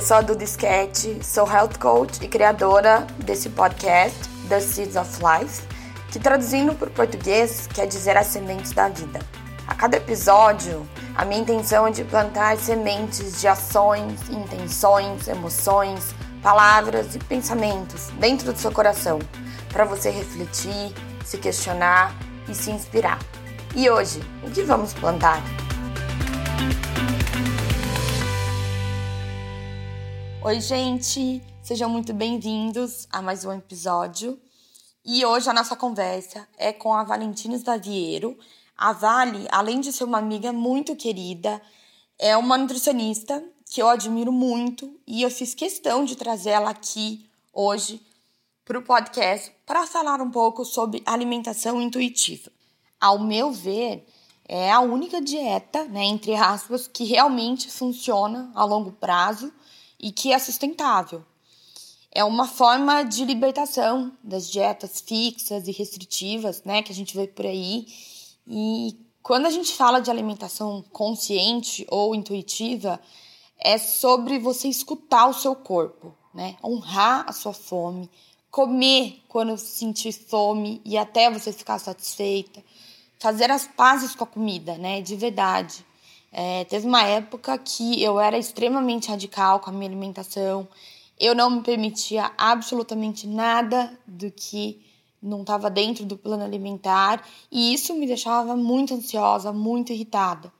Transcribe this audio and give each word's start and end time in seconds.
Eu 0.00 0.06
sou 0.06 0.16
a 0.16 0.22
Duda 0.22 0.44
Sketch, 0.44 1.22
sou 1.22 1.46
health 1.46 1.78
coach 1.78 2.24
e 2.24 2.26
criadora 2.26 3.06
desse 3.18 3.50
podcast, 3.50 4.16
The 4.48 4.58
Seeds 4.58 4.96
of 4.96 5.10
Life, 5.22 5.62
que 6.10 6.18
traduzindo 6.18 6.74
para 6.74 6.88
o 6.88 6.90
português 6.90 7.66
quer 7.66 7.86
dizer 7.86 8.16
as 8.16 8.28
sementes 8.28 8.72
da 8.72 8.88
vida. 8.88 9.20
A 9.66 9.74
cada 9.74 9.98
episódio, 9.98 10.88
a 11.14 11.26
minha 11.26 11.42
intenção 11.42 11.86
é 11.86 11.90
de 11.90 12.02
plantar 12.02 12.56
sementes 12.56 13.42
de 13.42 13.46
ações, 13.46 14.26
intenções, 14.30 15.28
emoções, 15.28 16.14
palavras 16.42 17.14
e 17.14 17.18
pensamentos 17.18 18.08
dentro 18.18 18.54
do 18.54 18.58
seu 18.58 18.72
coração, 18.72 19.18
para 19.70 19.84
você 19.84 20.08
refletir, 20.08 20.94
se 21.26 21.36
questionar 21.36 22.14
e 22.48 22.54
se 22.54 22.70
inspirar. 22.70 23.18
E 23.76 23.90
hoje, 23.90 24.22
o 24.42 24.50
que 24.50 24.62
vamos 24.62 24.94
plantar? 24.94 25.42
Oi, 30.42 30.58
gente! 30.58 31.42
Sejam 31.62 31.90
muito 31.90 32.14
bem-vindos 32.14 33.06
a 33.12 33.20
mais 33.20 33.44
um 33.44 33.52
episódio. 33.52 34.40
E 35.04 35.22
hoje 35.22 35.50
a 35.50 35.52
nossa 35.52 35.76
conversa 35.76 36.48
é 36.56 36.72
com 36.72 36.94
a 36.94 37.04
Valentina 37.04 37.58
Daviero. 37.58 38.38
A 38.74 38.90
Vale, 38.90 39.46
além 39.50 39.82
de 39.82 39.92
ser 39.92 40.04
uma 40.04 40.16
amiga 40.16 40.50
muito 40.50 40.96
querida, 40.96 41.60
é 42.18 42.34
uma 42.38 42.56
nutricionista 42.56 43.44
que 43.66 43.82
eu 43.82 43.88
admiro 43.90 44.32
muito 44.32 44.98
e 45.06 45.20
eu 45.20 45.30
fiz 45.30 45.52
questão 45.52 46.06
de 46.06 46.16
trazer 46.16 46.50
ela 46.50 46.70
aqui 46.70 47.28
hoje 47.52 48.00
para 48.64 48.78
o 48.78 48.82
podcast 48.82 49.52
para 49.66 49.86
falar 49.86 50.22
um 50.22 50.30
pouco 50.30 50.64
sobre 50.64 51.02
alimentação 51.04 51.82
intuitiva. 51.82 52.50
Ao 52.98 53.18
meu 53.18 53.52
ver, 53.52 54.06
é 54.48 54.72
a 54.72 54.80
única 54.80 55.20
dieta, 55.20 55.84
né, 55.84 56.02
entre 56.04 56.34
aspas, 56.34 56.88
que 56.88 57.04
realmente 57.04 57.70
funciona 57.70 58.50
a 58.54 58.64
longo 58.64 58.92
prazo 58.92 59.52
e 60.00 60.10
que 60.10 60.32
é 60.32 60.38
sustentável. 60.38 61.24
É 62.12 62.24
uma 62.24 62.46
forma 62.46 63.04
de 63.04 63.24
libertação 63.24 64.12
das 64.22 64.50
dietas 64.50 65.00
fixas 65.00 65.68
e 65.68 65.72
restritivas, 65.72 66.64
né, 66.64 66.82
que 66.82 66.90
a 66.90 66.94
gente 66.94 67.14
vê 67.14 67.26
por 67.28 67.46
aí. 67.46 67.86
E 68.46 68.96
quando 69.22 69.46
a 69.46 69.50
gente 69.50 69.72
fala 69.72 70.00
de 70.00 70.10
alimentação 70.10 70.82
consciente 70.90 71.86
ou 71.88 72.14
intuitiva, 72.14 73.00
é 73.58 73.78
sobre 73.78 74.38
você 74.38 74.66
escutar 74.68 75.26
o 75.28 75.34
seu 75.34 75.54
corpo, 75.54 76.16
né? 76.34 76.56
Honrar 76.64 77.26
a 77.28 77.32
sua 77.32 77.52
fome, 77.52 78.10
comer 78.50 79.22
quando 79.28 79.56
sentir 79.58 80.12
fome 80.12 80.80
e 80.84 80.96
até 80.96 81.30
você 81.30 81.52
ficar 81.52 81.78
satisfeita, 81.78 82.64
fazer 83.18 83.50
as 83.50 83.68
pazes 83.68 84.14
com 84.14 84.24
a 84.24 84.26
comida, 84.26 84.76
né, 84.78 85.02
de 85.02 85.14
verdade. 85.14 85.84
É, 86.32 86.64
teve 86.64 86.86
uma 86.86 87.02
época 87.02 87.58
que 87.58 88.02
eu 88.02 88.20
era 88.20 88.38
extremamente 88.38 89.08
radical 89.08 89.60
com 89.60 89.70
a 89.70 89.72
minha 89.72 89.88
alimentação, 89.88 90.68
eu 91.18 91.34
não 91.34 91.50
me 91.50 91.62
permitia 91.62 92.32
absolutamente 92.38 93.26
nada 93.26 93.98
do 94.06 94.30
que 94.30 94.80
não 95.22 95.42
estava 95.42 95.68
dentro 95.68 96.06
do 96.06 96.16
plano 96.16 96.42
alimentar 96.42 97.22
e 97.50 97.74
isso 97.74 97.94
me 97.94 98.06
deixava 98.06 98.56
muito 98.56 98.94
ansiosa, 98.94 99.52
muito 99.52 99.92
irritada. 99.92 100.50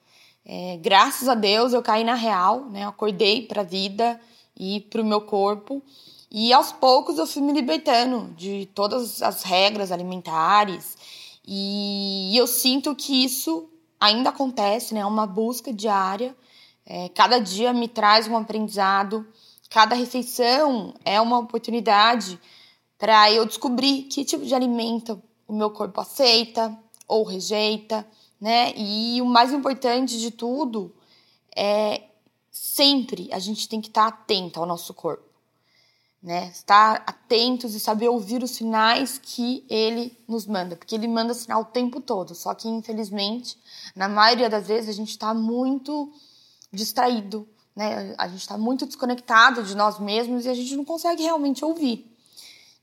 É, 0.44 0.76
graças 0.82 1.28
a 1.28 1.34
Deus 1.34 1.72
eu 1.72 1.82
caí 1.82 2.04
na 2.04 2.14
real, 2.14 2.66
né? 2.66 2.86
acordei 2.86 3.46
para 3.46 3.62
a 3.62 3.64
vida 3.64 4.20
e 4.58 4.80
para 4.80 5.00
o 5.00 5.04
meu 5.04 5.22
corpo 5.22 5.82
e 6.30 6.52
aos 6.52 6.72
poucos 6.72 7.16
eu 7.16 7.26
fui 7.26 7.40
me 7.40 7.52
libertando 7.52 8.34
de 8.36 8.68
todas 8.74 9.22
as 9.22 9.42
regras 9.42 9.90
alimentares 9.90 10.96
e 11.46 12.36
eu 12.36 12.46
sinto 12.46 12.94
que 12.94 13.24
isso 13.24 13.69
ainda 14.00 14.30
acontece, 14.30 14.94
né? 14.94 15.00
É 15.00 15.06
uma 15.06 15.26
busca 15.26 15.72
diária. 15.72 16.34
É, 16.86 17.08
cada 17.10 17.38
dia 17.38 17.72
me 17.72 17.86
traz 17.86 18.26
um 18.26 18.36
aprendizado, 18.36 19.26
cada 19.68 19.94
refeição 19.94 20.94
é 21.04 21.20
uma 21.20 21.38
oportunidade 21.38 22.40
para 22.98 23.30
eu 23.30 23.44
descobrir 23.46 24.04
que 24.04 24.24
tipo 24.24 24.44
de 24.44 24.54
alimento 24.54 25.22
o 25.46 25.52
meu 25.52 25.70
corpo 25.70 26.00
aceita 26.00 26.76
ou 27.06 27.22
rejeita, 27.24 28.06
né? 28.40 28.72
E 28.76 29.20
o 29.22 29.26
mais 29.26 29.52
importante 29.52 30.18
de 30.18 30.30
tudo 30.30 30.94
é 31.54 32.04
sempre 32.50 33.28
a 33.32 33.38
gente 33.38 33.68
tem 33.68 33.80
que 33.80 33.88
estar 33.88 34.06
atento 34.06 34.58
ao 34.58 34.66
nosso 34.66 34.94
corpo 34.94 35.30
né? 36.22 36.48
Estar 36.48 37.02
atentos 37.06 37.74
e 37.74 37.80
saber 37.80 38.08
ouvir 38.08 38.42
os 38.42 38.50
sinais 38.50 39.18
que 39.18 39.64
ele 39.68 40.16
nos 40.28 40.46
manda, 40.46 40.76
porque 40.76 40.94
ele 40.94 41.08
manda 41.08 41.32
sinal 41.32 41.62
o 41.62 41.66
tempo 41.66 42.00
todo. 42.00 42.34
Só 42.34 42.54
que 42.54 42.68
infelizmente, 42.68 43.56
na 43.94 44.08
maioria 44.08 44.48
das 44.48 44.66
vezes 44.66 44.90
a 44.90 44.92
gente 44.92 45.10
está 45.10 45.34
muito 45.34 46.12
distraído, 46.72 47.48
né? 47.74 48.14
A 48.18 48.28
gente 48.28 48.40
está 48.40 48.56
muito 48.56 48.86
desconectado 48.86 49.62
de 49.62 49.76
nós 49.76 49.98
mesmos 49.98 50.46
e 50.46 50.48
a 50.48 50.54
gente 50.54 50.76
não 50.76 50.84
consegue 50.84 51.22
realmente 51.22 51.64
ouvir. 51.64 52.06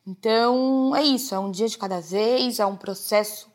Então 0.06 0.96
é 0.96 1.04
isso, 1.04 1.36
é 1.36 1.40
um 1.40 1.52
dia 1.52 1.68
de 1.68 1.78
cada 1.78 2.00
vez, 2.00 2.60
é 2.60 2.66
um 2.66 2.78
processo 2.78 3.50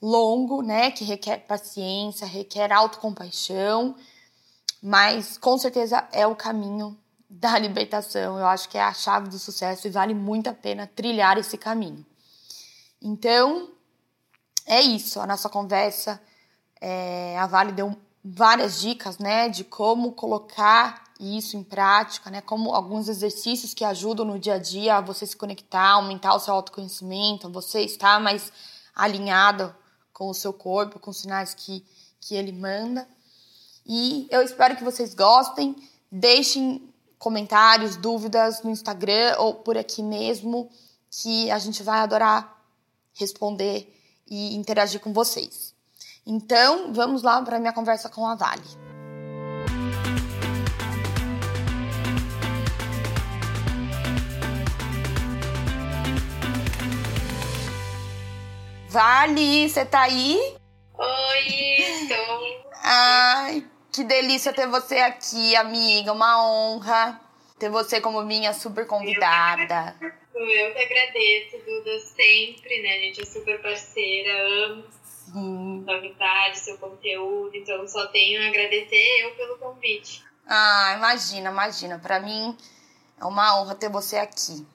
longo, 0.00 0.62
né? 0.62 0.90
Que 0.90 1.04
requer 1.04 1.38
paciência, 1.46 2.26
requer 2.26 2.72
autocompaixão, 2.72 3.94
mas 4.82 5.38
com 5.38 5.56
certeza 5.56 6.06
é 6.12 6.26
o 6.26 6.34
caminho 6.34 6.98
da 7.30 7.56
libertação. 7.60 8.38
Eu 8.38 8.46
acho 8.46 8.68
que 8.68 8.76
é 8.76 8.82
a 8.82 8.92
chave 8.92 9.28
do 9.28 9.38
sucesso 9.38 9.86
e 9.86 9.90
vale 9.90 10.14
muito 10.14 10.48
a 10.48 10.54
pena 10.54 10.90
trilhar 10.94 11.38
esse 11.38 11.56
caminho. 11.56 12.04
Então, 13.00 13.70
é 14.66 14.80
isso. 14.80 15.20
A 15.20 15.26
nossa 15.26 15.48
conversa, 15.48 16.20
é, 16.82 17.38
a 17.38 17.46
Vale 17.46 17.70
deu 17.70 17.96
várias 18.24 18.80
dicas, 18.80 19.18
né, 19.18 19.48
de 19.48 19.62
como 19.62 20.12
colocar 20.12 21.04
isso 21.20 21.56
em 21.56 21.62
prática, 21.62 22.28
né, 22.28 22.40
como 22.40 22.74
alguns 22.74 23.08
exercícios 23.08 23.72
que 23.72 23.84
ajudam 23.84 24.26
no 24.26 24.38
dia 24.38 24.54
a 24.54 24.58
dia 24.58 24.96
a 24.96 25.00
você 25.00 25.24
se 25.24 25.36
conectar, 25.36 25.90
aumentar 25.90 26.34
o 26.34 26.40
seu 26.40 26.52
autoconhecimento, 26.54 27.48
você 27.48 27.82
estar 27.82 28.20
mais 28.20 28.52
alinhado 28.94 29.74
com 30.12 30.28
o 30.28 30.34
seu 30.34 30.52
corpo, 30.52 30.98
com 30.98 31.12
os 31.12 31.18
sinais 31.18 31.54
que, 31.54 31.84
que 32.20 32.34
ele 32.34 32.52
manda. 32.52 33.06
E 33.86 34.26
eu 34.30 34.42
espero 34.42 34.76
que 34.76 34.84
vocês 34.84 35.14
gostem. 35.14 35.76
Deixem 36.10 36.92
comentários, 37.18 37.96
dúvidas 37.96 38.62
no 38.62 38.70
Instagram 38.70 39.36
ou 39.38 39.54
por 39.54 39.78
aqui 39.78 40.02
mesmo, 40.02 40.68
que 41.10 41.50
a 41.50 41.58
gente 41.58 41.82
vai 41.82 42.00
adorar 42.00 42.60
responder 43.14 43.92
e 44.26 44.54
interagir 44.56 45.00
com 45.00 45.12
vocês. 45.12 45.74
Então, 46.24 46.92
vamos 46.92 47.22
lá 47.22 47.42
para 47.42 47.56
a 47.56 47.58
minha 47.58 47.72
conversa 47.72 48.08
com 48.08 48.24
a 48.24 48.36
Vale. 48.36 48.62
Vale, 58.88 59.68
você 59.68 59.84
tá 59.84 60.02
aí? 60.02 60.38
Oi, 60.94 61.46
estou. 61.80 62.72
Ai, 62.84 63.66
que 63.90 64.04
delícia 64.04 64.52
ter 64.52 64.68
você 64.68 64.98
aqui, 64.98 65.56
amiga. 65.56 66.12
Uma 66.12 66.46
honra 66.46 67.20
ter 67.58 67.68
você 67.68 68.00
como 68.00 68.22
minha 68.22 68.52
super 68.52 68.86
convidada. 68.86 69.96
Eu 70.34 70.72
que 70.72 70.78
agradeço, 70.78 71.58
Duda, 71.64 71.98
sempre, 71.98 72.80
né? 72.82 72.96
A 72.96 73.00
gente 73.00 73.22
é 73.22 73.24
super 73.24 73.60
parceira, 73.60 74.30
amo 74.66 75.01
Sim. 75.32 75.84
novidade, 75.86 76.58
seu 76.58 76.76
conteúdo, 76.78 77.50
então 77.54 77.86
só 77.88 78.06
tenho 78.08 78.42
a 78.42 78.48
agradecer 78.48 79.22
eu 79.22 79.34
pelo 79.34 79.58
convite. 79.58 80.24
Ah, 80.46 80.94
imagina, 80.96 81.50
imagina. 81.50 81.98
Para 81.98 82.20
mim 82.20 82.56
é 83.18 83.24
uma 83.24 83.58
honra 83.60 83.74
ter 83.74 83.88
você 83.88 84.18
aqui. 84.18 84.66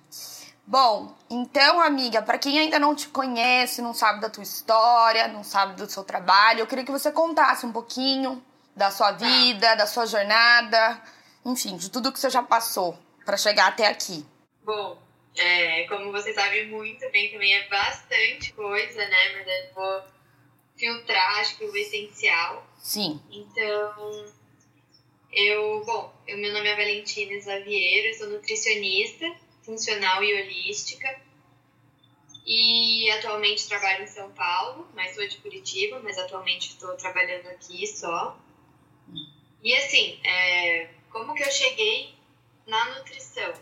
Bom, 0.65 1.15
então, 1.30 1.80
amiga, 1.80 2.21
para 2.21 2.38
quem 2.38 2.59
ainda 2.59 2.77
não 2.77 2.94
te 2.94 3.07
conhece, 3.07 3.81
não 3.81 3.94
sabe 3.94 4.19
da 4.19 4.30
tua 4.30 4.44
história, 4.44 5.27
não 5.27 5.44
sabe 5.44 5.75
do 5.75 5.89
seu 5.89 6.04
trabalho, 6.04 6.59
eu 6.59 6.68
queria 6.68 6.83
que 6.83 6.92
você 6.92 7.09
contasse 7.09 7.65
um 7.65 7.71
pouquinho 7.71 8.44
da 8.75 8.92
sua 8.92 9.13
vida, 9.13 9.75
da 9.75 9.88
sua 9.88 10.06
jornada, 10.06 11.01
enfim, 11.45 11.77
de 11.77 11.89
tudo 11.89 12.12
que 12.12 12.19
você 12.19 12.30
já 12.30 12.44
passou 12.44 12.98
para 13.25 13.38
chegar 13.38 13.68
até 13.68 13.88
aqui. 13.88 14.25
Bom, 14.62 14.98
é, 15.38 15.88
como 15.88 16.12
você 16.12 16.33
sabe 16.33 16.65
muito 16.65 17.09
bem, 17.12 17.31
também 17.31 17.54
é 17.54 17.68
bastante 17.69 18.51
coisa, 18.51 19.07
né? 19.07 19.36
Mas 19.38 19.48
eu 19.48 19.74
vou 19.74 20.04
filtrar, 20.77 21.39
acho 21.39 21.57
que 21.57 21.65
o 21.65 21.75
essencial. 21.75 22.65
Sim. 22.77 23.19
Então, 23.31 24.25
eu, 25.31 25.83
bom, 25.85 26.13
eu, 26.27 26.38
meu 26.38 26.53
nome 26.53 26.68
é 26.68 26.75
Valentina 26.75 27.41
Xavier, 27.41 28.06
eu 28.06 28.13
sou 28.13 28.29
nutricionista, 28.29 29.25
funcional 29.63 30.24
e 30.24 30.33
holística. 30.33 31.21
E 32.45 33.09
atualmente 33.12 33.68
trabalho 33.68 34.06
em 34.06 34.07
São 34.07 34.31
Paulo, 34.31 34.88
mas 34.95 35.15
sou 35.15 35.27
de 35.27 35.38
Curitiba, 35.38 36.00
mas 36.01 36.18
atualmente 36.18 36.69
estou 36.69 36.95
trabalhando 36.95 37.47
aqui 37.47 37.85
só. 37.85 38.39
E 39.62 39.75
assim, 39.75 40.18
é, 40.23 40.89
como 41.09 41.33
que 41.33 41.44
eu 41.44 41.51
cheguei 41.51 42.13
na 42.65 42.95
nutrição? 42.95 43.53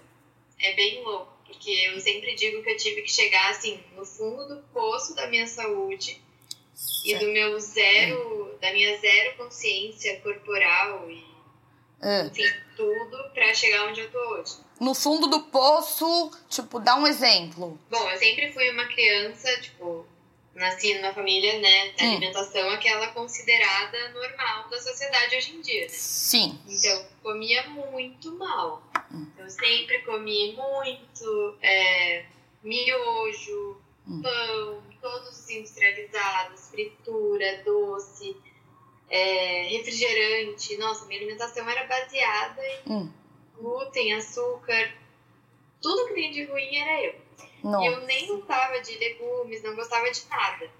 É 0.60 0.76
bem 0.76 1.04
louco, 1.04 1.34
porque 1.48 1.72
eu 1.88 2.00
sempre 2.00 2.36
digo 2.36 2.62
que 2.62 2.70
eu 2.70 2.78
tive 2.78 3.02
que 3.02 3.12
chegar 3.12 3.50
assim 3.50 3.84
no 3.96 4.06
fundo 4.06 4.48
do 4.48 4.62
poço 4.68 5.16
da 5.16 5.28
minha 5.28 5.48
saúde 5.48 6.22
certo. 6.76 7.24
e 7.24 7.26
do 7.26 7.32
meu 7.32 7.60
zero, 7.60 8.58
da 8.62 8.72
minha 8.74 8.98
zero 8.98 9.38
consciência 9.38 10.20
corporal 10.22 11.10
e 11.10 11.24
É. 12.02 12.26
enfim, 12.26 12.44
tudo 12.76 13.18
pra 13.34 13.54
chegar 13.54 13.86
onde 13.88 14.02
eu 14.02 14.12
tô 14.12 14.20
hoje. 14.36 14.58
No 14.80 14.94
fundo 14.94 15.28
do 15.28 15.40
poço, 15.44 16.32
tipo, 16.50 16.80
dá 16.80 16.96
um 16.98 17.08
exemplo. 17.08 17.80
Bom, 17.90 18.10
eu 18.12 18.18
sempre 18.18 18.52
fui 18.52 18.70
uma 18.72 18.86
criança, 18.86 19.50
tipo, 19.62 20.06
nasci 20.54 20.94
numa 20.96 21.14
família, 21.14 21.60
né, 21.60 21.92
da 21.98 22.04
Hum. 22.04 22.12
alimentação 22.12 22.70
aquela 22.70 23.08
considerada 23.08 24.10
normal 24.10 24.70
da 24.70 24.82
sociedade 24.82 25.36
hoje 25.38 25.56
em 25.56 25.62
dia, 25.62 25.84
né? 25.84 25.88
Sim. 25.90 26.60
Então, 26.68 27.06
comia 27.24 27.64
muito 27.70 28.32
mal. 28.38 28.84
Hum. 29.12 29.28
Eu 29.38 29.50
sempre 29.50 30.00
comi 30.00 30.54
muito 30.54 31.58
é, 31.62 32.26
miojo, 32.64 33.78
Hum. 34.08 34.22
pão, 34.22 34.84
todos 35.06 35.38
os 35.40 35.50
industrializados, 35.52 36.70
fritura, 36.70 37.62
doce, 37.64 38.36
é, 39.08 39.68
refrigerante. 39.70 40.76
Nossa, 40.78 41.06
minha 41.06 41.20
alimentação 41.20 41.70
era 41.70 41.86
baseada 41.86 42.62
em 42.88 42.92
Hum. 42.92 43.12
glúten, 43.56 44.14
açúcar. 44.16 44.92
Tudo 45.80 46.08
que 46.08 46.16
tem 46.16 46.32
de 46.32 46.46
ruim 46.46 46.76
era 46.76 47.04
eu. 47.04 47.16
E 47.64 47.68
Não. 47.68 47.86
eu 47.86 48.00
nem 48.02 48.26
gostava 48.28 48.80
de 48.82 48.98
legumes, 48.98 49.62
não 49.62 49.76
gostava 49.76 50.10
de 50.10 50.26
nada. 50.28 50.72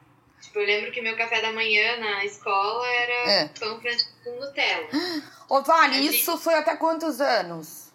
Tipo, 0.42 0.60
eu 0.60 0.66
lembro 0.66 0.92
que 0.92 1.02
meu 1.02 1.16
café 1.16 1.40
da 1.42 1.52
manhã 1.52 1.98
na 1.98 2.26
escola 2.26 2.88
era 2.88 3.32
É. 3.32 3.48
pão 3.60 3.80
francês 3.80 4.10
com 4.24 4.32
Nutella. 4.40 4.88
Ô, 5.48 5.62
Vale, 5.62 5.98
Mas 6.02 6.16
isso 6.16 6.36
foi 6.40 6.56
até 6.56 6.76
quantos 6.76 7.22
anos? 7.22 7.92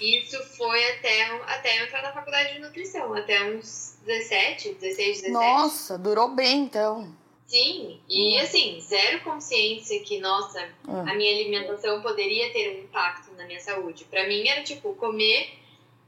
Isso 0.00 0.42
foi 0.56 0.84
até, 0.92 1.22
até 1.22 1.78
eu 1.80 1.84
entrar 1.84 2.02
na 2.02 2.12
faculdade 2.12 2.54
de 2.54 2.58
nutrição, 2.60 3.14
até 3.14 3.42
uns 3.44 3.97
17, 4.08 4.74
16, 4.74 5.20
17. 5.22 5.30
Nossa, 5.30 5.98
durou 5.98 6.30
bem, 6.34 6.62
então. 6.62 7.14
Sim, 7.46 8.00
e 8.08 8.36
Hum. 8.38 8.42
assim, 8.42 8.80
zero 8.80 9.20
consciência 9.20 10.00
que, 10.00 10.18
nossa, 10.18 10.60
Hum. 10.86 11.00
a 11.00 11.14
minha 11.14 11.30
alimentação 11.34 12.00
poderia 12.02 12.50
ter 12.52 12.76
um 12.76 12.80
impacto 12.84 13.32
na 13.36 13.44
minha 13.46 13.60
saúde. 13.60 14.04
Pra 14.06 14.26
mim 14.26 14.46
era 14.48 14.62
tipo, 14.62 14.94
comer 14.94 15.50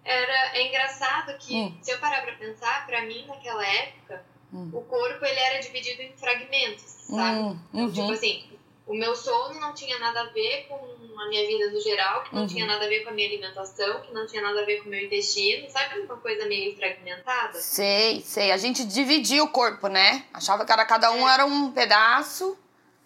era 0.03 0.57
é 0.57 0.67
engraçado 0.67 1.37
que 1.39 1.55
Hum. 1.55 1.75
se 1.83 1.93
eu 1.93 1.99
parar 1.99 2.23
pra 2.23 2.33
pensar, 2.35 2.87
pra 2.87 3.03
mim 3.03 3.25
naquela 3.27 3.65
época, 3.67 4.25
Hum. 4.53 4.71
o 4.73 4.81
corpo 4.83 5.25
ele 5.25 5.39
era 5.39 5.59
dividido 5.61 6.01
em 6.03 6.13
fragmentos, 6.17 6.83
sabe? 6.85 7.39
Hum, 7.41 7.59
Então, 7.73 7.89
tipo 7.91 8.01
uhum. 8.07 8.13
assim, 8.13 8.45
o 8.91 8.95
meu 8.95 9.15
sono 9.15 9.61
não 9.61 9.73
tinha 9.75 9.99
nada 9.99 10.21
a 10.23 10.25
ver 10.27 10.67
com 10.69 10.75
a 11.21 11.29
minha 11.29 11.47
vida 11.47 11.71
no 11.71 11.81
geral, 11.81 12.25
que 12.25 12.35
não 12.35 12.43
Uhum. 12.43 12.49
tinha 12.49 12.67
nada 12.67 12.85
a 12.85 12.89
ver 12.89 13.01
com 13.05 13.11
a 13.11 13.13
minha 13.13 13.29
alimentação, 13.29 14.01
que 14.01 14.13
não 14.13 14.27
tinha 14.27 14.43
nada 14.43 14.63
a 14.63 14.65
ver 14.65 14.79
com 14.81 14.87
o 14.87 14.91
meu 14.91 15.01
intestino, 15.05 15.69
sabe 15.71 16.01
uma 16.01 16.17
coisa 16.17 16.47
meio 16.47 16.75
fragmentada? 16.77 17.55
Sei, 17.61 18.21
sei. 18.23 18.51
A 18.53 18.57
gente 18.57 18.85
dividia 18.85 19.43
o 19.45 19.49
corpo, 19.49 19.87
né? 19.89 20.25
Achava 20.33 20.65
que 20.65 20.73
era 20.73 20.85
cada 20.85 21.11
um 21.13 21.29
É. 21.29 21.35
era 21.35 21.45
um 21.47 21.71
pedaço. 21.73 22.59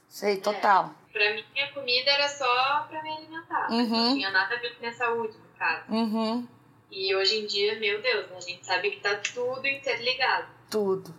Sei, 0.09 0.37
total. 0.37 0.95
Pra 1.13 1.33
mim, 1.35 1.45
a 1.61 1.73
comida 1.73 2.11
era 2.11 2.29
só 2.29 2.87
pra 2.89 3.03
me 3.03 3.11
alimentar. 3.11 3.69
Uhum. 3.71 3.87
Não 3.89 4.15
tinha 4.15 4.31
nada 4.31 4.55
a 4.55 4.59
ver 4.59 4.71
com 4.71 4.77
a 4.77 4.81
minha 4.81 4.93
saúde, 4.93 5.37
no 5.37 5.59
caso. 5.59 5.85
Uhum. 5.93 6.49
E 6.91 7.15
hoje 7.15 7.41
em 7.41 7.47
dia, 7.47 7.79
meu 7.81 8.01
Deus, 8.01 8.27
a 8.33 8.41
gente 8.41 8.65
sabe 8.65 8.91
que 8.93 9.01
tá 9.01 9.17
tudo 9.17 9.67
interligado. 9.67 10.47
Tudo. 10.71 11.13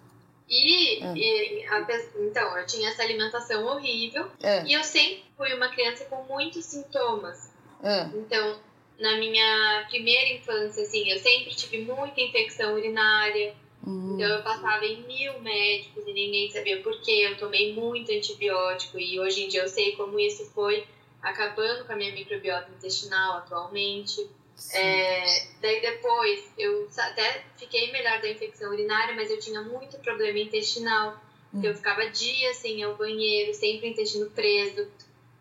E, 0.47 1.03
É. 1.03 1.13
e 1.15 1.65
a 1.67 1.87
então, 2.19 2.57
eu 2.57 2.65
tinha 2.65 2.89
essa 2.89 3.01
alimentação 3.01 3.65
horrível 3.65 4.29
É, 4.43 4.63
e 4.65 4.73
eu 4.73 4.83
sempre 4.83 5.23
fui 5.35 5.53
uma 5.53 5.69
criança 5.69 6.05
com 6.05 6.23
muitos 6.23 6.65
sintomas. 6.65 7.51
é. 7.83 8.03
Então, 8.15 8.59
na 8.99 9.17
minha 9.17 9.85
primeira 9.89 10.33
infância, 10.33 10.83
assim, 10.83 11.09
eu 11.09 11.19
sempre 11.19 11.53
tive 11.53 11.79
muita 11.79 12.21
infecção 12.21 12.73
urinária. 12.75 13.53
Hum. 13.85 14.13
Então, 14.15 14.27
eu 14.27 14.41
passava 14.43 14.85
em 14.85 15.01
mil 15.03 15.39
médicos 15.41 16.07
e 16.07 16.13
ninguém 16.13 16.49
sabia 16.49 16.81
por 16.81 16.99
quê. 17.01 17.27
Eu 17.29 17.37
tomei 17.37 17.73
muito 17.73 18.11
antibiótico 18.11 18.97
e 18.99 19.19
hoje 19.19 19.43
em 19.43 19.47
dia 19.49 19.61
eu 19.63 19.67
sei 19.67 19.95
como 19.95 20.19
isso 20.19 20.45
foi 20.53 20.85
acabando 21.21 21.85
com 21.85 21.93
a 21.93 21.95
minha 21.95 22.13
microbiota 22.13 22.69
intestinal 22.71 23.37
atualmente. 23.37 24.27
É, 24.73 25.47
daí 25.61 25.81
depois 25.81 26.51
eu 26.57 26.87
até 26.97 27.43
fiquei 27.57 27.91
melhor 27.91 28.21
da 28.21 28.29
infecção 28.29 28.71
urinária, 28.71 29.13
mas 29.15 29.29
eu 29.29 29.39
tinha 29.39 29.61
muito 29.61 29.97
problema 29.99 30.39
intestinal. 30.39 31.21
Hum. 31.53 31.61
Eu 31.63 31.75
ficava 31.75 32.09
dias 32.09 32.57
sem 32.57 32.79
ir 32.79 32.83
ao 32.83 32.95
banheiro, 32.95 33.53
sempre 33.53 33.89
intestino 33.89 34.29
preso. 34.31 34.87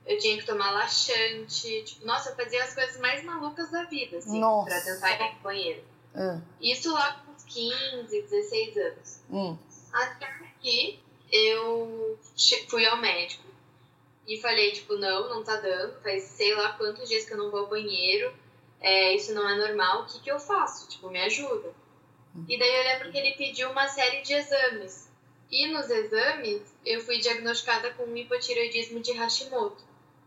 Eu 0.06 0.18
tinha 0.18 0.36
que 0.36 0.44
tomar 0.44 0.70
laxante. 0.72 1.82
Tipo, 1.84 2.06
nossa, 2.06 2.30
eu 2.30 2.36
fazia 2.36 2.62
as 2.62 2.74
coisas 2.74 2.98
mais 2.98 3.24
malucas 3.24 3.70
da 3.70 3.84
vida, 3.84 4.18
assim, 4.18 4.38
Nossa. 4.38 4.68
pra 4.68 4.80
tentar 4.80 5.14
ir 5.16 5.22
ao 5.22 5.34
banheiro. 5.40 5.82
É. 6.14 6.38
Isso 6.60 6.92
lá 6.92 7.24
com 7.24 7.32
uns 7.32 7.44
15, 7.44 8.22
16 8.22 8.76
anos. 8.76 9.20
Hum. 9.30 9.58
Até 9.92 10.34
que 10.64 10.98
eu 11.30 12.18
fui 12.68 12.86
ao 12.86 12.96
médico 12.96 13.44
e 14.26 14.40
falei, 14.40 14.72
tipo, 14.72 14.96
não, 14.96 15.28
não 15.28 15.44
tá 15.44 15.56
dando, 15.56 16.00
faz 16.02 16.22
sei 16.22 16.54
lá 16.54 16.72
quantos 16.72 17.08
dias 17.08 17.24
que 17.26 17.34
eu 17.34 17.36
não 17.36 17.50
vou 17.50 17.60
ao 17.60 17.66
banheiro, 17.68 18.32
é, 18.84 19.14
isso 19.14 19.32
não 19.34 19.48
é 19.48 19.56
normal, 19.56 20.02
o 20.02 20.06
que 20.06 20.20
que 20.20 20.30
eu 20.30 20.38
faço? 20.38 20.88
Tipo, 20.88 21.08
me 21.10 21.20
ajuda. 21.22 21.72
E 22.48 22.58
daí 22.58 22.74
eu 22.76 22.82
lembro 22.84 23.12
que 23.12 23.18
ele 23.18 23.32
pediu 23.36 23.70
uma 23.70 23.86
série 23.88 24.20
de 24.22 24.34
exames. 24.34 25.08
E 25.50 25.68
nos 25.68 25.88
exames, 25.88 26.62
eu 26.84 27.00
fui 27.00 27.18
diagnosticada 27.18 27.92
com 27.94 28.02
um 28.04 28.16
hipotireoidismo 28.16 29.00
de 29.00 29.12
Hashimoto, 29.12 29.82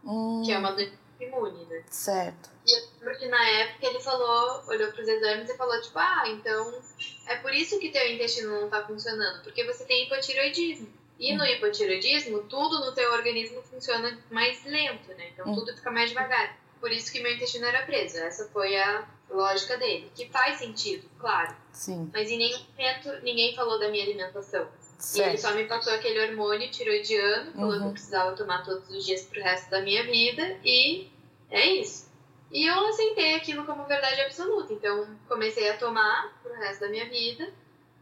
Hum. 0.06 0.42
que 0.46 0.52
é 0.54 0.58
uma 0.58 0.72
doença 0.72 0.94
imune, 1.20 1.66
né? 1.66 1.84
Certo. 1.90 2.50
E 2.66 2.72
eu 2.72 2.88
lembro 3.02 3.20
que 3.20 3.28
na 3.28 3.50
época 3.50 3.88
ele 3.88 4.00
falou, 4.00 4.64
olhou 4.68 4.92
pros 4.92 5.08
exames 5.08 5.50
e 5.50 5.58
falou, 5.58 5.82
tipo, 5.82 6.00
ah, 6.00 6.24
então 6.28 6.82
é 7.28 7.36
por 7.38 7.54
isso 7.54 7.78
que 7.80 7.90
teu 7.92 8.10
intestino 8.12 8.62
não 8.62 8.70
tá 8.70 8.86
funcionando, 8.86 9.44
porque 9.44 9.64
você 9.66 9.84
tem 9.86 10.06
hipotiroidismo. 10.06 10.88
E 11.20 11.36
no 11.36 11.44
hipotiroidismo, 11.46 12.44
tudo 12.44 12.80
no 12.86 12.94
teu 12.94 13.12
organismo 13.12 13.62
funciona 13.64 14.18
mais 14.32 14.64
lento, 14.64 15.10
né? 15.16 15.30
Então 15.34 15.48
Hum. 15.50 15.56
tudo 15.56 15.76
fica 15.76 15.92
mais 15.92 16.10
devagar. 16.10 16.58
Por 16.80 16.92
isso 16.92 17.12
que 17.12 17.20
meu 17.22 17.34
intestino 17.34 17.66
era 17.66 17.86
preso. 17.86 18.18
Essa 18.18 18.48
foi 18.50 18.76
a 18.78 19.08
lógica 19.30 19.78
dele. 19.78 20.12
Que 20.16 20.28
faz 20.30 20.58
sentido, 20.60 21.10
claro. 21.20 21.56
Sim. 21.74 22.10
Mas 22.14 22.30
em 22.30 22.38
nenhum 22.38 22.60
momento 22.78 23.24
ninguém 23.24 23.56
falou 23.56 23.80
da 23.80 23.90
minha 23.90 24.04
alimentação. 24.04 24.62
E 24.64 25.20
ele 25.22 25.38
Certo. 25.38 25.42
só 25.42 25.52
me 25.54 25.66
passou 25.66 25.94
aquele 25.94 26.20
hormônio 26.20 26.72
tiroidiano, 26.72 27.52
falou 27.54 27.72
que 27.74 27.78
Uhum. 27.80 27.86
eu 27.88 27.92
precisava 27.92 28.36
tomar 28.36 28.64
todos 28.66 28.90
os 28.90 29.06
dias 29.06 29.24
pro 29.24 29.42
resto 29.44 29.70
da 29.70 29.82
minha 29.82 30.04
vida, 30.04 30.58
e 30.64 31.08
é 31.52 31.66
isso. 31.68 32.08
E 32.52 32.66
eu 32.66 32.88
aceitei 32.88 33.36
aquilo 33.36 33.64
como 33.66 33.86
verdade 33.86 34.22
absoluta, 34.22 34.74
então 34.74 35.08
comecei 35.28 35.70
a 35.70 35.78
tomar 35.78 36.40
pro 36.42 36.52
resto 36.54 36.80
da 36.82 36.90
minha 36.90 37.08
vida. 37.10 37.48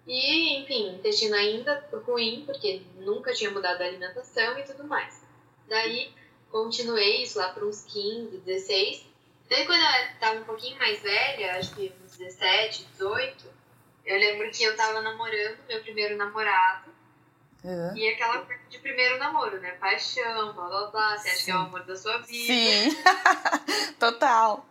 E, 0.08 0.60
enfim, 0.60 0.96
intestino 0.96 1.36
ainda 1.36 1.84
ruim, 2.05 2.44
porque 2.46 2.84
nunca 3.00 3.34
tinha 3.34 3.50
mudado 3.50 3.82
a 3.82 3.86
alimentação 3.86 4.58
e 4.60 4.63
tudo 4.63 4.84
mais. 4.86 5.22
Daí, 5.67 6.13
continuei 6.55 7.24
isso 7.24 7.38
lá 7.38 7.50
por 7.50 7.65
uns 7.65 7.81
15, 7.81 8.38
16. 8.38 9.05
Daí, 9.50 9.65
quando 9.65 9.81
eu 9.81 10.19
tava 10.21 10.39
um 10.39 10.45
pouquinho 10.45 10.77
mais 10.79 11.01
velha, 11.01 11.57
acho 11.57 11.75
que 11.75 11.93
uns 12.05 12.15
17, 12.15 12.85
18, 12.93 13.45
eu 14.05 14.17
lembro 14.17 14.50
que 14.50 14.63
eu 14.63 14.74
tava 14.77 15.01
namorando 15.01 15.57
meu 15.67 15.81
primeiro 15.81 16.15
namorado. 16.15 16.95
É. 17.62 17.97
E 17.97 18.07
aquela 18.07 18.39
coisa 18.45 18.62
de 18.69 18.77
primeiro 18.77 19.17
namoro, 19.17 19.59
né? 19.59 19.71
Paixão, 19.71 20.53
blá 20.53 20.67
blá 20.67 20.88
blá, 20.88 21.17
você 21.17 21.29
acha 21.29 21.43
que 21.43 21.51
é 21.51 21.55
o 21.55 21.57
amor 21.57 21.83
da 21.83 21.95
sua 21.95 22.19
vida. 22.19 22.53
Sim. 22.53 22.95
Total. 24.00 24.65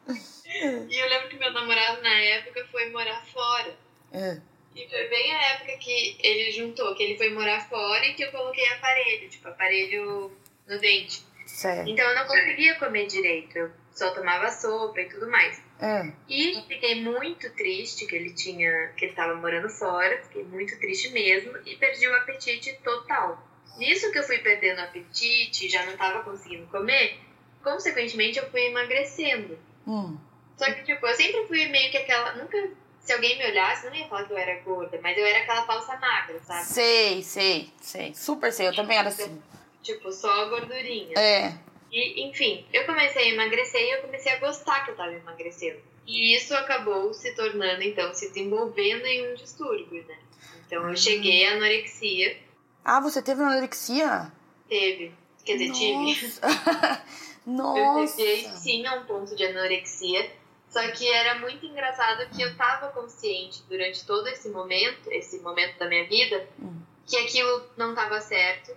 E 0.46 0.96
eu 0.96 1.08
lembro 1.08 1.28
que 1.28 1.36
meu 1.36 1.52
namorado 1.52 2.00
na 2.00 2.14
época 2.14 2.66
foi 2.70 2.88
morar 2.90 3.26
fora. 3.26 3.76
É. 4.10 4.40
E 4.74 4.88
foi 4.88 5.08
bem 5.08 5.34
a 5.34 5.42
época 5.54 5.76
que 5.78 6.16
ele 6.20 6.50
juntou, 6.50 6.94
que 6.94 7.02
ele 7.02 7.18
foi 7.18 7.30
morar 7.30 7.68
fora 7.68 8.06
e 8.06 8.14
que 8.14 8.24
eu 8.24 8.32
coloquei 8.32 8.66
aparelho, 8.72 9.28
tipo, 9.28 9.48
aparelho 9.48 10.32
no 10.66 10.78
dente. 10.78 11.33
Certo. 11.54 11.88
Então 11.88 12.04
eu 12.04 12.16
não 12.16 12.26
conseguia 12.26 12.75
comer 12.80 13.06
direito, 13.06 13.56
eu 13.56 13.70
só 13.92 14.11
tomava 14.11 14.50
sopa 14.50 15.00
e 15.00 15.08
tudo 15.08 15.30
mais. 15.30 15.62
É. 15.80 16.11
E 16.28 16.61
fiquei 16.66 17.00
muito 17.00 17.49
triste 17.54 18.06
que 18.06 18.16
ele 18.16 18.34
tinha, 18.34 18.88
que 18.96 19.04
ele 19.04 19.14
tava 19.14 19.37
morando 19.37 19.68
fora, 19.70 20.20
fiquei 20.25 20.42
muito 20.42 20.76
triste 20.80 21.11
mesmo 21.11 21.56
e 21.64 21.76
perdi 21.76 22.08
o 22.08 22.16
apetite 22.16 22.73
total. 22.82 23.40
Nisso 23.78 24.11
que 24.11 24.18
eu 24.18 24.25
fui 24.25 24.38
perdendo 24.38 24.80
o 24.80 24.82
apetite, 24.82 25.68
já 25.68 25.87
não 25.87 25.96
tava 25.96 26.25
conseguindo 26.25 26.66
comer, 26.66 27.20
consequentemente 27.62 28.37
eu 28.37 28.50
fui 28.50 28.62
emagrecendo. 28.66 29.56
Hum. 29.87 30.18
Só 30.56 30.64
que, 30.73 30.82
tipo, 30.82 31.06
eu 31.06 31.14
sempre 31.14 31.46
fui 31.46 31.68
meio 31.68 31.90
que 31.92 31.99
aquela. 31.99 32.34
Nunca. 32.34 32.68
Se 33.00 33.12
alguém 33.12 33.38
me 33.38 33.46
olhasse, 33.46 33.87
não 33.87 33.94
ia 33.94 34.08
falar 34.08 34.25
que 34.25 34.32
eu 34.32 34.38
era 34.38 34.61
gorda, 34.61 34.99
mas 35.02 35.16
eu 35.16 35.25
era 35.25 35.40
aquela 35.40 35.66
falsa 35.66 35.96
magra, 35.99 36.40
sabe? 36.42 36.64
Sei, 36.64 37.23
sei, 37.23 37.70
sei. 37.80 38.14
Super 38.14 38.52
sei. 38.52 38.68
Eu 38.68 38.75
também 38.75 38.96
era 38.96 39.08
assim. 39.08 39.40
Tipo, 39.84 40.10
só 40.10 40.48
gordurinha. 40.48 41.16
É. 41.16 41.52
E, 41.92 42.26
enfim, 42.28 42.66
eu 42.72 42.84
comecei 42.86 43.30
a 43.30 43.34
emagrecer 43.34 43.80
e 43.80 43.90
eu 43.92 44.00
comecei 44.02 44.32
a 44.32 44.38
gostar 44.40 44.84
que 44.84 44.90
eu 44.90 44.96
tava 44.96 45.12
emagrecendo. 45.12 45.78
E 46.06 46.34
isso 46.36 46.52
acabou 46.56 47.14
se 47.14 47.32
tornando, 47.36 47.82
então, 47.82 48.12
se 48.12 48.28
desenvolvendo 48.28 49.06
em 49.06 49.30
um 49.30 49.34
distúrbio, 49.36 50.04
né? 50.08 50.18
Então 50.66 50.88
eu 50.88 50.96
cheguei 50.96 51.46
à 51.46 51.52
anorexia, 51.52 52.36
Ah, 52.84 52.98
você 53.00 53.22
teve 53.22 53.42
anorexia? 53.42 54.32
teve. 54.68 55.12
Quer 55.44 55.56
dizer, 55.58 55.72
tive. 55.72 56.32
Nossa. 57.46 57.78
Eu 58.20 58.26
cheguei 58.26 58.48
sim 58.56 58.86
a 58.86 58.94
um 58.94 59.04
ponto 59.04 59.36
de 59.36 59.44
anorexia. 59.44 60.30
Só 60.68 60.80
que 60.90 61.06
era 61.06 61.38
muito 61.38 61.64
engraçado 61.64 62.28
que 62.34 62.42
eu 62.42 62.56
tava 62.56 62.88
consciente 62.88 63.62
durante 63.68 64.04
todo 64.04 64.26
esse 64.28 64.48
momento, 64.48 65.08
esse 65.12 65.38
momento 65.40 65.78
da 65.78 65.86
minha 65.86 66.08
vida, 66.08 66.48
Hum. 66.58 66.80
que 67.06 67.16
aquilo 67.16 67.62
não 67.76 67.94
tava 67.94 68.20
certo, 68.20 68.74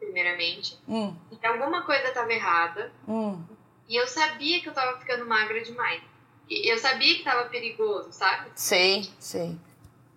primeiramente. 0.00 0.76
Hum, 0.88 1.14
Que 1.40 1.46
alguma 1.46 1.82
coisa 1.82 2.10
tava 2.10 2.32
errada. 2.32 2.92
hum. 3.06 3.40
E 3.88 3.96
eu 3.96 4.06
sabia 4.06 4.60
que 4.60 4.68
eu 4.68 4.72
tava 4.72 4.98
ficando 5.00 5.26
magra 5.26 5.60
demais. 5.62 6.00
E 6.48 6.72
eu 6.72 6.78
sabia 6.78 7.16
que 7.16 7.22
tava 7.24 7.48
perigoso, 7.48 8.12
sabe? 8.12 8.50
Sei, 8.54 9.02
sei. 9.18 9.56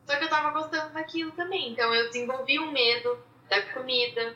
Só 0.05 0.15
que 0.17 0.23
eu 0.25 0.29
tava 0.29 0.51
gostando 0.51 0.93
daquilo 0.93 1.31
também. 1.31 1.71
Então 1.71 1.93
eu 1.93 2.05
desenvolvi 2.07 2.59
um 2.59 2.71
medo 2.71 3.17
da 3.49 3.61
comida. 3.73 4.35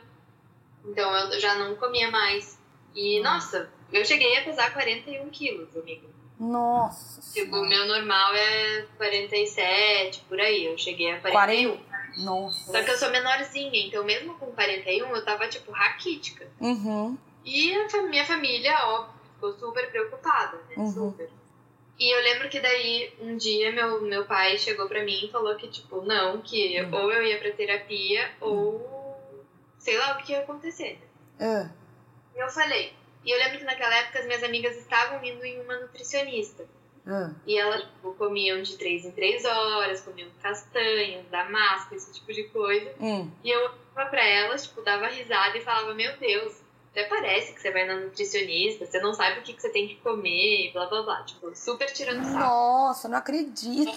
Então 0.84 1.14
eu 1.16 1.38
já 1.40 1.54
não 1.54 1.76
comia 1.76 2.10
mais. 2.10 2.58
E, 2.94 3.20
nossa, 3.20 3.70
eu 3.92 4.04
cheguei 4.04 4.38
a 4.38 4.44
pesar 4.44 4.72
41 4.72 5.28
quilos, 5.30 5.76
amigo. 5.76 6.08
Nossa. 6.40 7.32
Tipo, 7.32 7.56
o 7.58 7.68
meu 7.68 7.86
normal 7.86 8.34
é 8.34 8.86
47, 8.96 10.20
por 10.28 10.40
aí. 10.40 10.64
Eu 10.66 10.76
cheguei 10.78 11.12
a 11.12 11.20
41. 11.20 11.76
40. 11.76 11.87
Nossa. 12.16 12.72
Só 12.72 12.82
que 12.82 12.90
eu 12.90 12.96
sou 12.96 13.10
menorzinha, 13.10 13.86
então 13.86 14.04
mesmo 14.04 14.34
com 14.38 14.46
41 14.52 15.14
eu 15.14 15.24
tava, 15.24 15.46
tipo, 15.48 15.70
raquítica. 15.70 16.46
Uhum. 16.60 17.16
E 17.44 17.72
a 17.74 18.02
minha 18.02 18.24
família, 18.24 18.74
óbvio, 18.86 19.14
ficou 19.34 19.52
super 19.54 19.90
preocupada, 19.90 20.56
né? 20.68 20.74
Uhum. 20.76 20.92
Super. 20.92 21.30
E 21.98 22.14
eu 22.16 22.22
lembro 22.22 22.48
que 22.48 22.60
daí, 22.60 23.12
um 23.20 23.36
dia, 23.36 23.72
meu, 23.72 24.00
meu 24.02 24.24
pai 24.24 24.56
chegou 24.56 24.86
pra 24.86 25.02
mim 25.02 25.24
e 25.24 25.30
falou 25.30 25.54
que, 25.56 25.68
tipo, 25.68 26.00
não, 26.02 26.40
que 26.40 26.80
Uhum. 26.80 26.94
ou 26.94 27.12
eu 27.12 27.22
ia 27.24 27.38
pra 27.38 27.50
terapia 27.52 28.30
ou 28.40 29.18
sei 29.78 29.96
lá 29.98 30.12
o 30.14 30.22
que 30.22 30.32
ia 30.32 30.40
acontecer. 30.40 31.00
Ah, 31.40 31.68
E 32.36 32.38
eu 32.38 32.48
falei. 32.50 32.92
E 33.24 33.30
eu 33.30 33.38
lembro 33.38 33.58
que 33.58 33.64
naquela 33.64 33.94
época 33.96 34.20
as 34.20 34.26
minhas 34.26 34.42
amigas 34.44 34.76
estavam 34.76 35.22
indo 35.24 35.44
em 35.44 35.60
uma 35.60 35.76
nutricionista. 35.78 36.64
Ah. 37.08 37.30
E 37.46 37.58
elas 37.58 37.82
tipo, 37.82 38.12
comiam 38.14 38.60
de 38.62 38.76
três 38.76 39.04
em 39.04 39.10
três 39.12 39.44
horas, 39.44 40.00
comiam 40.02 40.28
castanhas, 40.42 41.26
damasco, 41.30 41.94
esse 41.94 42.12
tipo 42.12 42.32
de 42.32 42.44
coisa. 42.44 42.92
Hum. 43.00 43.30
E 43.42 43.50
eu 43.50 43.60
olhava 43.60 44.10
pra 44.10 44.24
elas, 44.24 44.66
tipo, 44.66 44.82
dava 44.82 45.08
risada 45.08 45.56
e 45.56 45.62
falava, 45.62 45.94
meu 45.94 46.16
Deus, 46.18 46.60
até 46.90 47.04
parece 47.04 47.52
que 47.52 47.60
você 47.60 47.70
vai 47.70 47.86
na 47.86 47.96
nutricionista, 47.96 48.84
você 48.84 49.00
não 49.00 49.14
sabe 49.14 49.40
o 49.40 49.42
que, 49.42 49.52
que 49.54 49.62
você 49.62 49.70
tem 49.70 49.88
que 49.88 49.96
comer, 49.96 50.70
blá 50.72 50.86
blá 50.86 51.02
blá. 51.02 51.22
Tipo, 51.22 51.54
super 51.56 51.90
tirando 51.92 52.24
sarro. 52.24 52.38
Nossa, 52.38 53.08
não 53.08 53.18
acredito. 53.18 53.92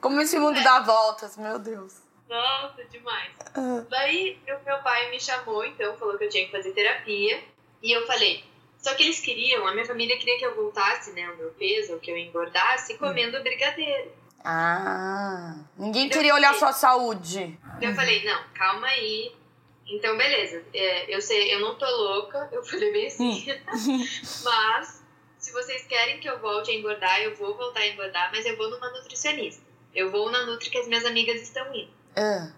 Como 0.00 0.20
esse 0.20 0.38
mundo 0.38 0.62
dá 0.62 0.80
voltas, 0.80 1.36
meu 1.36 1.58
Deus. 1.58 2.02
Nossa, 2.28 2.84
demais. 2.84 3.32
Ah, 3.54 3.84
Daí 3.88 4.38
o 4.48 4.64
meu 4.64 4.78
pai 4.78 5.10
me 5.10 5.20
chamou, 5.20 5.64
então, 5.64 5.96
falou 5.96 6.16
que 6.18 6.24
eu 6.24 6.28
tinha 6.28 6.44
que 6.44 6.52
fazer 6.52 6.72
terapia. 6.72 7.42
E 7.82 7.92
eu 7.92 8.06
falei, 8.06 8.42
só 8.84 8.94
que 8.94 9.02
eles 9.02 9.18
queriam, 9.18 9.66
a 9.66 9.72
minha 9.72 9.86
família 9.86 10.18
queria 10.18 10.36
que 10.38 10.44
eu 10.44 10.54
voltasse, 10.54 11.10
né, 11.12 11.26
o 11.30 11.38
meu 11.38 11.50
peso, 11.52 11.98
que 12.00 12.10
eu 12.10 12.18
engordasse 12.18 12.98
comendo 12.98 13.42
brigadeiro. 13.42 14.12
Ah, 14.44 15.56
ninguém 15.78 16.10
queria 16.10 16.34
olhar 16.34 16.52
sua 16.52 16.70
saúde. 16.74 17.58
Então 17.78 17.88
eu 17.88 17.94
falei, 17.94 18.22
não, 18.26 18.44
calma 18.52 18.86
aí. 18.86 19.32
Então, 19.86 20.18
beleza. 20.18 20.62
É, 20.74 21.14
eu 21.14 21.22
sei, 21.22 21.54
eu 21.54 21.60
não 21.60 21.76
tô 21.76 21.86
louca, 21.86 22.46
eu 22.52 22.62
falei 22.62 22.92
bem 22.92 23.06
assim. 23.06 23.46
mas, 24.44 25.02
se 25.38 25.50
vocês 25.50 25.86
querem 25.86 26.20
que 26.20 26.28
eu 26.28 26.38
volte 26.38 26.70
a 26.70 26.74
engordar, 26.74 27.22
eu 27.22 27.34
vou 27.36 27.56
voltar 27.56 27.80
a 27.80 27.88
engordar, 27.88 28.30
mas 28.34 28.44
eu 28.44 28.54
vou 28.54 28.68
numa 28.68 28.90
nutricionista. 28.90 29.62
Eu 29.94 30.10
vou 30.10 30.30
na 30.30 30.44
Nutri 30.44 30.68
que 30.68 30.76
as 30.76 30.86
minhas 30.86 31.06
amigas 31.06 31.40
estão 31.40 31.74
indo. 31.74 31.90
Ah, 32.14 32.52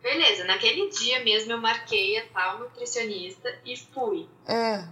Beleza, 0.00 0.44
naquele 0.44 0.88
dia 0.90 1.24
mesmo 1.24 1.52
eu 1.52 1.58
marquei 1.58 2.18
a 2.18 2.26
tal 2.28 2.60
nutricionista 2.60 3.52
e 3.64 3.76
fui. 3.76 4.28
ah. 4.46 4.88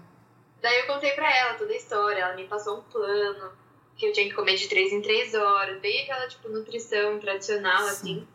Daí 0.60 0.80
eu 0.80 0.86
contei 0.86 1.12
pra 1.12 1.34
ela 1.34 1.54
toda 1.54 1.72
a 1.72 1.76
história, 1.76 2.20
ela 2.20 2.34
me 2.34 2.46
passou 2.46 2.78
um 2.78 2.82
plano, 2.82 3.52
que 3.96 4.06
eu 4.06 4.12
tinha 4.12 4.28
que 4.28 4.34
comer 4.34 4.56
de 4.56 4.68
3 4.68 4.92
em 4.92 5.00
3 5.02 5.34
horas, 5.34 5.80
bem 5.80 6.02
aquela, 6.02 6.28
tipo, 6.28 6.48
nutrição 6.48 7.18
tradicional, 7.18 7.78
Sim. 7.84 7.88
assim. 7.90 8.28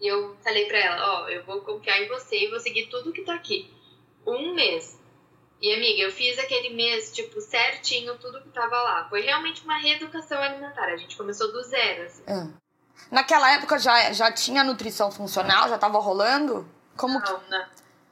E 0.00 0.06
eu 0.06 0.36
falei 0.42 0.66
pra 0.66 0.78
ela, 0.78 1.20
ó, 1.22 1.28
eu 1.28 1.44
vou 1.44 1.60
confiar 1.60 2.00
em 2.02 2.08
você 2.08 2.44
e 2.44 2.50
vou 2.50 2.58
seguir 2.60 2.86
tudo 2.86 3.12
que 3.12 3.22
tá 3.22 3.34
aqui. 3.34 3.72
Um 4.26 4.54
mês. 4.54 5.00
E, 5.60 5.72
amiga, 5.72 6.02
eu 6.02 6.10
fiz 6.10 6.38
aquele 6.40 6.70
mês, 6.70 7.12
tipo, 7.12 7.40
certinho, 7.40 8.18
tudo 8.18 8.42
que 8.42 8.48
tava 8.48 8.74
lá. 8.82 9.06
Foi 9.08 9.20
realmente 9.20 9.62
uma 9.64 9.78
reeducação 9.78 10.40
alimentar. 10.42 10.86
A 10.86 10.96
gente 10.96 11.16
começou 11.16 11.52
do 11.52 11.62
zero, 11.62 12.02
assim. 12.04 12.22
ah. 12.26 12.48
Naquela 13.10 13.52
época 13.54 13.78
já, 13.78 14.12
já 14.12 14.30
tinha 14.32 14.64
nutrição 14.64 15.10
funcional? 15.10 15.68
Já 15.68 15.78
tava 15.78 15.98
rolando? 15.98 16.68
Como 16.96 17.20
que 17.22 17.30
Não, 17.30 17.40
não. 17.48 17.66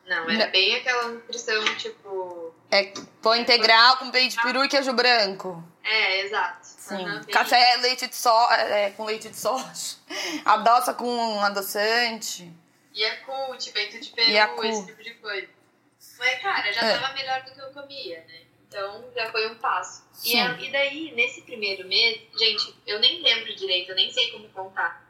Não, 0.06 0.30
era 0.30 0.44
Não. 0.46 0.50
bem 0.52 0.76
aquela 0.76 1.08
nutrição, 1.08 1.64
tipo... 1.76 2.49
é? 2.70 2.92
Pão 3.22 3.34
integral 3.36 3.96
com 3.98 4.10
peito 4.10 4.36
de 4.36 4.42
peru 4.42 4.64
e 4.64 4.68
queijo 4.68 4.92
branco. 4.92 5.62
É, 5.82 6.20
exato. 6.22 6.58
Sim. 6.66 7.04
Bem 7.04 7.34
Café 7.34 7.76
leite 7.76 8.06
de 8.06 8.16
so... 8.16 8.28
é, 8.52 8.90
com 8.90 9.04
leite 9.04 9.28
de 9.28 9.36
soja. 9.36 9.96
Adoça 10.44 10.94
com 10.94 11.40
adoçante. 11.40 12.50
Yakult, 12.94 13.72
peito 13.72 14.00
de 14.00 14.08
peru, 14.10 14.30
Yakult. 14.30 14.68
esse 14.68 14.86
tipo 14.86 15.02
de 15.02 15.14
coisa. 15.14 15.48
Mas, 16.18 16.42
cara, 16.42 16.72
já 16.72 16.82
É. 16.84 16.98
tava 16.98 17.14
melhor 17.14 17.42
do 17.42 17.52
que 17.52 17.60
eu 17.60 17.70
comia, 17.72 18.18
né? 18.26 18.40
Então 18.66 19.10
já 19.14 19.30
foi 19.30 19.48
um 19.50 19.54
passo. 19.56 20.04
E, 20.24 20.38
a- 20.38 20.52
e 20.60 20.70
daí, 20.70 21.12
nesse 21.14 21.42
primeiro 21.42 21.86
mês, 21.88 22.20
gente, 22.38 22.74
eu 22.86 22.98
nem 23.00 23.22
lembro 23.22 23.54
direito, 23.56 23.90
eu 23.90 23.96
nem 23.96 24.10
sei 24.12 24.30
como 24.32 24.48
contar. 24.50 25.04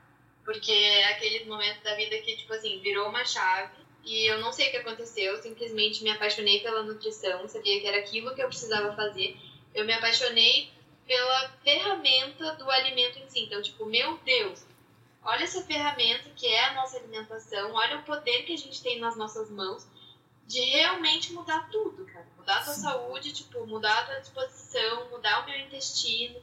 Porque 0.45 0.73
é 0.73 1.13
aquele 1.13 1.45
momento 1.47 1.83
da 1.83 1.95
vida 1.95 2.17
que, 2.19 2.37
tipo 2.37 2.53
assim, 2.55 2.81
virou 2.81 3.09
uma 3.09 3.25
chave 3.25 3.80
e 4.05 4.31
eu 4.31 4.41
não 4.41 4.53
sei 4.53 4.69
o 4.69 4.71
que 4.71 4.77
aconteceu, 4.79 5.35
eu 5.35 5.43
simplesmente 5.43 6.03
me 6.03 6.11
apaixonei 6.11 6.61
pela 6.61 6.83
nutrição, 6.83 7.47
sabia 7.49 7.81
que 7.81 7.87
era 7.87 7.99
aquilo 7.99 8.35
que 8.35 8.43
eu 8.43 8.49
precisava 8.49 8.95
fazer. 8.95 9.37
Eu 9.75 9.85
me 9.85 9.93
apaixonei 9.93 10.71
pela 11.07 11.49
ferramenta 11.63 12.55
do 12.55 12.71
alimento 12.71 13.19
em 13.19 13.29
si. 13.29 13.41
Então, 13.41 13.61
tipo, 13.61 13.85
meu 13.87 14.19
Deus, 14.19 14.65
olha 15.23 15.45
essa 15.45 15.63
ferramenta 15.63 16.31
que 16.37 16.47
é 16.47 16.65
a 16.67 16.75
nossa 16.75 16.97
alimentação, 16.97 17.73
olha 17.73 17.99
o 17.99 18.03
poder 18.03 18.45
que 18.45 18.55
a 18.55 18.59
gente 18.59 18.83
tem 18.83 18.99
nas 18.99 19.17
nossas 19.17 19.51
mãos 19.51 19.87
de 20.47 20.61
realmente 20.61 21.33
mudar 21.33 21.69
tudo, 21.71 22.05
cara. 22.07 22.27
Mudar 22.37 22.59
a 22.59 22.65
tua 22.65 22.75
Sim. 22.75 22.81
saúde, 22.83 23.33
tipo, 23.33 23.65
mudar 23.67 23.99
a 24.01 24.07
tua 24.07 24.21
disposição, 24.21 25.09
mudar 25.11 25.43
o 25.43 25.47
meu 25.47 25.59
intestino. 25.61 26.41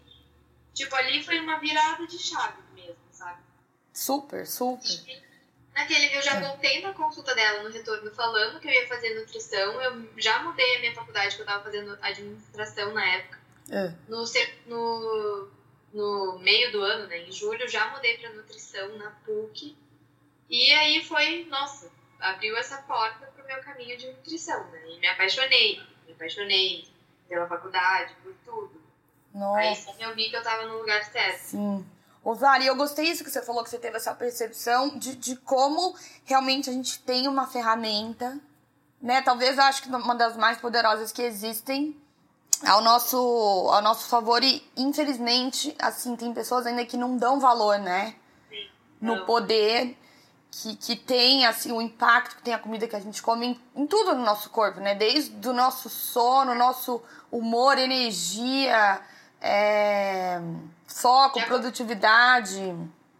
Tipo, 0.73 0.95
ali 0.95 1.21
foi 1.23 1.39
uma 1.39 1.59
virada 1.59 2.07
de 2.07 2.17
chave 2.17 2.61
mesmo, 2.73 3.01
sabe? 3.11 3.41
Super, 3.91 4.47
super. 4.47 5.26
Naquele 5.77 6.11
eu 6.17 6.21
já 6.23 6.37
É. 6.37 6.39
voltei 6.41 6.81
na 6.81 6.91
consulta 6.91 7.35
dela 7.35 7.61
no 7.61 7.69
retorno 7.69 8.09
falando 8.15 8.59
que 8.59 8.67
eu 8.67 8.71
ia 8.71 8.87
fazer 8.87 9.13
nutrição. 9.13 9.79
Eu 9.79 10.09
já 10.17 10.39
mudei 10.41 10.75
a 10.77 10.79
minha 10.79 10.95
faculdade, 10.95 11.35
que 11.35 11.41
eu 11.43 11.45
tava 11.45 11.63
fazendo 11.63 11.95
administração 12.01 12.93
na 12.95 13.05
época. 13.05 13.39
É. 13.69 13.93
No, 14.07 14.23
no, 14.65 15.51
no 15.93 16.39
meio 16.39 16.71
do 16.71 16.81
ano, 16.81 17.05
né? 17.05 17.19
Em 17.19 17.31
julho, 17.31 17.69
já 17.69 17.91
mudei 17.91 18.17
pra 18.17 18.31
nutrição 18.31 18.97
na 18.97 19.11
PUC. 19.23 19.77
E 20.49 20.71
aí 20.71 21.05
foi, 21.05 21.45
nossa, 21.47 21.91
abriu 22.19 22.57
essa 22.57 22.77
porta 22.81 23.27
pro 23.27 23.45
meu 23.45 23.59
caminho 23.61 23.95
de 23.99 24.07
nutrição, 24.07 24.65
né? 24.71 24.81
E 24.89 24.99
me 24.99 25.07
apaixonei. 25.07 25.79
Me 26.07 26.13
apaixonei 26.13 26.87
pela 27.29 27.45
faculdade, 27.47 28.15
por 28.23 28.33
tudo. 28.43 28.81
Aí 29.35 29.69
Nossa, 29.69 29.91
sim 29.93 30.03
eu 30.03 30.15
vi 30.15 30.27
que 30.31 30.35
eu 30.37 30.41
tava 30.41 30.65
no 30.65 30.79
lugar 30.79 31.03
certo. 31.03 31.37
sim. 31.39 31.85
Ô, 32.27 32.33
Vale, 32.33 32.67
eu 32.67 32.75
gostei 32.75 33.05
disso 33.05 33.23
que 33.23 33.31
você 33.31 33.41
falou, 33.41 33.63
que 33.63 33.69
você 33.69 33.77
teve 33.77 33.95
essa 33.95 34.13
percepção 34.13 34.99
de, 34.99 35.15
de 35.15 35.37
como 35.37 35.95
realmente 36.25 36.69
a 36.69 36.73
gente 36.73 36.99
tem 36.99 37.25
uma 37.25 37.47
ferramenta, 37.47 38.37
né? 39.01 39.21
Talvez 39.21 39.57
eu 39.57 39.63
acho 39.63 39.81
que 39.81 39.87
uma 39.87 40.13
das 40.13 40.35
mais 40.35 40.57
poderosas 40.57 41.13
que 41.13 41.21
existem 41.21 41.95
ao 42.65 42.81
nosso, 42.81 43.15
ao 43.71 43.81
nosso 43.81 44.09
favor 44.09 44.43
e, 44.43 44.61
infelizmente, 44.75 45.73
assim, 45.79 46.17
tem 46.17 46.33
pessoas 46.33 46.65
ainda 46.65 46.85
que 46.85 46.97
não 46.97 47.15
dão 47.15 47.39
valor, 47.39 47.79
né? 47.79 48.13
Sim. 48.49 48.67
No 48.99 49.25
poder 49.25 49.97
que, 50.51 50.75
que 50.75 50.97
tem, 50.97 51.45
assim, 51.45 51.71
o 51.71 51.81
impacto 51.81 52.35
que 52.35 52.41
tem 52.41 52.53
a 52.53 52.59
comida 52.59 52.89
que 52.89 52.95
a 52.97 52.99
gente 52.99 53.21
come 53.21 53.45
em, 53.45 53.83
em 53.83 53.87
tudo 53.87 54.13
no 54.13 54.25
nosso 54.25 54.49
corpo, 54.49 54.81
né? 54.81 54.95
Desde 54.95 55.47
o 55.47 55.53
nosso 55.53 55.87
sono, 55.87 56.53
nosso 56.53 57.01
humor, 57.31 57.77
energia, 57.77 59.01
é, 59.41 60.39
foco, 60.87 61.39
Já- 61.39 61.45
produtividade. 61.45 62.55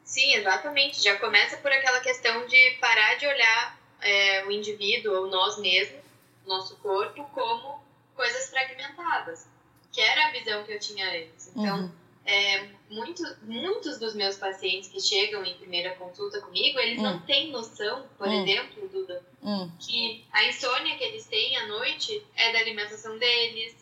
Sim, 0.04 0.34
exatamente. 0.36 1.02
Já 1.04 1.18
começa 1.18 1.58
por 1.58 1.72
aquela 1.72 2.00
questão 2.00 2.46
de 2.48 2.72
parar 2.80 3.16
de 3.16 3.28
olhar 3.28 3.78
é, 4.02 4.46
o 4.46 4.52
indivíduo 4.52 5.14
ou 5.24 5.28
nós 5.28 5.58
mesmos, 5.60 6.02
nosso 6.46 6.76
corpo, 6.78 7.24
como 7.34 7.84
coisas 8.16 8.50
fragmentadas, 8.50 9.48
que 9.92 10.00
era 10.00 10.28
a 10.28 10.32
visão 10.32 10.64
que 10.64 10.72
eu 10.74 10.80
tinha 10.80 11.08
antes. 11.10 11.52
Então, 11.56 11.80
Uhum. 11.82 11.92
é, 12.26 12.68
muito, 12.90 13.22
muitos 13.42 13.98
dos 13.98 14.14
meus 14.16 14.38
pacientes 14.38 14.90
que 14.90 15.00
chegam 15.02 15.44
em 15.44 15.56
primeira 15.58 15.96
consulta 15.96 16.40
comigo, 16.42 16.80
eles 16.80 17.00
Hum. 17.00 17.04
não 17.04 17.20
têm 17.22 17.52
noção, 17.52 18.08
por 18.18 18.28
Hum. 18.28 18.44
exemplo, 18.44 18.88
Duda, 18.88 19.22
Hum, 19.44 19.70
que 19.80 20.24
a 20.32 20.46
insônia 20.46 20.96
que 20.98 21.04
eles 21.04 21.26
têm 21.26 21.58
à 21.58 21.68
noite 21.68 22.24
é 22.36 22.54
da 22.54 22.60
alimentação 22.60 23.18
deles, 23.18 23.76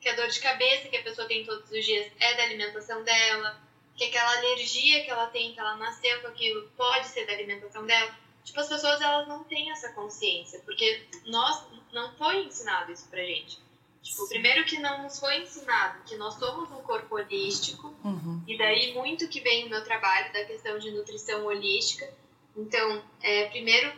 que 0.00 0.08
a 0.08 0.14
dor 0.14 0.28
de 0.28 0.40
cabeça 0.40 0.88
que 0.88 0.96
a 0.96 1.02
pessoa 1.02 1.26
tem 1.26 1.44
todos 1.44 1.70
os 1.70 1.84
dias 1.84 2.10
é 2.18 2.34
da 2.36 2.44
alimentação 2.44 3.02
dela, 3.02 3.60
que 3.96 4.04
aquela 4.04 4.36
alergia 4.38 5.04
que 5.04 5.10
ela 5.10 5.26
tem, 5.26 5.52
que 5.52 5.60
ela 5.60 5.76
nasceu 5.76 6.20
com 6.20 6.28
aquilo, 6.28 6.68
pode 6.76 7.08
ser 7.08 7.26
da 7.26 7.32
alimentação 7.32 7.84
dela. 7.84 8.14
Tipo, 8.44 8.60
as 8.60 8.68
pessoas 8.68 9.00
elas 9.00 9.26
não 9.26 9.44
têm 9.44 9.70
essa 9.70 9.92
consciência, 9.92 10.60
porque 10.60 11.04
nós 11.26 11.66
não 11.92 12.14
foi 12.16 12.44
ensinado 12.44 12.92
isso 12.92 13.08
pra 13.08 13.24
gente. 13.24 13.58
Tipo, 14.00 14.28
primeiro 14.28 14.64
que 14.64 14.78
não 14.78 15.02
nos 15.02 15.18
foi 15.18 15.42
ensinado 15.42 16.02
que 16.04 16.16
nós 16.16 16.34
somos 16.34 16.70
um 16.70 16.82
corpo 16.82 17.16
holístico, 17.16 17.94
uhum. 18.04 18.42
e 18.46 18.56
daí 18.56 18.94
muito 18.94 19.28
que 19.28 19.40
vem 19.40 19.66
o 19.66 19.68
meu 19.68 19.82
trabalho 19.84 20.32
da 20.32 20.44
questão 20.44 20.78
de 20.78 20.92
nutrição 20.92 21.44
holística. 21.44 22.08
Então, 22.56 23.02
é, 23.20 23.48
primeiro, 23.48 23.92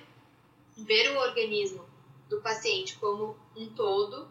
ver 0.78 1.12
o 1.12 1.20
organismo 1.20 1.88
do 2.28 2.40
paciente 2.40 2.96
como 2.96 3.36
um 3.54 3.68
todo 3.68 4.28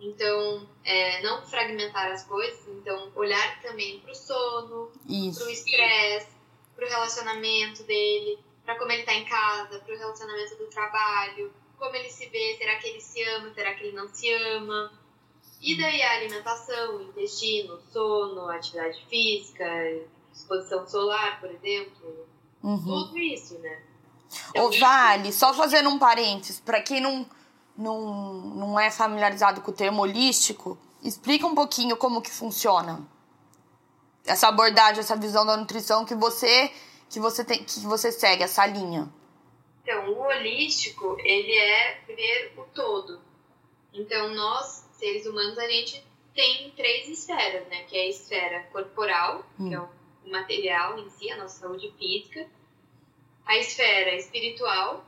Então, 0.00 0.68
é, 0.84 1.22
não 1.22 1.42
fragmentar 1.46 2.12
as 2.12 2.24
coisas, 2.24 2.68
então 2.68 3.10
olhar 3.14 3.62
também 3.62 3.98
para 4.00 4.12
o 4.12 4.14
sono, 4.14 4.90
para 4.90 5.46
o 5.46 5.50
estresse, 5.50 6.28
para 6.74 6.86
o 6.86 6.88
relacionamento 6.88 7.82
dele, 7.84 8.38
para 8.64 8.76
como 8.76 8.92
ele 8.92 9.00
está 9.00 9.14
em 9.14 9.24
casa, 9.24 9.78
para 9.78 9.94
o 9.94 9.98
relacionamento 9.98 10.56
do 10.56 10.66
trabalho, 10.66 11.52
como 11.78 11.94
ele 11.94 12.10
se 12.10 12.26
vê, 12.28 12.56
será 12.58 12.76
que 12.76 12.88
ele 12.88 13.00
se 13.00 13.22
ama, 13.22 13.52
será 13.54 13.74
que 13.74 13.84
ele 13.84 13.96
não 13.96 14.08
se 14.08 14.30
ama. 14.32 14.92
E 15.60 15.76
daí 15.76 16.02
a 16.02 16.16
alimentação, 16.16 16.96
o 16.96 17.02
intestino, 17.02 17.80
sono, 17.90 18.48
atividade 18.50 19.02
física, 19.08 19.64
exposição 20.32 20.86
solar, 20.86 21.40
por 21.40 21.50
exemplo, 21.50 22.26
uhum. 22.62 22.84
tudo 22.84 23.18
isso, 23.18 23.58
né? 23.60 23.82
Então, 24.50 24.66
Ô, 24.66 24.70
Vale, 24.78 25.32
só 25.32 25.54
fazendo 25.54 25.88
um 25.88 25.98
parênteses, 25.98 26.60
para 26.60 26.82
quem 26.82 27.00
não 27.00 27.26
não, 27.76 28.32
não 28.32 28.80
é 28.80 28.90
familiarizado 28.90 29.60
com 29.60 29.70
o 29.70 29.74
termo 29.74 30.02
holístico, 30.02 30.78
explica 31.02 31.46
um 31.46 31.54
pouquinho 31.54 31.96
como 31.96 32.22
que 32.22 32.30
funciona 32.30 33.06
essa 34.26 34.48
abordagem, 34.48 35.00
essa 35.00 35.16
visão 35.16 35.46
da 35.46 35.56
nutrição 35.56 36.04
que 36.04 36.14
você 36.14 36.72
que 37.08 37.20
você 37.20 37.44
tem 37.44 37.62
que 37.62 37.80
você 37.80 38.10
segue 38.10 38.42
essa 38.42 38.66
linha. 38.66 39.08
Então, 39.82 40.10
o 40.10 40.18
holístico, 40.18 41.16
ele 41.20 41.56
é 41.56 42.00
ver 42.08 42.54
o 42.56 42.64
todo. 42.74 43.20
Então, 43.94 44.34
nós, 44.34 44.84
seres 44.98 45.24
humanos, 45.26 45.56
a 45.56 45.68
gente 45.68 46.04
tem 46.34 46.72
três 46.72 47.08
esferas, 47.08 47.68
né? 47.68 47.84
Que 47.84 47.96
é 47.96 48.00
a 48.00 48.08
esfera 48.08 48.62
corporal, 48.72 49.46
hum. 49.58 49.68
que 49.68 49.74
é 49.76 49.80
o 49.80 49.88
material 50.28 50.98
em 50.98 51.08
si, 51.10 51.30
a 51.30 51.36
nossa 51.36 51.60
saúde 51.60 51.94
física. 51.96 52.48
A 53.46 53.56
esfera 53.58 54.16
espiritual, 54.16 55.04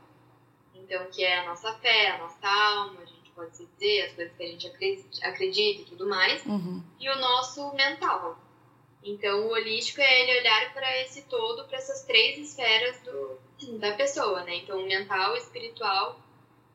então, 0.89 1.05
que 1.11 1.23
é 1.23 1.41
a 1.41 1.47
nossa 1.47 1.71
fé, 1.75 2.13
a 2.13 2.19
nossa 2.19 2.49
alma, 2.49 3.03
a 3.03 3.05
gente 3.05 3.31
pode 3.35 3.55
se 3.55 3.67
dizer, 3.67 4.07
as 4.07 4.15
coisas 4.15 4.35
que 4.35 4.43
a 4.43 4.47
gente 4.47 5.23
acredita 5.23 5.83
e 5.83 5.85
tudo 5.85 6.09
mais. 6.09 6.45
Uhum. 6.47 6.83
E 6.99 7.11
o 7.11 7.19
nosso 7.19 7.75
mental. 7.75 8.39
Então, 9.05 9.47
o 9.47 9.51
holístico 9.51 10.01
é 10.01 10.23
ele 10.23 10.41
olhar 10.41 10.73
para 10.73 11.03
esse 11.03 11.23
todo, 11.23 11.69
para 11.69 11.77
essas 11.77 12.05
três 12.05 12.39
esferas 12.39 12.99
do, 13.03 13.39
da 13.79 13.93
pessoa, 13.93 14.43
né? 14.45 14.57
Então, 14.57 14.81
o 14.81 14.87
mental, 14.87 15.35
o 15.35 15.37
espiritual 15.37 16.19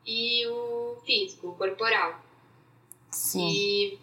e 0.06 0.46
o 0.46 0.96
físico, 1.04 1.48
o 1.48 1.56
corporal. 1.56 2.22
Sim. 3.10 3.48
E, 3.48 3.98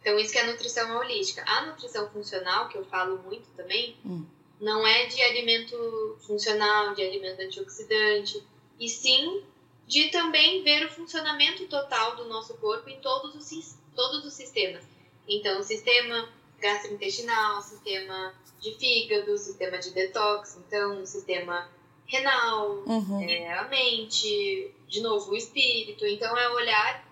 então, 0.00 0.16
isso 0.16 0.32
que 0.32 0.38
é 0.38 0.42
a 0.42 0.46
nutrição 0.46 0.96
holística. 0.96 1.42
A 1.44 1.66
nutrição 1.66 2.08
funcional, 2.10 2.68
que 2.68 2.78
eu 2.78 2.84
falo 2.84 3.18
muito 3.18 3.48
também, 3.56 3.96
hum. 4.04 4.24
não 4.60 4.86
é 4.86 5.06
de 5.06 5.20
alimento 5.22 6.16
funcional, 6.24 6.94
de 6.94 7.02
alimento 7.02 7.42
antioxidante, 7.42 8.40
e 8.78 8.88
sim 8.88 9.42
de 9.86 10.08
também 10.10 10.62
ver 10.62 10.86
o 10.86 10.90
funcionamento 10.90 11.66
total 11.68 12.16
do 12.16 12.24
nosso 12.26 12.54
corpo 12.54 12.88
em 12.88 13.00
todos 13.00 13.34
os, 13.34 13.78
todos 13.94 14.24
os 14.24 14.34
sistemas. 14.34 14.84
Então, 15.28 15.60
o 15.60 15.62
sistema 15.62 16.28
gastrointestinal, 16.60 17.62
sistema 17.62 18.34
de 18.60 18.74
fígado, 18.74 19.36
sistema 19.38 19.78
de 19.78 19.90
detox, 19.90 20.56
então, 20.56 21.02
o 21.02 21.06
sistema 21.06 21.68
renal, 22.06 22.82
uhum. 22.86 23.20
é, 23.28 23.52
a 23.52 23.68
mente, 23.68 24.74
de 24.88 25.00
novo, 25.00 25.32
o 25.32 25.36
espírito. 25.36 26.06
Então, 26.06 26.36
é 26.36 26.48
olhar 26.50 27.06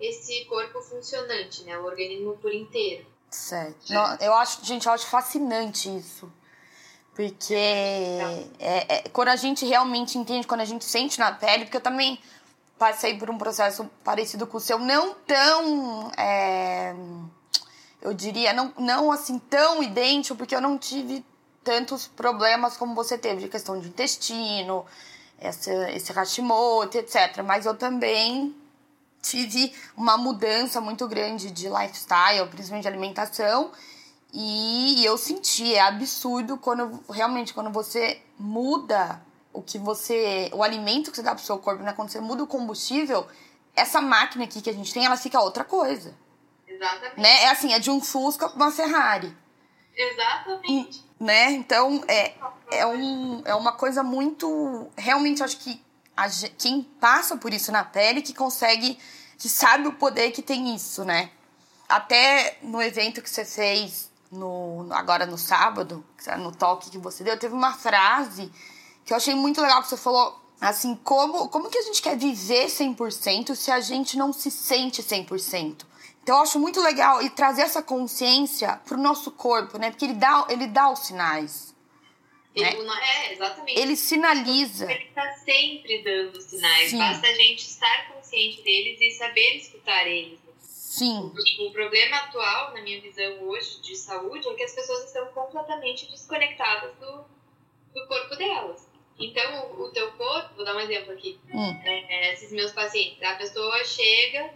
esse 0.00 0.44
corpo 0.44 0.80
funcionante, 0.80 1.64
né? 1.64 1.78
O 1.78 1.84
organismo 1.84 2.36
por 2.38 2.52
inteiro. 2.52 3.06
Certo. 3.30 3.92
Eu 4.20 4.34
acho, 4.34 4.64
gente, 4.64 4.86
eu 4.86 4.92
acho 4.92 5.06
fascinante 5.06 5.94
isso. 5.94 6.32
Porque 7.18 7.52
é, 7.52 8.46
é, 8.60 9.08
quando 9.12 9.26
a 9.26 9.34
gente 9.34 9.66
realmente 9.66 10.16
entende, 10.16 10.46
quando 10.46 10.60
a 10.60 10.64
gente 10.64 10.84
sente 10.84 11.18
na 11.18 11.32
pele, 11.32 11.64
porque 11.64 11.76
eu 11.76 11.80
também 11.80 12.16
passei 12.78 13.18
por 13.18 13.28
um 13.28 13.36
processo 13.36 13.90
parecido 14.04 14.46
com 14.46 14.56
o 14.56 14.60
seu, 14.60 14.78
não 14.78 15.16
tão. 15.26 16.12
É, 16.16 16.94
eu 18.00 18.14
diria, 18.14 18.52
não, 18.52 18.72
não 18.78 19.10
assim 19.10 19.36
tão 19.36 19.82
idêntico, 19.82 20.36
porque 20.36 20.54
eu 20.54 20.60
não 20.60 20.78
tive 20.78 21.26
tantos 21.64 22.06
problemas 22.06 22.76
como 22.76 22.94
você 22.94 23.18
teve, 23.18 23.40
de 23.40 23.48
questão 23.48 23.80
de 23.80 23.88
intestino, 23.88 24.86
esse, 25.40 25.72
esse 25.96 26.12
Hashimoto, 26.12 26.98
etc. 26.98 27.42
Mas 27.44 27.66
eu 27.66 27.74
também 27.74 28.54
tive 29.20 29.74
uma 29.96 30.16
mudança 30.16 30.80
muito 30.80 31.08
grande 31.08 31.50
de 31.50 31.68
lifestyle, 31.68 32.46
principalmente 32.48 32.82
de 32.82 32.88
alimentação 32.88 33.72
e 34.32 35.04
eu 35.04 35.16
senti, 35.16 35.74
é 35.74 35.80
absurdo 35.80 36.58
quando 36.58 37.02
realmente 37.10 37.54
quando 37.54 37.70
você 37.70 38.20
muda 38.38 39.20
o 39.52 39.62
que 39.62 39.78
você, 39.78 40.50
o 40.52 40.62
alimento 40.62 41.10
que 41.10 41.16
você 41.16 41.22
dá 41.22 41.34
pro 41.34 41.44
seu 41.44 41.58
corpo, 41.58 41.82
né? 41.82 41.92
Quando 41.92 42.10
você 42.10 42.20
muda 42.20 42.42
o 42.42 42.46
combustível, 42.46 43.26
essa 43.74 44.00
máquina 44.00 44.44
aqui 44.44 44.60
que 44.60 44.70
a 44.70 44.72
gente 44.72 44.92
tem, 44.92 45.04
ela 45.04 45.16
fica 45.16 45.40
outra 45.40 45.64
coisa. 45.64 46.14
Exatamente. 46.66 47.20
Né? 47.20 47.42
É 47.44 47.50
assim, 47.50 47.72
é 47.72 47.78
de 47.78 47.90
um 47.90 48.00
Fusca 48.00 48.48
pra 48.48 48.56
uma 48.56 48.70
Ferrari. 48.70 49.34
Exatamente. 49.96 51.04
E, 51.20 51.24
né? 51.24 51.50
Então, 51.52 52.04
é, 52.06 52.34
é, 52.70 52.86
um, 52.86 53.42
é 53.44 53.54
uma 53.54 53.72
coisa 53.72 54.02
muito. 54.02 54.88
Realmente, 54.96 55.42
acho 55.42 55.56
que 55.56 55.82
a, 56.16 56.28
quem 56.58 56.82
passa 56.82 57.36
por 57.36 57.52
isso 57.52 57.72
na 57.72 57.82
pele 57.82 58.22
que 58.22 58.34
consegue, 58.34 58.98
que 59.38 59.48
sabe 59.48 59.88
o 59.88 59.94
poder 59.94 60.30
que 60.32 60.42
tem 60.42 60.74
isso, 60.74 61.04
né? 61.04 61.30
Até 61.88 62.58
no 62.62 62.82
evento 62.82 63.22
que 63.22 63.30
você 63.30 63.44
fez 63.44 64.08
no, 64.30 64.88
agora 64.90 65.26
no 65.26 65.38
sábado, 65.38 66.04
no 66.38 66.52
toque 66.54 66.90
que 66.90 66.98
você 66.98 67.24
deu, 67.24 67.38
teve 67.38 67.54
uma 67.54 67.72
frase 67.72 68.50
que 69.04 69.12
eu 69.12 69.16
achei 69.16 69.34
muito 69.34 69.60
legal 69.60 69.82
que 69.82 69.88
você 69.88 69.96
falou 69.96 70.38
assim, 70.60 70.94
como, 70.96 71.48
como 71.48 71.70
que 71.70 71.78
a 71.78 71.82
gente 71.82 72.02
quer 72.02 72.16
viver 72.16 72.66
100% 72.66 73.54
se 73.54 73.70
a 73.70 73.80
gente 73.80 74.16
não 74.16 74.32
se 74.32 74.50
sente 74.50 75.02
100%? 75.02 75.86
Então 76.22 76.36
eu 76.36 76.42
acho 76.42 76.58
muito 76.58 76.80
legal 76.80 77.22
e 77.22 77.30
trazer 77.30 77.62
essa 77.62 77.82
consciência 77.82 78.78
pro 78.84 78.98
nosso 78.98 79.30
corpo, 79.30 79.78
né? 79.78 79.90
Porque 79.90 80.04
ele 80.04 80.14
dá, 80.14 80.46
ele 80.50 80.66
dá 80.66 80.90
os 80.90 81.06
sinais. 81.06 81.74
Ele, 82.54 82.82
né? 82.82 82.92
É, 83.00 83.32
exatamente. 83.32 83.80
Ele 83.80 83.96
sinaliza. 83.96 84.90
Ele 84.90 85.04
está 85.04 85.32
sempre 85.44 86.02
dando 86.02 86.40
sinais. 86.40 86.90
Sim. 86.90 86.98
Basta 86.98 87.26
a 87.26 87.34
gente 87.34 87.60
estar 87.60 88.08
consciente 88.12 88.62
deles 88.62 89.00
e 89.00 89.10
saber 89.12 89.56
escutar 89.56 90.06
eles. 90.06 90.38
Sim. 90.98 91.32
O 91.60 91.70
problema 91.70 92.16
atual, 92.16 92.74
na 92.74 92.82
minha 92.82 93.00
visão 93.00 93.40
hoje, 93.48 93.80
de 93.80 93.94
saúde, 93.94 94.48
é 94.48 94.54
que 94.54 94.64
as 94.64 94.74
pessoas 94.74 95.04
estão 95.04 95.26
completamente 95.28 96.10
desconectadas 96.10 96.92
do, 96.96 97.24
do 97.94 98.06
corpo 98.08 98.34
delas. 98.34 98.88
Então, 99.16 99.72
o, 99.78 99.84
o 99.84 99.90
teu 99.90 100.10
corpo, 100.12 100.56
vou 100.56 100.64
dar 100.64 100.74
um 100.74 100.80
exemplo 100.80 101.12
aqui. 101.12 101.38
Hum. 101.54 101.80
É, 101.84 102.32
esses 102.32 102.50
meus 102.50 102.72
pacientes, 102.72 103.22
a 103.22 103.36
pessoa 103.36 103.84
chega 103.84 104.52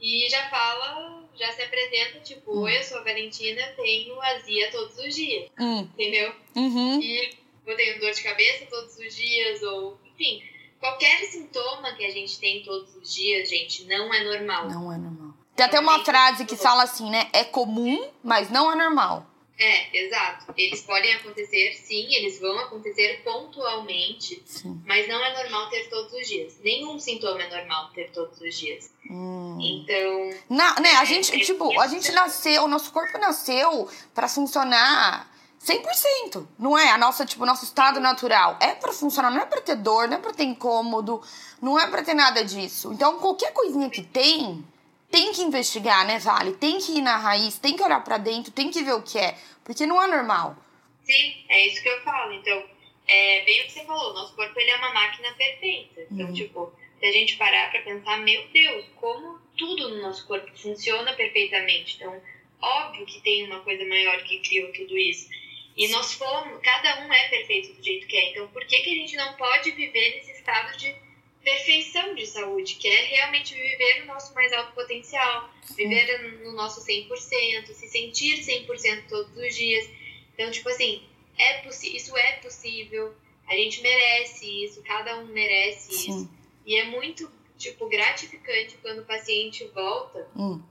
e 0.00 0.28
já 0.30 0.48
fala, 0.50 1.24
já 1.34 1.50
se 1.50 1.62
apresenta, 1.62 2.20
tipo, 2.20 2.52
hum. 2.52 2.62
oi, 2.62 2.78
eu 2.78 2.82
sou 2.84 2.98
a 2.98 3.04
Valentina, 3.04 3.62
tenho 3.76 4.20
azia 4.22 4.70
todos 4.70 4.96
os 4.98 5.14
dias. 5.14 5.50
Hum. 5.58 5.80
Entendeu? 5.80 6.32
Uhum. 6.54 7.00
E 7.00 7.36
eu 7.66 7.76
tenho 7.76 8.00
dor 8.00 8.12
de 8.12 8.22
cabeça 8.22 8.66
todos 8.66 8.96
os 8.96 9.16
dias, 9.16 9.62
ou, 9.62 9.98
enfim, 10.04 10.42
qualquer 10.78 11.24
sintoma 11.24 11.92
que 11.94 12.04
a 12.04 12.10
gente 12.10 12.38
tem 12.38 12.62
todos 12.62 12.94
os 12.94 13.12
dias, 13.12 13.48
gente, 13.48 13.84
não 13.84 14.14
é 14.14 14.24
normal. 14.24 14.68
Não 14.68 14.92
é 14.92 14.96
normal. 14.96 15.31
Tem 15.54 15.66
até 15.66 15.78
uma 15.78 16.04
frase 16.04 16.44
que 16.44 16.56
fala 16.56 16.84
assim, 16.84 17.10
né? 17.10 17.28
É 17.32 17.44
comum, 17.44 18.10
mas 18.22 18.50
não 18.50 18.72
é 18.72 18.74
normal. 18.74 19.26
É, 19.58 20.04
exato. 20.06 20.52
Eles 20.56 20.82
podem 20.82 21.14
acontecer, 21.14 21.74
sim, 21.74 22.12
eles 22.14 22.40
vão 22.40 22.58
acontecer 22.58 23.22
pontualmente, 23.22 24.42
sim. 24.44 24.82
mas 24.84 25.06
não 25.06 25.22
é 25.22 25.42
normal 25.42 25.68
ter 25.68 25.88
todos 25.88 26.12
os 26.12 26.26
dias. 26.26 26.58
Nenhum 26.64 26.98
sintoma 26.98 27.42
é 27.42 27.48
normal 27.48 27.90
ter 27.90 28.10
todos 28.10 28.40
os 28.40 28.58
dias. 28.58 28.90
Hum. 29.08 29.58
Então. 29.60 30.30
Na, 30.48 30.80
né, 30.80 30.96
a 30.96 31.02
é, 31.02 31.06
gente, 31.06 31.34
é, 31.34 31.38
tipo, 31.38 31.78
a 31.80 31.86
gente 31.86 32.10
nasceu, 32.12 32.64
o 32.64 32.68
nosso 32.68 32.90
corpo 32.90 33.16
nasceu 33.18 33.88
para 34.14 34.26
funcionar 34.26 35.30
100%, 35.64 36.44
não 36.58 36.76
é? 36.76 36.90
A 36.90 36.98
nossa, 36.98 37.24
tipo, 37.24 37.46
nosso 37.46 37.64
estado 37.64 38.00
natural 38.00 38.56
é 38.60 38.74
para 38.74 38.92
funcionar, 38.92 39.30
não 39.30 39.42
é 39.42 39.46
para 39.46 39.60
ter 39.60 39.76
dor, 39.76 40.08
não 40.08 40.16
é 40.16 40.20
para 40.20 40.32
ter 40.32 40.44
incômodo, 40.44 41.22
não 41.60 41.78
é 41.78 41.86
para 41.86 42.02
ter 42.02 42.14
nada 42.14 42.44
disso. 42.44 42.92
Então, 42.92 43.20
qualquer 43.20 43.52
coisinha 43.52 43.88
que 43.88 44.02
tem, 44.02 44.64
tem 45.12 45.30
que 45.30 45.42
investigar, 45.42 46.06
né, 46.06 46.18
Vale? 46.18 46.54
Tem 46.54 46.78
que 46.78 46.92
ir 46.92 47.02
na 47.02 47.18
raiz, 47.18 47.58
tem 47.58 47.76
que 47.76 47.82
olhar 47.82 48.02
para 48.02 48.16
dentro, 48.16 48.50
tem 48.50 48.70
que 48.70 48.82
ver 48.82 48.94
o 48.94 49.02
que 49.02 49.18
é, 49.18 49.36
porque 49.62 49.86
não 49.86 50.02
é 50.02 50.08
normal. 50.08 50.56
Sim, 51.04 51.44
é 51.50 51.66
isso 51.66 51.82
que 51.82 51.88
eu 51.88 52.00
falo. 52.02 52.32
Então, 52.32 52.64
é 53.06 53.44
bem 53.44 53.60
o 53.60 53.64
que 53.66 53.72
você 53.72 53.84
falou, 53.84 54.14
nosso 54.14 54.34
corpo 54.34 54.58
ele 54.58 54.70
é 54.70 54.76
uma 54.76 54.94
máquina 54.94 55.30
perfeita. 55.34 56.06
Então, 56.10 56.26
uhum. 56.26 56.32
tipo, 56.32 56.72
se 56.98 57.06
a 57.06 57.12
gente 57.12 57.36
parar 57.36 57.70
para 57.70 57.82
pensar, 57.82 58.18
meu 58.20 58.48
Deus, 58.48 58.86
como 58.96 59.38
tudo 59.56 59.90
no 59.90 60.00
nosso 60.00 60.26
corpo 60.26 60.50
funciona 60.56 61.12
perfeitamente. 61.12 61.96
Então, 61.96 62.18
óbvio 62.60 63.04
que 63.04 63.20
tem 63.20 63.44
uma 63.44 63.60
coisa 63.60 63.84
maior 63.84 64.16
que 64.24 64.38
criou 64.38 64.72
tudo 64.72 64.96
isso. 64.96 65.28
E 65.76 65.88
nós 65.88 66.14
fomos, 66.14 66.58
cada 66.62 67.04
um 67.04 67.12
é 67.12 67.28
perfeito 67.28 67.74
do 67.74 67.84
jeito 67.84 68.06
que 68.06 68.16
é. 68.16 68.30
Então, 68.30 68.48
por 68.48 68.64
que, 68.64 68.78
que 68.78 68.90
a 68.90 68.94
gente 68.94 69.16
não 69.16 69.34
pode 69.34 69.72
viver 69.72 70.16
nesse 70.16 70.32
estado 70.32 70.74
de 70.78 70.94
perfeição 71.42 72.14
de 72.14 72.26
saúde, 72.26 72.76
que 72.76 72.88
é 72.88 73.04
realmente 73.04 73.54
viver 73.54 74.02
o 74.02 74.06
nosso 74.06 74.34
mais 74.34 74.52
alto 74.52 74.72
potencial, 74.72 75.50
viver 75.76 76.40
no 76.44 76.52
nosso 76.52 76.84
100%, 76.84 77.66
se 77.66 77.88
sentir 77.88 78.38
100% 78.38 79.08
todos 79.08 79.36
os 79.36 79.54
dias. 79.54 79.88
Então, 80.34 80.50
tipo 80.50 80.68
assim, 80.68 81.02
é 81.38 81.68
isso 81.68 82.16
é 82.16 82.32
possível, 82.34 83.14
a 83.48 83.54
gente 83.54 83.82
merece 83.82 84.64
isso, 84.64 84.82
cada 84.82 85.18
um 85.18 85.26
merece 85.26 85.92
Sim. 85.92 86.10
isso. 86.10 86.30
E 86.64 86.76
é 86.76 86.84
muito, 86.84 87.30
tipo, 87.58 87.88
gratificante 87.88 88.76
quando 88.80 89.00
o 89.00 89.04
paciente 89.04 89.64
volta 89.74 90.28
hum. 90.36 90.62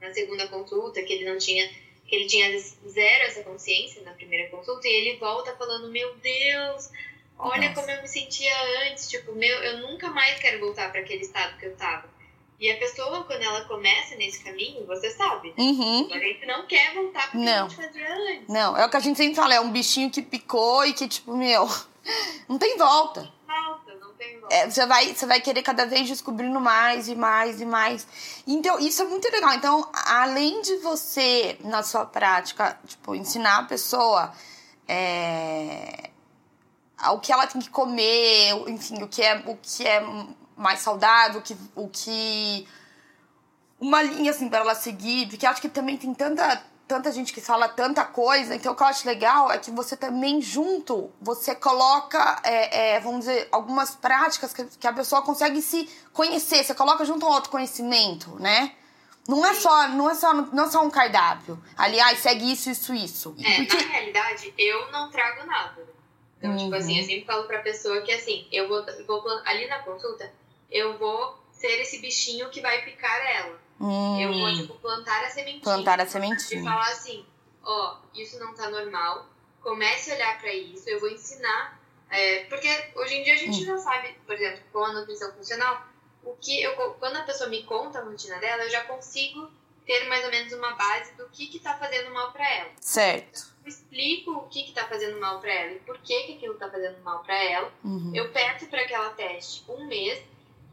na 0.00 0.12
segunda 0.12 0.46
consulta, 0.48 1.02
que 1.02 1.12
ele 1.12 1.24
não 1.24 1.38
tinha, 1.38 1.68
que 2.06 2.14
ele 2.14 2.26
tinha 2.26 2.58
zero 2.58 3.24
essa 3.24 3.42
consciência 3.42 4.02
na 4.02 4.12
primeira 4.12 4.50
consulta, 4.50 4.86
e 4.86 4.92
ele 4.92 5.16
volta 5.16 5.56
falando, 5.56 5.90
meu 5.90 6.14
Deus, 6.16 6.90
olha 7.38 7.68
Nossa. 7.68 7.80
como 7.80 7.90
eu 7.90 8.02
me 8.02 8.08
sentia 8.08 8.52
antes, 8.86 9.08
tipo, 9.08 9.32
meu, 9.32 9.62
eu 9.62 9.78
nunca 9.78 10.10
mais 10.10 10.38
quero 10.38 10.60
voltar 10.60 10.90
para 10.90 11.00
aquele 11.00 11.22
estado 11.22 11.56
que 11.58 11.66
eu 11.66 11.76
tava. 11.76 12.08
E 12.60 12.72
a 12.72 12.76
pessoa, 12.76 13.22
quando 13.22 13.40
ela 13.40 13.64
começa 13.66 14.16
nesse 14.16 14.42
caminho, 14.42 14.84
você 14.84 15.10
sabe. 15.10 15.54
Uhum. 15.56 16.08
A 16.12 16.18
gente 16.18 16.44
não 16.44 16.66
quer 16.66 16.92
voltar 16.92 17.30
para 17.30 17.38
o 17.38 17.42
que 17.42 17.48
a 17.48 17.62
gente 17.62 17.76
fazia 17.76 18.14
antes. 18.14 18.48
Não, 18.48 18.76
é 18.76 18.84
o 18.84 18.90
que 18.90 18.96
a 18.96 19.00
gente 19.00 19.16
sempre 19.16 19.36
fala, 19.36 19.54
é 19.54 19.60
um 19.60 19.70
bichinho 19.70 20.10
que 20.10 20.20
picou 20.20 20.84
e 20.84 20.92
que, 20.92 21.06
tipo, 21.06 21.36
meu, 21.36 21.68
não 22.48 22.58
tem 22.58 22.76
volta. 22.76 23.32
Volta, 23.46 23.94
não 24.00 24.12
tem 24.14 24.40
volta. 24.40 24.52
É, 24.52 24.68
você, 24.68 24.84
vai, 24.86 25.14
você 25.14 25.24
vai 25.24 25.40
querer 25.40 25.62
cada 25.62 25.86
vez 25.86 26.08
descobrindo 26.08 26.58
mais 26.58 27.08
e 27.08 27.14
mais 27.14 27.60
e 27.60 27.64
mais. 27.64 28.08
Então, 28.44 28.76
isso 28.80 29.02
é 29.02 29.04
muito 29.04 29.30
legal. 29.30 29.54
Então, 29.54 29.88
além 29.92 30.60
de 30.60 30.78
você, 30.78 31.56
na 31.60 31.84
sua 31.84 32.06
prática, 32.06 32.76
tipo, 32.84 33.14
ensinar 33.14 33.58
a 33.58 33.64
pessoa 33.64 34.32
é, 34.88 36.07
o 37.12 37.18
que 37.20 37.32
ela 37.32 37.46
tem 37.46 37.60
que 37.60 37.70
comer, 37.70 38.52
enfim, 38.68 39.02
o 39.02 39.08
que 39.08 39.22
é, 39.22 39.36
o 39.46 39.56
que 39.56 39.86
é 39.86 40.04
mais 40.56 40.80
saudável, 40.80 41.40
o 41.40 41.42
que, 41.42 41.56
o 41.74 41.88
que 41.88 42.66
uma 43.80 44.02
linha 44.02 44.32
assim 44.32 44.48
para 44.48 44.58
ela 44.58 44.74
seguir, 44.74 45.28
porque 45.28 45.46
acho 45.46 45.60
que 45.60 45.68
também 45.68 45.96
tem 45.96 46.12
tanta 46.12 46.62
tanta 46.88 47.12
gente 47.12 47.34
que 47.34 47.40
fala 47.40 47.68
tanta 47.68 48.02
coisa, 48.02 48.54
então 48.54 48.72
o 48.72 48.74
que 48.74 48.82
eu 48.82 48.86
acho 48.86 49.06
legal 49.06 49.52
é 49.52 49.58
que 49.58 49.70
você 49.70 49.94
também 49.94 50.40
junto, 50.40 51.12
você 51.20 51.54
coloca, 51.54 52.40
é, 52.42 52.94
é, 52.94 53.00
vamos 53.00 53.20
dizer, 53.20 53.46
algumas 53.52 53.94
práticas 53.94 54.54
que, 54.54 54.64
que, 54.64 54.86
a 54.86 54.92
pessoa 54.94 55.20
consegue 55.20 55.60
se 55.60 55.86
conhecer, 56.14 56.64
você 56.64 56.74
coloca 56.74 57.04
junto 57.04 57.26
ao 57.26 57.34
autoconhecimento, 57.34 58.36
né? 58.40 58.72
Não 59.28 59.44
é 59.44 59.52
só, 59.52 59.88
não 59.88 60.08
é 60.08 60.14
só, 60.14 60.32
não 60.32 60.64
é 60.64 60.70
só 60.70 60.82
um 60.82 60.88
cardápio. 60.88 61.62
Aliás, 61.76 62.20
segue 62.20 62.50
isso, 62.50 62.70
isso, 62.70 62.94
isso. 62.94 63.36
É, 63.38 63.56
porque... 63.66 63.84
na 63.84 63.92
realidade, 63.92 64.54
eu 64.56 64.90
não 64.90 65.10
trago 65.10 65.46
nada. 65.46 65.86
Então, 66.38 66.52
uhum. 66.52 66.56
tipo 66.56 66.74
assim, 66.74 66.96
eu 66.96 67.02
uhum. 67.02 67.08
sempre 67.08 67.24
falo 67.24 67.44
pra 67.46 67.58
pessoa 67.58 68.00
que 68.02 68.12
assim, 68.12 68.46
eu 68.50 68.68
vou, 68.68 68.84
vou 69.06 69.42
ali 69.44 69.66
na 69.66 69.80
consulta, 69.80 70.32
eu 70.70 70.96
vou 70.96 71.36
ser 71.50 71.80
esse 71.80 71.98
bichinho 71.98 72.48
que 72.50 72.60
vai 72.60 72.84
picar 72.84 73.20
ela. 73.26 73.58
Hum. 73.80 74.20
Eu 74.20 74.32
vou, 74.32 74.54
tipo, 74.54 74.74
plantar 74.74 75.24
a 75.24 75.30
sementinha. 75.30 75.62
Plantar 75.62 76.00
a 76.00 76.06
sementinha. 76.06 76.60
E 76.60 76.64
falar 76.64 76.88
assim, 76.88 77.24
ó, 77.62 77.96
oh, 77.96 78.18
isso 78.18 78.38
não 78.38 78.54
tá 78.54 78.70
normal. 78.70 79.26
Comece 79.60 80.10
a 80.10 80.14
olhar 80.14 80.40
para 80.40 80.52
isso. 80.52 80.88
Eu 80.88 81.00
vou 81.00 81.10
ensinar. 81.10 81.78
É, 82.10 82.44
porque 82.44 82.68
hoje 82.94 83.16
em 83.16 83.22
dia 83.22 83.34
a 83.34 83.38
gente 83.38 83.62
hum. 83.62 83.66
já 83.66 83.78
sabe, 83.78 84.16
por 84.24 84.34
exemplo, 84.34 84.60
com 84.72 84.84
a 84.84 84.92
nutrição 84.92 85.32
funcional, 85.32 85.86
o 86.24 86.34
que 86.36 86.62
eu, 86.62 86.72
quando 86.94 87.16
a 87.16 87.22
pessoa 87.22 87.50
me 87.50 87.62
conta 87.64 87.98
a 87.98 88.04
rotina 88.04 88.38
dela, 88.38 88.64
eu 88.64 88.70
já 88.70 88.82
consigo 88.84 89.50
ter 89.88 90.06
mais 90.06 90.22
ou 90.22 90.30
menos 90.30 90.52
uma 90.52 90.72
base 90.74 91.14
do 91.14 91.26
que 91.30 91.46
que 91.46 91.58
tá 91.58 91.74
fazendo 91.78 92.12
mal 92.12 92.30
para 92.30 92.46
ela. 92.46 92.70
Certo. 92.78 93.48
Eu 93.64 93.68
explico 93.70 94.32
o 94.32 94.48
que 94.48 94.64
que 94.64 94.72
tá 94.72 94.86
fazendo 94.86 95.18
mal 95.18 95.40
para 95.40 95.50
ela 95.50 95.72
e 95.72 95.78
por 95.80 95.96
que 95.98 96.24
que 96.24 96.34
aquilo 96.34 96.54
tá 96.56 96.70
fazendo 96.70 97.02
mal 97.02 97.22
para 97.24 97.42
ela. 97.42 97.72
Uhum. 97.82 98.12
Eu 98.14 98.30
peço 98.30 98.66
para 98.66 98.84
que 98.86 98.92
ela 98.92 99.08
teste 99.14 99.64
um 99.66 99.86
mês 99.86 100.22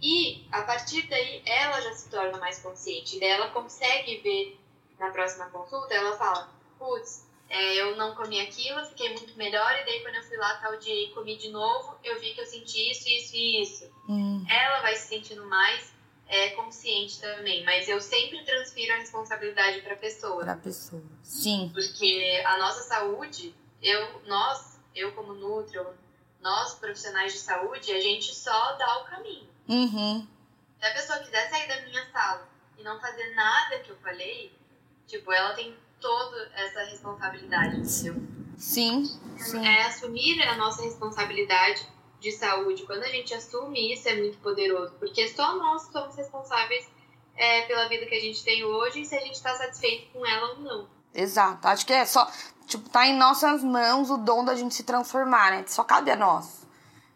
e 0.02 0.46
a 0.52 0.64
partir 0.64 1.08
daí 1.08 1.42
ela 1.46 1.80
já 1.80 1.94
se 1.94 2.10
torna 2.10 2.38
mais 2.40 2.60
consciente. 2.60 3.18
Daí 3.18 3.30
ela 3.30 3.50
consegue 3.52 4.18
ver 4.18 4.60
na 5.00 5.10
próxima 5.12 5.46
consulta, 5.46 5.94
ela 5.94 6.18
fala, 6.18 6.50
putz, 6.78 7.26
é, 7.50 7.76
eu 7.76 7.96
não 7.96 8.16
comi 8.16 8.42
aquilo, 8.42 8.86
fiquei 8.88 9.14
muito 9.14 9.38
melhor, 9.38 9.72
e 9.80 9.86
daí 9.86 10.02
quando 10.02 10.16
eu 10.16 10.24
fui 10.24 10.36
lá 10.36 10.56
tal 10.56 10.78
dia 10.78 11.06
e 11.06 11.12
comi 11.12 11.38
de 11.38 11.50
novo, 11.50 11.98
eu 12.04 12.20
vi 12.20 12.34
que 12.34 12.42
eu 12.42 12.46
senti 12.46 12.92
isso, 12.92 13.08
isso 13.08 13.36
e 13.36 13.62
isso. 13.62 13.92
Hum. 14.10 14.46
Ela 14.50 14.82
vai 14.82 14.96
se 14.96 15.08
sentindo 15.08 15.46
mais 15.46 15.95
é, 16.28 16.50
consciente 16.52 17.20
também, 17.20 17.64
mas 17.64 17.88
eu 17.88 18.02
sempre 18.02 18.44
transfiro 18.44 18.94
a 18.94 18.98
responsabilidade 18.98 19.82
para 19.82 19.94
a 19.94 19.98
pessoa. 19.98 20.44
Para 20.44 20.54
a 20.54 20.58
pessoa, 20.58 21.04
sim. 21.24 21.72
Porque 21.74 22.42
a 22.46 22.58
nossa 22.58 22.82
saúde, 22.84 23.56
eu, 23.82 24.22
nós, 24.26 24.80
eu 24.96 25.12
como 25.14 25.34
Nutri, 25.34 25.80
nós 26.42 26.76
profissionais 26.76 27.34
de 27.34 27.40
saúde, 27.40 27.92
a 27.92 28.00
gente 28.00 28.34
só 28.34 28.74
dá 28.74 29.02
o 29.02 29.06
caminho. 29.06 29.50
Uhum. 29.68 30.28
Se 30.80 30.86
a 30.86 30.94
pessoa 30.94 31.20
quiser 31.20 31.50
sair 31.50 31.68
da 31.68 31.82
minha 31.82 32.06
sala 32.12 32.48
e 32.78 32.84
não 32.84 33.00
fazer 33.00 33.34
nada 33.34 33.80
que 33.80 33.90
eu 33.90 33.98
falei, 33.98 34.52
tipo, 35.08 35.32
ela 35.32 35.54
tem 35.54 35.76
toda 36.00 36.52
essa 36.54 36.84
responsabilidade, 36.84 37.78
entendeu? 37.78 38.36
Sim, 38.58 39.06
sim. 39.38 39.66
É 39.66 39.84
assumir 39.84 40.42
a 40.44 40.56
nossa 40.56 40.84
responsabilidade 40.84 41.88
de 42.26 42.32
saúde. 42.32 42.84
Quando 42.84 43.04
a 43.04 43.08
gente 43.08 43.34
assume 43.34 43.94
isso, 43.94 44.10
é 44.10 44.16
muito 44.16 44.38
poderoso, 44.40 44.94
porque 45.00 45.28
só 45.28 45.56
nós 45.56 45.84
somos 45.92 46.16
responsáveis 46.16 46.88
é, 47.38 47.62
pela 47.64 47.88
vida 47.88 48.08
que 48.08 48.16
a 48.16 48.20
gente 48.20 48.44
tem 48.44 48.64
hoje 48.64 49.02
e 49.02 49.06
se 49.06 49.16
a 49.16 49.20
gente 49.20 49.36
está 49.36 49.54
satisfeito 49.54 50.12
com 50.12 50.26
ela 50.26 50.54
ou 50.54 50.60
não. 50.60 50.88
Exato. 51.14 51.68
Acho 51.68 51.86
que 51.86 51.94
é 51.94 52.04
só, 52.04 52.28
tipo, 52.66 52.90
tá 52.90 53.06
em 53.06 53.16
nossas 53.16 53.64
mãos 53.64 54.10
o 54.10 54.18
dom 54.18 54.44
da 54.44 54.56
gente 54.56 54.74
se 54.74 54.84
transformar, 54.84 55.52
né? 55.52 55.64
Só 55.68 55.84
cabe 55.84 56.10
a 56.10 56.16
nós. 56.16 56.66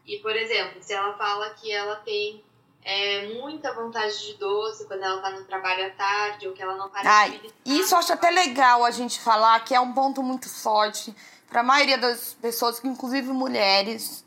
E, 0.05 0.17
por 0.19 0.35
exemplo, 0.35 0.81
se 0.81 0.93
ela 0.93 1.17
fala 1.17 1.49
que 1.51 1.71
ela 1.71 1.95
tem 1.97 2.43
é, 2.83 3.33
muita 3.33 3.73
vontade 3.73 4.25
de 4.25 4.35
doce 4.35 4.85
quando 4.85 5.03
ela 5.03 5.21
tá 5.21 5.31
no 5.31 5.43
trabalho 5.43 5.87
à 5.87 5.89
tarde, 5.89 6.47
ou 6.47 6.53
que 6.53 6.61
ela 6.61 6.75
não 6.75 6.89
para 6.89 7.01
Ai, 7.03 7.41
de 7.65 7.79
Isso 7.79 7.95
eu 7.95 7.99
acho 7.99 8.13
até 8.13 8.29
legal 8.29 8.85
a 8.85 8.91
gente 8.91 9.19
falar, 9.19 9.59
que 9.65 9.73
é 9.73 9.79
um 9.79 9.91
ponto 9.91 10.21
muito 10.21 10.47
forte 10.47 11.15
para 11.49 11.61
a 11.61 11.63
maioria 11.63 11.97
das 11.97 12.35
pessoas, 12.35 12.83
inclusive 12.83 13.27
mulheres, 13.31 14.23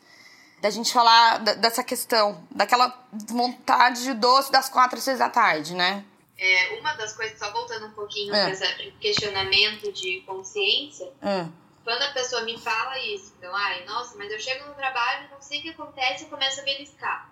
da 0.62 0.70
gente 0.70 0.92
falar 0.92 1.38
dessa 1.38 1.82
questão, 1.82 2.40
daquela 2.48 2.96
vontade 3.28 4.04
de 4.04 4.14
doce 4.14 4.52
das 4.52 4.68
quatro 4.68 4.96
às 4.96 5.02
seis 5.02 5.18
da 5.18 5.28
tarde, 5.28 5.74
né? 5.74 6.04
É, 6.38 6.78
uma 6.78 6.92
das 6.94 7.12
coisas, 7.14 7.36
só 7.36 7.50
voltando 7.52 7.86
um 7.86 7.90
pouquinho 7.90 8.32
é. 8.32 8.44
para 8.44 8.52
esse 8.52 8.92
questionamento 9.00 9.92
de 9.92 10.20
consciência, 10.20 11.12
é. 11.20 11.46
Quando 11.82 12.00
a 12.02 12.12
pessoa 12.12 12.42
me 12.42 12.56
fala 12.56 12.96
isso, 13.00 13.34
então, 13.36 13.52
ai, 13.52 13.84
nossa, 13.84 14.16
mas 14.16 14.30
eu 14.30 14.38
chego 14.38 14.68
no 14.68 14.74
trabalho, 14.74 15.28
não 15.32 15.42
sei 15.42 15.58
o 15.58 15.62
que 15.62 15.70
acontece, 15.70 16.22
eu 16.22 16.30
começo 16.30 16.60
a 16.60 16.62
beliscar. 16.62 17.28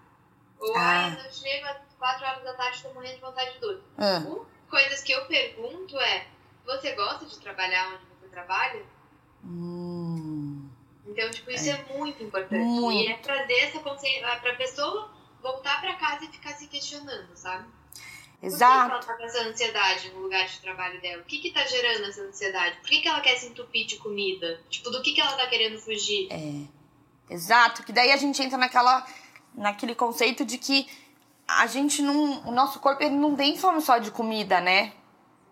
Ou, 0.58 0.76
ah. 0.76 1.14
ai, 1.16 1.26
eu 1.26 1.32
chego 1.32 1.66
às 1.66 1.76
4 1.96 2.26
horas 2.26 2.42
da 2.42 2.54
tarde, 2.54 2.76
estou 2.78 2.92
morrendo 2.92 3.14
de 3.14 3.20
vontade 3.20 3.52
de 3.52 3.60
dor. 3.60 3.80
Ah. 3.96 4.24
Coisas 4.68 5.02
que 5.04 5.12
eu 5.12 5.24
pergunto 5.26 5.96
é, 6.00 6.26
você 6.66 6.96
gosta 6.96 7.26
de 7.26 7.38
trabalhar 7.38 7.94
onde 7.94 8.04
você 8.06 8.28
trabalha? 8.28 8.82
Hum. 9.44 10.09
Então, 11.10 11.28
tipo, 11.30 11.50
isso 11.50 11.68
é, 11.68 11.72
é 11.72 11.98
muito 11.98 12.22
importante. 12.22 12.64
Muito. 12.64 13.02
E 13.02 13.12
é 13.12 13.16
trazer 13.16 13.58
essa 13.64 13.80
consciência 13.80 14.36
pra 14.36 14.54
pessoa 14.54 15.10
voltar 15.42 15.80
pra 15.80 15.94
casa 15.94 16.24
e 16.24 16.28
ficar 16.28 16.52
se 16.52 16.68
questionando, 16.68 17.28
sabe? 17.34 17.68
Exato. 18.40 18.90
Por 18.90 19.00
que 19.00 19.06
ela 19.06 19.06
tá 19.06 19.14
com 19.16 19.24
essa 19.24 19.48
ansiedade 19.48 20.10
no 20.10 20.20
lugar 20.20 20.46
de 20.46 20.60
trabalho 20.60 21.00
dela? 21.00 21.20
O 21.22 21.24
que 21.24 21.38
que 21.38 21.50
tá 21.50 21.64
gerando 21.66 22.06
essa 22.06 22.22
ansiedade? 22.22 22.76
Por 22.76 22.88
que, 22.88 23.00
que 23.00 23.08
ela 23.08 23.20
quer 23.20 23.36
se 23.36 23.46
entupir 23.46 23.86
de 23.86 23.96
comida? 23.96 24.60
Tipo, 24.70 24.90
do 24.90 25.02
que, 25.02 25.12
que 25.12 25.20
ela 25.20 25.32
tá 25.32 25.46
querendo 25.48 25.78
fugir? 25.80 26.28
É. 26.30 27.34
Exato. 27.34 27.82
Que 27.82 27.92
daí 27.92 28.12
a 28.12 28.16
gente 28.16 28.40
entra 28.40 28.56
naquela, 28.56 29.04
naquele 29.54 29.94
conceito 29.94 30.44
de 30.44 30.58
que 30.58 30.88
a 31.46 31.66
gente 31.66 32.00
não. 32.02 32.46
O 32.46 32.52
nosso 32.52 32.78
corpo 32.78 33.02
ele 33.02 33.16
não 33.16 33.34
tem 33.34 33.56
fome 33.56 33.82
só 33.82 33.98
de 33.98 34.10
comida, 34.10 34.60
né? 34.60 34.92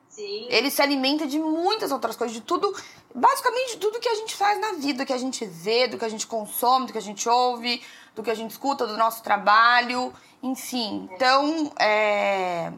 Sim. 0.08 0.46
Ele 0.50 0.70
se 0.70 0.82
alimenta 0.82 1.26
de 1.26 1.38
muitas 1.38 1.92
outras 1.92 2.16
coisas, 2.16 2.34
de 2.34 2.42
tudo, 2.42 2.74
basicamente 3.14 3.72
de 3.72 3.76
tudo 3.76 4.00
que 4.00 4.08
a 4.08 4.14
gente 4.14 4.34
faz 4.34 4.60
na 4.60 4.72
vida, 4.72 5.04
do 5.04 5.06
que 5.06 5.12
a 5.12 5.18
gente 5.18 5.44
vê, 5.44 5.86
do 5.86 5.98
que 5.98 6.04
a 6.04 6.08
gente 6.08 6.26
consome, 6.26 6.86
do 6.86 6.92
que 6.92 6.98
a 6.98 7.02
gente 7.02 7.28
ouve, 7.28 7.82
do 8.14 8.22
que 8.22 8.30
a 8.30 8.34
gente 8.34 8.50
escuta, 8.50 8.86
do 8.86 8.96
nosso 8.96 9.22
trabalho. 9.22 10.12
Enfim, 10.42 11.08
então. 11.12 11.72
É... 11.78 12.72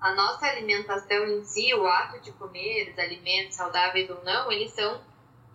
A 0.00 0.14
nossa 0.14 0.46
alimentação 0.46 1.26
em 1.26 1.44
si, 1.44 1.74
o 1.74 1.86
ato 1.86 2.20
de 2.20 2.30
comer 2.32 2.92
os 2.92 2.98
alimentos 2.98 3.56
saudáveis 3.56 4.08
ou 4.10 4.22
não, 4.22 4.52
eles 4.52 4.72
são. 4.72 5.00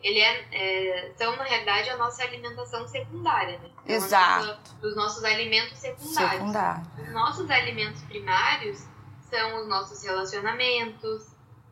Ele 0.03 0.19
é, 0.19 0.47
é 0.51 1.13
são, 1.15 1.35
na 1.35 1.43
realidade, 1.43 1.89
a 1.91 1.97
nossa 1.97 2.23
alimentação 2.23 2.87
secundária, 2.87 3.59
né? 3.59 3.69
Então, 3.83 3.95
Exato. 3.95 4.47
Nossa, 4.47 4.87
os 4.87 4.95
nossos 4.95 5.23
alimentos 5.23 5.77
secundários. 5.77 6.31
Secundário. 6.31 6.91
Os 6.99 7.13
nossos 7.13 7.49
alimentos 7.51 8.01
primários 8.01 8.90
são 9.31 9.61
os 9.61 9.67
nossos 9.67 10.03
relacionamentos, 10.03 11.27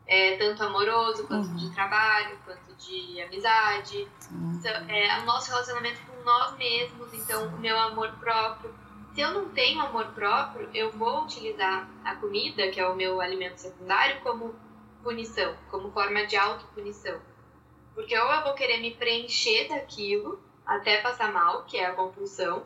é, 0.08 0.38
tanto 0.38 0.64
amoroso 0.64 1.28
quanto 1.28 1.50
uhum. 1.50 1.56
de 1.58 1.70
trabalho, 1.76 2.40
quanto 2.44 2.74
de 2.76 3.22
amizade. 3.22 4.08
Uhum. 4.32 4.60
é, 4.88 5.20
o 5.20 5.26
nosso 5.26 5.52
relacionamento 5.52 6.00
com 6.08 6.24
nós 6.24 6.58
mesmos, 6.58 7.14
então 7.14 7.48
o 7.48 7.60
meu 7.60 7.78
amor 7.78 8.12
próprio 8.20 8.74
se 9.14 9.22
eu 9.22 9.34
não 9.34 9.50
tenho 9.50 9.82
amor 9.82 10.06
próprio, 10.14 10.70
eu 10.74 10.92
vou 10.92 11.24
utilizar 11.24 11.90
a 12.06 12.16
comida, 12.16 12.70
que 12.70 12.80
é 12.80 12.88
o 12.88 12.96
meu 12.96 13.20
alimento 13.20 13.58
secundário, 13.58 14.22
como 14.22 14.56
punição, 15.04 15.56
como 15.70 15.92
forma 15.92 16.26
de 16.26 16.38
autopunição. 16.38 17.20
Porque 17.94 18.18
ou 18.18 18.32
eu 18.32 18.44
vou 18.44 18.54
querer 18.54 18.80
me 18.80 18.96
preencher 18.96 19.68
daquilo 19.68 20.42
até 20.66 21.02
passar 21.02 21.34
mal, 21.34 21.64
que 21.64 21.78
é 21.78 21.88
a 21.88 21.94
compulsão, 21.94 22.64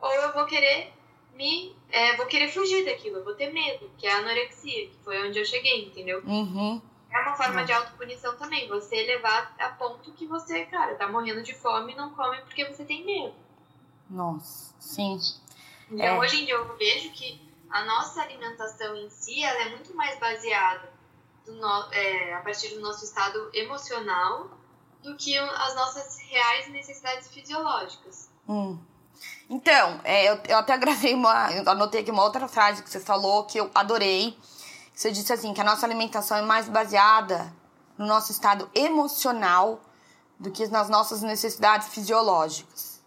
ou 0.00 0.12
eu 0.12 0.32
vou 0.32 0.44
querer 0.44 0.92
me 1.34 1.74
é, 1.90 2.16
vou 2.16 2.26
querer 2.26 2.48
fugir 2.48 2.84
daquilo, 2.84 3.18
eu 3.18 3.24
vou 3.24 3.34
ter 3.34 3.52
medo, 3.52 3.90
que 3.96 4.06
é 4.06 4.12
a 4.12 4.18
anorexia, 4.18 4.88
que 4.88 4.96
foi 5.02 5.26
onde 5.26 5.38
eu 5.38 5.44
cheguei, 5.44 5.86
entendeu? 5.86 6.22
Uhum. 6.24 6.80
É 7.10 7.20
uma 7.20 7.34
forma 7.34 7.64
de 7.64 7.72
autopunição 7.72 8.36
também, 8.36 8.68
você 8.68 9.02
levar 9.02 9.54
a 9.58 9.70
ponto 9.70 10.12
que 10.12 10.26
você, 10.26 10.66
cara, 10.66 10.94
tá 10.94 11.08
morrendo 11.08 11.42
de 11.42 11.54
fome 11.54 11.92
e 11.92 11.96
não 11.96 12.10
come 12.10 12.38
porque 12.42 12.64
você 12.66 12.84
tem 12.84 13.04
medo. 13.04 13.34
Nossa, 14.10 14.74
sim. 14.78 15.18
Então, 15.90 16.06
é. 16.06 16.18
hoje 16.18 16.42
em 16.42 16.44
dia 16.44 16.54
eu 16.54 16.76
vejo 16.76 17.10
que 17.12 17.40
a 17.70 17.84
nossa 17.84 18.20
alimentação 18.22 18.94
em 18.96 19.08
si 19.08 19.42
ela 19.42 19.62
é 19.62 19.70
muito 19.70 19.94
mais 19.94 20.18
baseada 20.18 20.92
do 21.46 21.54
no, 21.54 21.92
é, 21.92 22.34
a 22.34 22.40
partir 22.40 22.74
do 22.74 22.80
nosso 22.80 23.04
estado 23.04 23.50
emocional 23.54 24.50
do 25.02 25.16
que 25.16 25.36
as 25.38 25.74
nossas 25.74 26.18
reais 26.18 26.68
necessidades 26.68 27.28
fisiológicas. 27.28 28.30
Hum. 28.46 28.78
Então, 29.50 30.00
é, 30.04 30.30
eu, 30.30 30.40
eu, 30.48 30.58
até 30.58 30.76
gravei 30.78 31.14
uma. 31.14 31.46
Anotei 31.70 32.02
aqui 32.02 32.10
uma 32.10 32.22
outra 32.22 32.46
frase 32.46 32.82
que 32.82 32.90
você 32.90 33.00
falou 33.00 33.44
que 33.44 33.58
eu 33.58 33.70
adorei. 33.74 34.36
Você 34.94 35.10
disse 35.10 35.32
assim: 35.32 35.54
que 35.54 35.60
a 35.60 35.64
nossa 35.64 35.86
alimentação 35.86 36.36
é 36.36 36.42
mais 36.42 36.68
baseada 36.68 37.52
no 37.96 38.06
nosso 38.06 38.30
estado 38.30 38.70
emocional 38.74 39.80
do 40.38 40.50
que 40.50 40.66
nas 40.68 40.88
nossas 40.88 41.22
necessidades 41.22 41.88
fisiológicas. 41.88 43.02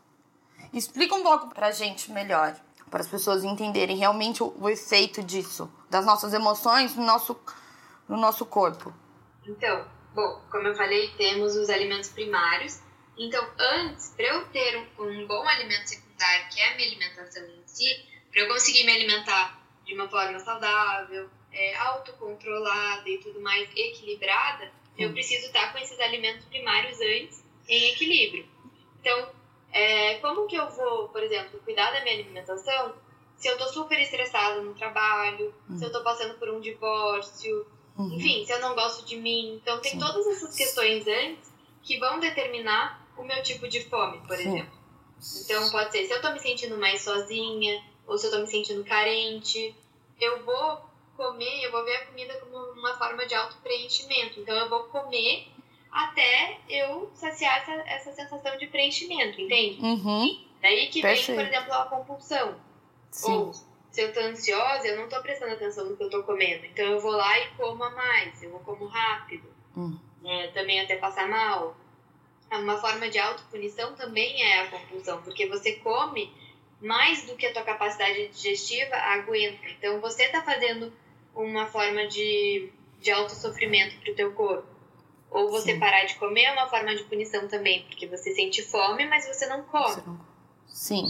Explica 0.73 1.15
um 1.15 1.23
pouco 1.23 1.47
pra 1.47 1.71
gente 1.71 2.12
melhor, 2.12 2.56
para 2.89 3.01
as 3.01 3.08
pessoas 3.08 3.43
entenderem 3.43 3.97
realmente 3.97 4.43
o, 4.43 4.54
o 4.60 4.69
efeito 4.69 5.23
disso, 5.23 5.71
das 5.89 6.06
nossas 6.06 6.34
emoções 6.34 6.95
no 6.95 7.06
nosso, 7.06 7.39
no 8.08 8.17
nosso 8.17 8.45
corpo. 8.45 8.93
Então, 9.45 9.86
bom, 10.13 10.41
como 10.49 10.67
eu 10.67 10.75
falei, 10.75 11.10
temos 11.17 11.56
os 11.56 11.69
alimentos 11.69 12.10
primários. 12.10 12.80
Então, 13.17 13.45
antes, 13.58 14.13
para 14.15 14.25
eu 14.25 14.47
ter 14.47 14.89
um, 14.97 15.04
um 15.04 15.27
bom 15.27 15.47
alimento 15.47 15.88
secundário, 15.88 16.11
que 16.50 16.60
é 16.60 16.72
a 16.72 16.76
minha 16.76 16.88
alimentação 16.88 17.44
em 17.44 17.64
si, 17.66 18.06
para 18.32 18.42
eu 18.42 18.48
conseguir 18.48 18.84
me 18.84 18.92
alimentar 18.92 19.62
de 19.86 19.94
uma 19.94 20.08
forma 20.10 20.40
saudável, 20.40 21.30
é, 21.52 21.76
autocontrolada 21.76 23.10
e 23.10 23.18
tudo 23.18 23.42
mais 23.42 23.70
equilibrada, 23.76 24.72
eu 24.98 25.12
preciso 25.12 25.48
estar 25.48 25.72
com 25.72 25.80
esses 25.80 26.00
alimentos 26.00 26.46
primários 26.46 27.00
antes 27.02 27.44
em 27.68 27.92
equilíbrio. 27.92 28.48
Então, 29.00 29.32
é, 29.72 30.16
como 30.16 30.48
que 30.48 30.56
eu 30.56 30.70
vou, 30.70 31.10
por 31.10 31.24
exemplo, 31.24 31.60
cuidar 31.64 31.92
da 31.92 32.02
minha 32.02 32.16
alimentação 32.16 32.94
se 33.42 33.48
eu 33.48 33.58
tô 33.58 33.68
super 33.70 34.00
estressada 34.00 34.62
no 34.62 34.76
trabalho, 34.76 35.52
se 35.76 35.84
eu 35.84 35.92
tô 35.92 36.04
passando 36.04 36.38
por 36.38 36.48
um 36.50 36.62
divórcio, 36.62 37.66
uhum. 37.98 38.14
enfim, 38.14 38.46
se 38.46 38.54
eu 38.54 38.60
não 38.60 38.76
gosto 38.76 39.04
de 39.04 39.18
mim. 39.18 39.56
Então, 39.56 39.82
tem 39.82 39.94
Sim. 39.94 40.00
todas 40.00 40.28
essas 40.28 40.56
questões 40.56 41.08
antes 41.08 41.52
que 41.82 41.98
vão 41.98 42.20
determinar 42.20 43.04
o 43.18 43.24
meu 43.24 43.42
tipo 43.42 43.68
de 43.68 43.84
fome, 43.86 44.20
por 44.28 44.38
Sim. 44.38 44.50
exemplo. 44.50 44.81
Então, 45.44 45.70
pode 45.70 45.92
ser 45.92 46.06
se 46.06 46.14
eu 46.14 46.22
tô 46.22 46.32
me 46.32 46.40
sentindo 46.40 46.78
mais 46.78 47.02
sozinha, 47.02 47.84
ou 48.08 48.18
se 48.18 48.28
eu 48.28 48.32
tô 48.32 48.40
me 48.40 48.48
sentindo 48.48 48.84
carente, 48.84 49.76
eu 50.20 50.44
vou 50.44 50.82
comer, 51.16 51.64
eu 51.64 51.72
vou 51.72 51.84
ver 51.84 51.96
a 51.98 52.06
comida 52.08 52.34
como 52.40 52.58
uma 52.80 52.98
forma 52.98 53.26
de 53.26 53.36
auto-preenchimento. 53.36 54.40
Então, 54.40 54.56
eu 54.56 54.70
vou 54.70 54.84
comer 54.86 55.48
até 55.92 56.58
eu 56.70 57.12
saciar 57.14 57.62
essa, 57.62 57.72
essa 57.88 58.14
sensação 58.14 58.58
de 58.58 58.68
preenchimento, 58.68 59.40
entende? 59.40 59.80
Uhum. 59.82 60.44
Daí 60.62 60.88
que 60.88 61.02
Perfeito. 61.02 61.28
vem, 61.28 61.36
por 61.36 61.54
exemplo, 61.54 61.74
a 61.74 61.86
compulsão. 61.86 62.56
Sim. 63.12 63.32
Ou, 63.32 63.54
se 63.54 64.02
eu 64.02 64.14
tô 64.14 64.22
ansiosa, 64.22 64.88
eu 64.88 64.98
não 64.98 65.10
tô 65.10 65.22
prestando 65.22 65.54
atenção 65.54 65.86
no 65.86 65.98
que 65.98 66.04
eu 66.04 66.10
tô 66.10 66.24
comendo. 66.24 66.66
Então, 66.66 66.86
eu 66.86 67.00
vou 67.00 67.12
lá 67.12 67.40
e 67.40 67.48
como 67.50 67.84
a 67.84 67.90
mais. 67.90 68.42
Eu 68.42 68.52
vou 68.52 68.60
como 68.62 68.86
rápido. 68.86 69.48
Uhum. 69.76 70.00
É, 70.24 70.48
também 70.48 70.80
até 70.80 70.96
passar 70.96 71.28
mal. 71.28 71.76
Uma 72.52 72.78
forma 72.78 73.10
de 73.10 73.18
autopunição 73.18 73.94
também 73.96 74.44
é 74.44 74.62
a 74.62 74.68
compulsão, 74.68 75.22
porque 75.22 75.48
você 75.48 75.74
come 75.78 76.32
mais 76.82 77.26
do 77.26 77.36
que 77.36 77.46
a 77.46 77.54
tua 77.54 77.64
capacidade 77.64 78.28
digestiva 78.28 78.96
aguenta. 78.96 79.70
Então, 79.70 80.02
você 80.02 80.28
tá 80.30 80.42
fazendo 80.42 80.92
uma 81.34 81.66
forma 81.68 82.08
de, 82.08 82.70
de 83.00 83.12
autossofrimento 83.12 83.96
para 84.02 84.12
o 84.12 84.16
teu 84.16 84.34
corpo. 84.34 84.68
Ou 85.30 85.50
você 85.50 85.74
Sim. 85.74 85.80
parar 85.80 86.04
de 86.04 86.16
comer 86.16 86.44
é 86.44 86.52
uma 86.52 86.68
forma 86.68 86.94
de 86.94 87.04
punição 87.06 87.48
também, 87.48 87.84
porque 87.84 88.06
você 88.06 88.36
sente 88.36 88.62
fome, 88.64 89.06
mas 89.06 89.26
você 89.26 89.48
não 89.48 89.64
come. 89.64 90.02
Sim. 90.68 91.10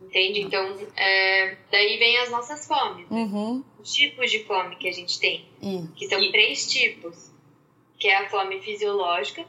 Entende? 0.00 0.40
Então, 0.40 0.78
é, 0.96 1.56
daí 1.70 1.98
vem 1.98 2.18
as 2.18 2.30
nossas 2.30 2.66
fomes. 2.66 3.08
Né? 3.10 3.20
Uhum. 3.20 3.64
Os 3.78 3.92
tipos 3.92 4.30
de 4.30 4.44
fome 4.44 4.76
que 4.76 4.88
a 4.88 4.92
gente 4.92 5.18
tem. 5.18 5.46
Que 5.94 6.08
são 6.08 6.18
três 6.30 6.70
tipos. 6.70 7.30
Que 7.98 8.08
é 8.08 8.16
a 8.16 8.30
fome 8.30 8.60
fisiológica. 8.60 9.44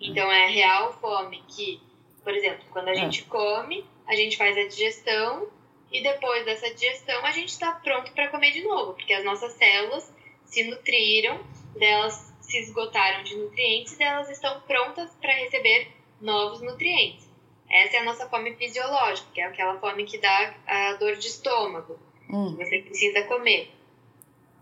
Então, 0.00 0.30
é 0.30 0.44
a 0.44 0.48
real 0.48 0.92
fome 1.00 1.42
que, 1.48 1.80
por 2.22 2.34
exemplo, 2.34 2.64
quando 2.70 2.88
a 2.88 2.92
é. 2.92 2.96
gente 2.96 3.24
come, 3.24 3.84
a 4.06 4.14
gente 4.14 4.36
faz 4.36 4.56
a 4.56 4.66
digestão 4.66 5.48
e 5.90 6.02
depois 6.02 6.44
dessa 6.44 6.72
digestão 6.72 7.24
a 7.24 7.32
gente 7.32 7.48
está 7.48 7.72
pronto 7.72 8.12
para 8.12 8.28
comer 8.28 8.52
de 8.52 8.62
novo, 8.62 8.94
porque 8.94 9.12
as 9.12 9.24
nossas 9.24 9.52
células 9.52 10.12
se 10.44 10.64
nutriram, 10.64 11.40
delas 11.78 12.34
se 12.40 12.58
esgotaram 12.58 13.22
de 13.22 13.36
nutrientes 13.36 13.98
e 13.98 14.02
elas 14.02 14.30
estão 14.30 14.60
prontas 14.62 15.14
para 15.20 15.32
receber 15.34 15.88
novos 16.20 16.60
nutrientes. 16.60 17.28
Essa 17.70 17.98
é 17.98 18.00
a 18.00 18.04
nossa 18.04 18.28
fome 18.28 18.54
fisiológica, 18.54 19.28
que 19.32 19.40
é 19.40 19.44
aquela 19.44 19.78
fome 19.78 20.04
que 20.04 20.18
dá 20.18 20.54
a 20.66 20.94
dor 20.94 21.16
de 21.16 21.26
estômago, 21.26 21.98
hum. 22.30 22.56
que 22.56 22.64
você 22.64 22.78
precisa 22.78 23.22
comer, 23.24 23.70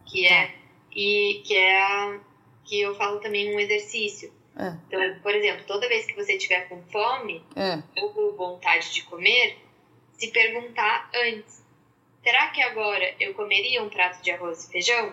que 0.05 0.27
é 0.27 0.55
e 0.92 1.42
que 1.44 1.55
é 1.55 1.81
a, 1.81 2.20
que 2.64 2.81
eu 2.81 2.94
falo 2.96 3.20
também 3.20 3.55
um 3.55 3.61
exercício. 3.61 4.33
É. 4.59 4.75
Então, 4.87 5.21
por 5.21 5.35
exemplo, 5.35 5.64
toda 5.66 5.88
vez 5.88 6.07
que 6.07 6.14
você 6.14 6.38
tiver 6.38 6.69
com 6.69 6.83
fome 6.85 7.45
é. 7.55 7.83
ou 8.01 8.11
com 8.12 8.33
vontade 8.33 8.92
de 8.92 9.03
comer, 9.03 9.59
se 10.12 10.29
perguntar 10.29 11.11
antes: 11.14 11.62
será 12.23 12.49
que 12.49 12.62
agora 12.62 13.14
eu 13.21 13.35
comeria 13.35 13.83
um 13.83 13.90
prato 13.90 14.23
de 14.23 14.31
arroz 14.31 14.64
e 14.64 14.73
feijão? 14.73 15.12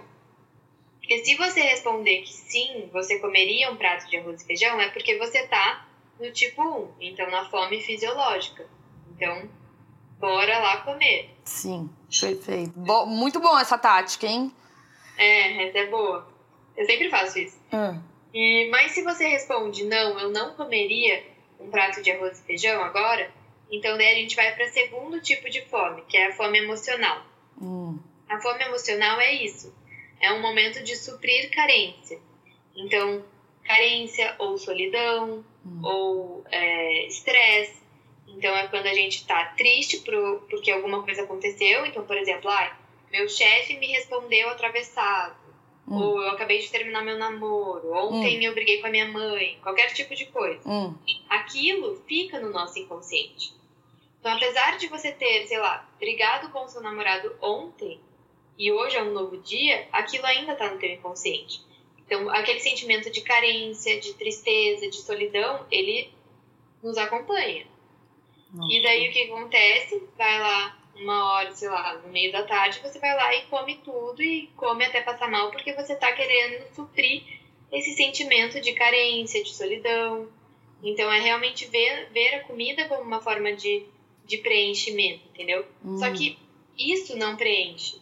Porque 0.99 1.25
se 1.25 1.36
você 1.36 1.60
responder 1.62 2.21
que 2.21 2.32
sim, 2.32 2.89
você 2.93 3.19
comeria 3.19 3.69
um 3.69 3.75
prato 3.75 4.10
de 4.10 4.15
arroz 4.15 4.41
e 4.41 4.45
feijão, 4.45 4.79
é 4.79 4.89
porque 4.89 5.17
você 5.17 5.39
está 5.39 5.86
no 6.17 6.32
tipo 6.32 6.62
1, 6.62 6.91
então 7.01 7.29
na 7.29 7.49
fome 7.49 7.82
fisiológica. 7.82 8.65
Então, 9.12 9.49
bora 10.19 10.58
lá 10.60 10.77
comer. 10.77 11.36
Sim, 11.43 11.89
perfeito. 12.21 12.71
Bo 12.79 13.06
muito 13.06 13.41
bom 13.41 13.60
essa 13.60 13.77
tática, 13.77 14.25
hein? 14.25 14.56
É, 15.17 15.67
essa 15.67 15.79
é 15.79 15.88
boa. 15.88 16.25
Eu 16.77 16.86
sempre 16.86 17.10
faço 17.10 17.38
isso. 17.38 17.60
Hum. 17.73 18.12
E, 18.33 18.67
mas 18.69 18.91
se 18.91 19.03
você 19.03 19.27
responde, 19.27 19.83
não, 19.83 20.19
eu 20.19 20.29
não 20.31 20.53
comeria 20.55 21.23
um 21.59 21.69
prato 21.69 22.01
de 22.01 22.11
arroz 22.11 22.39
e 22.39 22.43
feijão 22.43 22.83
agora, 22.83 23.31
então, 23.73 23.97
daí 23.97 24.11
a 24.11 24.15
gente 24.15 24.35
vai 24.35 24.53
para 24.53 24.65
o 24.65 24.69
segundo 24.69 25.19
tipo 25.19 25.49
de 25.49 25.61
fome, 25.65 26.03
que 26.07 26.15
é 26.15 26.27
a 26.27 26.33
fome 26.35 26.59
emocional. 26.59 27.25
Hum. 27.59 27.97
A 28.29 28.39
fome 28.39 28.63
emocional 28.63 29.19
é 29.19 29.33
isso. 29.33 29.75
É 30.21 30.31
um 30.31 30.43
momento 30.43 30.83
de 30.83 30.95
suprir 30.95 31.49
carência. 31.49 32.19
Então, 32.75 33.25
carência 33.63 34.35
ou 34.37 34.59
solidão 34.59 35.43
hum. 35.65 35.81
ou 35.83 36.45
é, 36.51 37.07
estresse. 37.07 37.81
então, 38.27 38.55
é 38.55 38.67
quando 38.67 38.85
a 38.85 38.93
gente 38.93 39.17
está 39.17 39.45
triste 39.57 40.01
por, 40.01 40.45
porque 40.51 40.69
alguma 40.69 41.01
coisa 41.01 41.23
aconteceu. 41.23 41.83
Então, 41.87 42.05
por 42.05 42.15
exemplo, 42.15 42.51
ah, 42.51 42.77
meu 43.11 43.27
chefe 43.27 43.75
me 43.77 43.87
respondeu 43.87 44.49
atravessado. 44.49 45.35
Hum. 45.87 45.97
Ou 45.97 46.21
eu 46.21 46.29
acabei 46.29 46.59
de 46.59 46.69
terminar 46.69 47.03
meu 47.03 47.17
namoro. 47.17 47.91
Ontem 47.93 48.39
hum. 48.39 48.41
eu 48.41 48.53
briguei 48.53 48.79
com 48.79 48.87
a 48.87 48.91
minha 48.91 49.07
mãe. 49.07 49.59
Qualquer 49.61 49.93
tipo 49.93 50.15
de 50.15 50.25
coisa. 50.27 50.61
Hum. 50.67 50.95
Aquilo 51.29 52.01
fica 52.07 52.39
no 52.39 52.49
nosso 52.51 52.79
inconsciente. 52.79 53.53
Então, 54.19 54.31
apesar 54.33 54.77
de 54.77 54.87
você 54.87 55.11
ter, 55.11 55.45
sei 55.47 55.59
lá, 55.59 55.87
brigado 55.99 56.49
com 56.49 56.63
o 56.63 56.69
seu 56.69 56.81
namorado 56.81 57.35
ontem 57.41 57.99
e 58.57 58.71
hoje 58.71 58.95
é 58.95 59.03
um 59.03 59.11
novo 59.11 59.37
dia, 59.37 59.87
aquilo 59.91 60.25
ainda 60.25 60.53
está 60.53 60.71
no 60.71 60.79
teu 60.79 60.89
inconsciente. 60.89 61.61
Então, 62.05 62.29
aquele 62.29 62.59
sentimento 62.59 63.09
de 63.09 63.21
carência, 63.21 63.99
de 63.99 64.13
tristeza, 64.13 64.89
de 64.89 64.97
solidão, 64.97 65.65
ele 65.69 66.09
nos 66.81 66.97
acompanha. 66.97 67.65
Nossa. 68.53 68.71
E 68.71 68.83
daí 68.83 69.09
o 69.09 69.11
que 69.11 69.23
acontece? 69.23 70.03
Vai 70.17 70.39
lá 70.39 70.82
uma 70.95 71.34
hora, 71.34 71.51
sei 71.51 71.69
lá, 71.69 71.95
no 71.95 72.10
meio 72.10 72.32
da 72.32 72.43
tarde, 72.43 72.79
você 72.82 72.99
vai 72.99 73.15
lá 73.15 73.36
e 73.36 73.43
come 73.47 73.75
tudo 73.84 74.21
e 74.21 74.47
come 74.56 74.86
até 74.86 75.01
passar 75.01 75.29
mal 75.29 75.51
porque 75.51 75.73
você 75.73 75.93
está 75.93 76.12
querendo 76.12 76.63
suprir 76.75 77.23
esse 77.71 77.93
sentimento 77.95 78.62
de 78.62 78.73
carência, 78.73 79.43
de 79.43 79.53
solidão. 79.53 80.27
Então 80.84 81.12
é 81.12 81.19
realmente 81.19 81.65
ver, 81.65 82.10
ver 82.12 82.36
a 82.36 82.43
comida 82.43 82.88
como 82.88 83.01
uma 83.01 83.21
forma 83.21 83.53
de 83.53 83.88
de 84.25 84.38
preenchimento, 84.38 85.27
entendeu? 85.34 85.65
Hum. 85.84 85.97
Só 85.97 86.12
que 86.12 86.38
isso 86.77 87.17
não 87.17 87.36
preenche. 87.36 88.01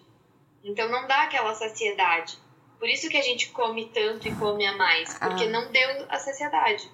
Então 0.63 0.89
não 0.89 1.07
dá 1.07 1.23
aquela 1.23 1.53
saciedade. 1.55 2.37
Por 2.79 2.87
isso 2.87 3.09
que 3.09 3.17
a 3.17 3.21
gente 3.21 3.49
come 3.49 3.87
tanto 3.93 4.27
e 4.27 4.35
come 4.35 4.65
a 4.65 4.75
mais, 4.75 5.17
porque 5.17 5.43
ah. 5.43 5.49
não 5.49 5.71
deu 5.71 6.05
a 6.09 6.17
saciedade. 6.17 6.89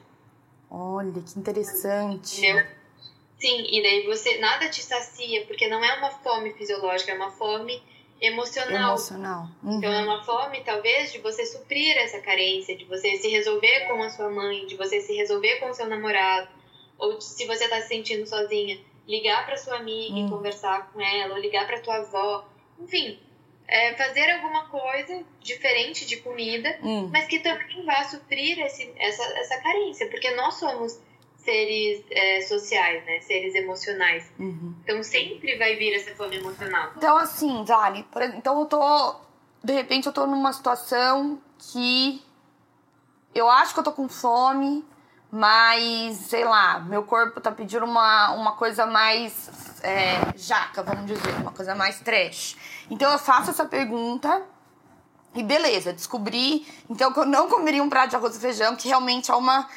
Olha, 0.70 1.22
que 1.22 1.40
interessante. 1.40 2.40
Entendeu? 2.40 2.66
Sim, 3.40 3.68
e 3.70 3.82
daí 3.84 4.06
você 4.06 4.38
nada 4.40 4.68
te 4.70 4.82
sacia, 4.82 5.46
porque 5.46 5.68
não 5.68 5.84
é 5.84 5.94
uma 5.98 6.10
fome 6.10 6.54
fisiológica, 6.54 7.12
é 7.12 7.16
uma 7.16 7.32
fome 7.32 7.82
emocional. 8.20 8.92
Emocional. 8.92 9.48
Uhum. 9.64 9.78
Então 9.78 9.92
é 9.92 10.02
uma 10.02 10.24
fome, 10.24 10.64
talvez, 10.64 11.12
de 11.12 11.20
você 11.20 11.46
suprir 11.46 11.96
essa 11.98 12.20
carência, 12.20 12.76
de 12.76 12.86
você 12.86 13.16
se 13.18 13.28
resolver 13.30 13.88
com 13.88 14.02
a 14.02 14.10
sua 14.10 14.30
mãe, 14.30 14.66
de 14.66 14.76
você 14.76 15.02
se 15.02 15.14
resolver 15.16 15.58
com 15.58 15.70
o 15.70 15.74
seu 15.74 15.88
namorado, 15.88 16.50
ou 16.98 17.18
de, 17.18 17.24
se 17.24 17.46
você 17.46 17.66
está 17.66 17.80
se 17.82 17.90
sentindo 17.90 18.26
sozinha, 18.26 18.80
ligar 19.08 19.46
para 19.46 19.56
sua 19.56 19.78
amiga 19.78 20.16
hum. 20.16 20.26
e 20.26 20.30
conversar 20.30 20.92
com 20.92 21.00
ela, 21.00 21.36
ou 21.36 21.40
ligar 21.40 21.68
para 21.68 21.80
tua 21.80 21.98
avó, 21.98 22.48
enfim, 22.80 23.20
é 23.68 23.94
fazer 23.96 24.32
alguma 24.32 24.68
coisa 24.70 25.24
diferente 25.42 26.08
de 26.08 26.18
comida, 26.18 26.80
hum. 26.82 27.10
mas 27.12 27.28
que 27.28 27.40
também 27.40 27.84
vá 27.86 28.04
suprir 28.06 28.60
esse, 28.60 28.92
essa, 28.98 29.24
essa 29.38 29.62
carência, 29.62 30.10
porque 30.10 30.32
nós 30.32 30.56
somos 30.56 31.00
seres 31.48 32.04
é, 32.12 32.42
sociais, 32.42 33.06
né? 33.06 33.22
Seres 33.22 33.56
emocionais. 33.56 34.30
Uhum. 34.38 34.76
Então 34.84 35.02
sempre 35.02 35.58
vai 35.58 35.78
vir 35.78 35.94
essa 35.94 36.14
fome 36.14 36.36
emocional. 36.36 36.92
Então, 36.98 37.16
assim, 37.16 37.66
Zali, 37.66 38.04
por 38.12 38.22
exemplo, 38.22 38.40
então 38.40 38.60
eu 38.60 38.66
tô 38.66 39.16
de 39.64 39.72
repente 39.74 40.08
eu 40.08 40.12
tô 40.12 40.28
numa 40.28 40.52
situação 40.52 41.42
que 41.58 42.22
eu 43.34 43.50
acho 43.50 43.74
que 43.74 43.80
eu 43.80 43.84
tô 43.84 43.94
com 43.94 44.10
fome, 44.10 44.86
mas 45.32 46.18
sei 46.18 46.44
lá, 46.44 46.80
meu 46.82 47.04
corpo 47.04 47.40
tá 47.40 47.52
pedindo 47.52 47.86
uma, 47.86 48.32
uma 48.32 48.52
coisa 48.58 48.86
mais 48.86 49.82
é, 49.84 50.38
jaca, 50.38 50.84
vamos 50.84 51.06
dizer, 51.06 51.34
uma 51.36 51.52
coisa 51.52 51.74
mais 51.74 52.02
trash. 52.02 52.58
Então 52.90 53.10
eu 53.10 53.18
faço 53.18 53.52
essa 53.52 53.64
pergunta 53.66 54.42
e 55.34 55.42
beleza, 55.44 55.94
descobri 55.94 56.68
então 56.90 57.14
que 57.14 57.20
eu 57.20 57.26
não 57.26 57.48
comeria 57.48 57.82
um 57.82 57.90
prato 57.90 58.10
de 58.10 58.16
arroz 58.18 58.36
e 58.36 58.40
feijão, 58.40 58.76
que 58.76 58.90
realmente 58.90 59.32
é 59.32 59.36
uma 59.36 59.68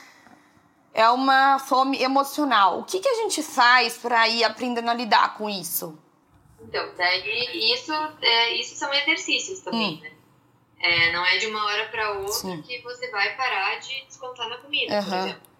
é 0.93 1.09
uma 1.09 1.59
fome 1.59 2.03
emocional. 2.03 2.81
O 2.81 2.85
que, 2.85 3.01
que 3.01 3.09
a 3.09 3.15
gente 3.15 3.43
faz 3.43 3.99
para 3.99 4.29
ir 4.29 4.45
aprendendo 4.45 4.91
a 4.91 4.95
lidar 4.95 5.37
com 5.37 5.49
isso? 5.49 5.99
Então, 6.61 6.93
daí 6.97 7.73
isso, 7.73 7.93
é, 8.21 8.55
isso 8.55 8.77
são 8.77 8.93
exercícios 8.93 9.61
também, 9.61 9.97
hum. 9.97 10.01
né? 10.03 10.13
É, 10.83 11.13
não 11.13 11.25
é 11.27 11.37
de 11.37 11.47
uma 11.47 11.65
hora 11.67 11.89
para 11.89 12.13
outra 12.13 12.33
Sim. 12.33 12.63
que 12.63 12.81
você 12.81 13.11
vai 13.11 13.37
parar 13.37 13.79
de 13.81 14.03
descontar 14.07 14.49
na 14.49 14.57
comida, 14.59 14.95
uhum. 14.95 15.05
por 15.05 15.15
exemplo. 15.15 15.51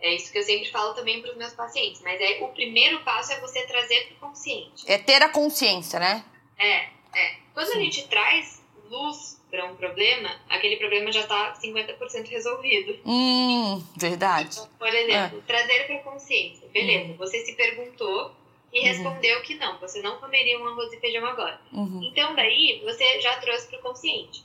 É 0.00 0.14
isso 0.14 0.32
que 0.32 0.38
eu 0.38 0.42
sempre 0.42 0.70
falo 0.70 0.94
também 0.94 1.20
para 1.20 1.30
os 1.30 1.36
meus 1.36 1.52
pacientes. 1.52 2.00
Mas 2.02 2.20
é, 2.20 2.38
o 2.42 2.48
primeiro 2.48 3.02
passo 3.04 3.32
é 3.32 3.40
você 3.40 3.66
trazer 3.66 4.06
para 4.06 4.16
o 4.16 4.30
consciente. 4.30 4.90
É 4.90 4.98
ter 4.98 5.22
a 5.22 5.28
consciência, 5.28 5.98
né? 5.98 6.24
É, 6.56 6.88
é. 7.14 7.36
Quando 7.54 7.68
Sim. 7.68 7.78
a 7.78 7.80
gente 7.82 8.08
traz 8.08 8.62
luz 8.88 9.37
para 9.50 9.64
um 9.64 9.76
problema, 9.76 10.30
aquele 10.48 10.76
problema 10.76 11.10
já 11.10 11.20
está 11.20 11.54
50% 11.54 12.28
resolvido. 12.28 12.98
Hum, 13.04 13.82
verdade. 13.96 14.58
Então, 14.58 14.68
por 14.78 14.88
exemplo, 14.88 15.38
é. 15.38 15.42
trazer 15.46 15.86
para 15.86 15.96
a 15.96 16.02
consciência. 16.02 16.68
Beleza, 16.68 17.10
uhum. 17.10 17.16
você 17.16 17.40
se 17.40 17.54
perguntou 17.54 18.32
e 18.72 18.80
uhum. 18.80 18.84
respondeu 18.84 19.42
que 19.42 19.54
não, 19.54 19.78
você 19.78 20.02
não 20.02 20.18
comeria 20.18 20.58
um 20.58 20.68
arroz 20.68 20.92
e 20.92 21.00
feijão 21.00 21.24
agora. 21.24 21.60
Uhum. 21.72 22.00
Então, 22.04 22.34
daí, 22.34 22.82
você 22.84 23.20
já 23.20 23.36
trouxe 23.40 23.68
para 23.68 23.78
o 23.78 23.82
consciente. 23.82 24.44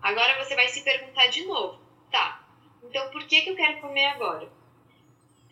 Agora 0.00 0.42
você 0.44 0.54
vai 0.54 0.68
se 0.68 0.82
perguntar 0.82 1.26
de 1.28 1.44
novo. 1.46 1.78
Tá, 2.10 2.44
então 2.84 3.10
por 3.10 3.24
que, 3.24 3.40
que 3.40 3.50
eu 3.50 3.56
quero 3.56 3.80
comer 3.80 4.04
agora? 4.06 4.48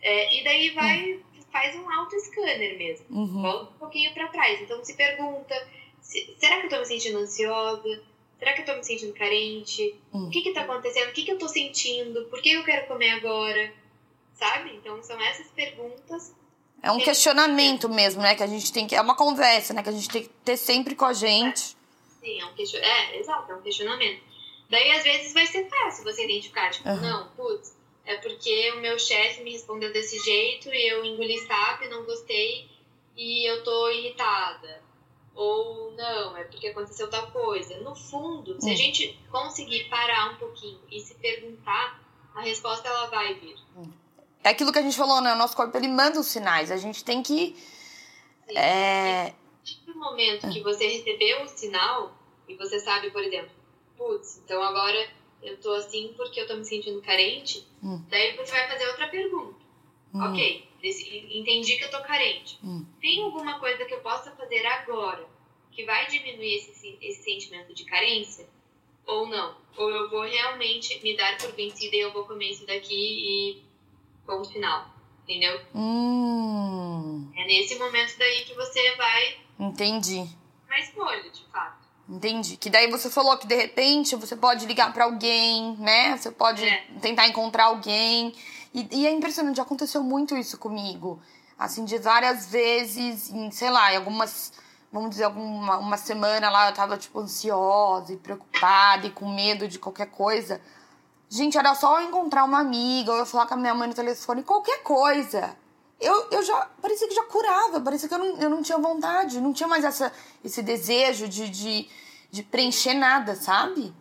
É, 0.01 0.39
e 0.39 0.43
daí 0.43 0.69
vai, 0.69 1.13
uhum. 1.13 1.23
faz 1.51 1.75
um 1.75 1.89
auto-scanner 1.89 2.77
mesmo. 2.77 3.05
Uhum. 3.09 3.41
Volta 3.41 3.71
um 3.71 3.79
pouquinho 3.79 4.13
para 4.13 4.27
trás. 4.27 4.61
Então 4.61 4.83
se 4.83 4.95
pergunta, 4.95 5.55
se, 6.01 6.35
será 6.37 6.59
que 6.59 6.67
eu 6.67 6.69
tô 6.69 6.79
me 6.79 6.85
sentindo 6.85 7.17
ansiosa? 7.17 8.03
Será 8.43 8.55
que 8.55 8.61
eu 8.61 8.65
tô 8.65 8.75
me 8.75 8.83
sentindo 8.83 9.13
carente? 9.13 9.95
Uhum. 10.11 10.27
O 10.27 10.29
que 10.29 10.41
que 10.41 10.51
tá 10.51 10.63
acontecendo? 10.63 11.07
O 11.07 11.13
que 11.13 11.23
que 11.23 11.31
eu 11.31 11.37
tô 11.37 11.47
sentindo? 11.47 12.25
Por 12.25 12.41
que 12.41 12.51
eu 12.51 12.63
quero 12.65 12.87
comer 12.87 13.11
agora? 13.11 13.73
Sabe? 14.33 14.75
Então 14.75 15.01
são 15.01 15.17
essas 15.21 15.47
perguntas. 15.47 16.35
É 16.81 16.91
um 16.91 16.99
questionamento 16.99 17.87
mesmo, 17.87 18.21
né? 18.21 18.35
Que 18.35 18.43
a 18.43 18.47
gente 18.47 18.73
tem 18.73 18.85
que. 18.85 18.95
É 18.95 18.99
uma 18.99 19.15
conversa, 19.15 19.73
né? 19.73 19.81
Que 19.81 19.87
a 19.87 19.93
gente 19.93 20.09
tem 20.09 20.23
que 20.23 20.29
ter 20.43 20.57
sempre 20.57 20.93
com 20.93 21.05
a 21.05 21.13
gente. 21.13 21.77
É. 22.21 22.25
Sim, 22.25 22.41
é 22.41 22.45
um 22.45 22.53
questionamento. 22.53 22.91
É, 22.93 23.17
exato, 23.17 23.49
é 23.49 23.55
um 23.55 23.61
questionamento. 23.61 24.21
Daí, 24.69 24.91
às 24.91 25.03
vezes, 25.03 25.33
vai 25.33 25.45
ser 25.45 25.69
fácil 25.69 26.03
você 26.03 26.25
identificar, 26.25 26.69
tipo, 26.71 26.89
uhum. 26.89 26.99
não, 26.99 27.29
putz, 27.37 27.73
é 28.05 28.17
porque 28.17 28.71
o 28.71 28.81
meu 28.81 28.99
chefe 28.99 29.41
me 29.41 29.53
respondeu 29.53 29.93
desse 29.93 30.19
jeito 30.19 30.67
e 30.73 30.91
eu 30.91 31.05
engoli 31.05 31.37
sapo 31.47 31.85
e 31.85 31.87
não 31.87 32.03
gostei 32.03 32.67
e 33.15 33.49
eu 33.49 33.63
tô 33.63 33.89
irritada. 33.89 34.81
Ou 35.35 35.91
não, 35.93 36.37
é 36.37 36.43
porque 36.43 36.67
aconteceu 36.67 37.09
tal 37.09 37.31
coisa. 37.31 37.79
No 37.79 37.95
fundo, 37.95 38.61
se 38.61 38.69
a 38.69 38.73
hum. 38.73 38.75
gente 38.75 39.19
conseguir 39.31 39.85
parar 39.89 40.31
um 40.31 40.35
pouquinho 40.35 40.79
e 40.91 40.99
se 40.99 41.15
perguntar, 41.15 41.99
a 42.35 42.41
resposta 42.41 42.87
ela 42.87 43.07
vai 43.07 43.33
vir. 43.35 43.55
É 44.43 44.49
aquilo 44.49 44.71
que 44.71 44.79
a 44.79 44.81
gente 44.81 44.97
falou, 44.97 45.21
né? 45.21 45.33
O 45.33 45.37
nosso 45.37 45.55
corpo 45.55 45.75
ele 45.77 45.87
manda 45.87 46.19
os 46.19 46.27
sinais. 46.27 46.69
A 46.69 46.77
gente 46.77 47.03
tem 47.03 47.23
que. 47.23 47.55
Sim. 48.47 48.57
É... 48.57 49.33
No 49.87 49.95
momento 49.95 50.49
que 50.49 50.61
você 50.61 50.85
recebeu 50.85 51.43
o 51.43 51.47
sinal 51.47 52.13
e 52.47 52.55
você 52.55 52.79
sabe, 52.79 53.09
por 53.11 53.23
exemplo, 53.23 53.51
putz, 53.97 54.41
então 54.43 54.61
agora 54.61 55.09
eu 55.41 55.57
tô 55.61 55.71
assim 55.73 56.13
porque 56.17 56.41
eu 56.41 56.47
tô 56.47 56.55
me 56.55 56.65
sentindo 56.65 57.01
carente, 57.01 57.65
hum. 57.81 58.03
daí 58.09 58.35
você 58.35 58.51
vai 58.51 58.67
fazer 58.67 58.87
outra 58.87 59.07
pergunta. 59.07 59.55
Hum. 60.13 60.21
Ok, 60.29 60.67
entendi 60.83 61.77
que 61.77 61.83
eu 61.85 61.91
tô 61.91 62.01
carente. 62.01 62.59
Hum. 62.63 62.85
Tem 62.99 63.23
alguma 63.23 63.59
coisa 63.59 63.85
que 63.85 63.93
eu 63.93 64.01
possa 64.01 64.31
fazer 64.31 64.65
agora 64.65 65.25
que 65.71 65.85
vai 65.85 66.07
diminuir 66.07 66.55
esse, 66.55 66.97
esse 67.01 67.23
sentimento 67.23 67.73
de 67.73 67.85
carência? 67.85 68.47
Ou 69.05 69.27
não? 69.27 69.57
Ou 69.75 69.89
eu 69.89 70.09
vou 70.09 70.21
realmente 70.21 71.01
me 71.03 71.17
dar 71.17 71.37
por 71.37 71.51
vencida 71.53 71.95
e 71.95 71.99
eu 71.99 72.13
vou 72.13 72.25
comer 72.25 72.51
isso 72.51 72.65
daqui 72.65 72.93
e 72.93 73.63
ponto 74.25 74.49
final. 74.49 74.93
Entendeu? 75.23 75.59
Hum. 75.73 77.31
É 77.35 77.45
nesse 77.45 77.75
momento 77.79 78.17
daí 78.17 78.43
que 78.45 78.53
você 78.53 78.95
vai. 78.95 79.37
Entendi. 79.59 80.27
Uma 80.65 80.79
escolha, 80.79 81.29
de 81.29 81.45
fato. 81.51 81.83
Entendi. 82.07 82.57
Que 82.57 82.69
daí 82.69 82.89
você 82.91 83.09
falou 83.09 83.37
que 83.37 83.47
de 83.47 83.55
repente 83.55 84.15
você 84.15 84.35
pode 84.35 84.65
ligar 84.65 84.93
para 84.93 85.05
alguém, 85.05 85.75
né? 85.77 86.17
Você 86.17 86.31
pode 86.31 86.63
é. 86.63 86.85
tentar 87.01 87.27
encontrar 87.27 87.65
alguém. 87.65 88.33
E, 88.73 88.87
e, 88.91 89.07
é 89.07 89.11
impressionante, 89.11 89.61
aconteceu 89.61 90.03
muito 90.03 90.35
isso 90.35 90.57
comigo. 90.57 91.21
Assim, 91.57 91.85
de 91.85 91.97
várias 91.97 92.47
vezes, 92.47 93.29
em, 93.29 93.51
sei 93.51 93.69
lá, 93.69 93.93
em 93.93 93.97
algumas, 93.97 94.51
vamos 94.91 95.11
dizer, 95.11 95.25
alguma 95.25 95.77
uma 95.77 95.97
semana 95.97 96.49
lá 96.49 96.69
eu 96.69 96.73
tava, 96.73 96.97
tipo, 96.97 97.19
ansiosa 97.19 98.13
e 98.13 98.17
preocupada 98.17 99.07
e 99.07 99.11
com 99.11 99.29
medo 99.29 99.67
de 99.67 99.79
qualquer 99.79 100.07
coisa. 100.07 100.59
Gente, 101.29 101.57
era 101.57 101.75
só 101.75 101.99
eu 101.99 102.07
encontrar 102.07 102.43
uma 102.43 102.59
amiga, 102.59 103.11
ou 103.11 103.17
eu 103.17 103.25
falar 103.25 103.45
com 103.45 103.53
a 103.55 103.57
minha 103.57 103.73
mãe 103.73 103.87
no 103.87 103.93
telefone, 103.93 104.43
qualquer 104.43 104.83
coisa 104.83 105.55
eu, 106.03 106.27
eu 106.31 106.43
já 106.43 106.67
parecia 106.81 107.07
que 107.07 107.15
já 107.15 107.23
curava, 107.23 107.79
parecia 107.79 108.09
que 108.09 108.13
eu 108.13 108.19
não, 108.19 108.37
eu 108.37 108.49
não 108.49 108.61
tinha 108.61 108.77
vontade, 108.77 109.39
não 109.39 109.53
tinha 109.53 109.67
mais 109.67 109.85
essa, 109.85 110.11
esse 110.43 110.61
desejo 110.61 111.29
de, 111.29 111.49
de, 111.49 111.89
de 112.29 112.43
preencher 112.43 112.93
nada, 112.93 113.35
sabe? 113.35 113.93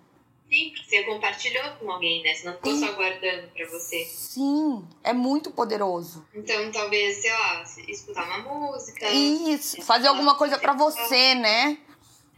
Sim, 0.52 0.68
porque 0.68 0.84
você 0.84 1.02
compartilhou 1.04 1.64
com 1.80 1.90
alguém, 1.90 2.22
né? 2.22 2.34
Você 2.34 2.44
não 2.44 2.52
ficou 2.52 2.74
Sim. 2.74 2.86
só 2.86 2.92
guardando 2.92 3.50
pra 3.54 3.66
você. 3.68 4.04
Sim, 4.04 4.86
é 5.02 5.14
muito 5.14 5.50
poderoso. 5.50 6.26
Então, 6.34 6.70
talvez, 6.70 7.22
sei 7.22 7.32
lá, 7.32 7.64
escutar 7.88 8.26
uma 8.26 8.38
música. 8.70 9.08
Isso, 9.08 9.80
fazer 9.80 10.08
alguma 10.08 10.34
coisa 10.34 10.58
para 10.58 10.74
você, 10.74 11.34
né? 11.36 11.78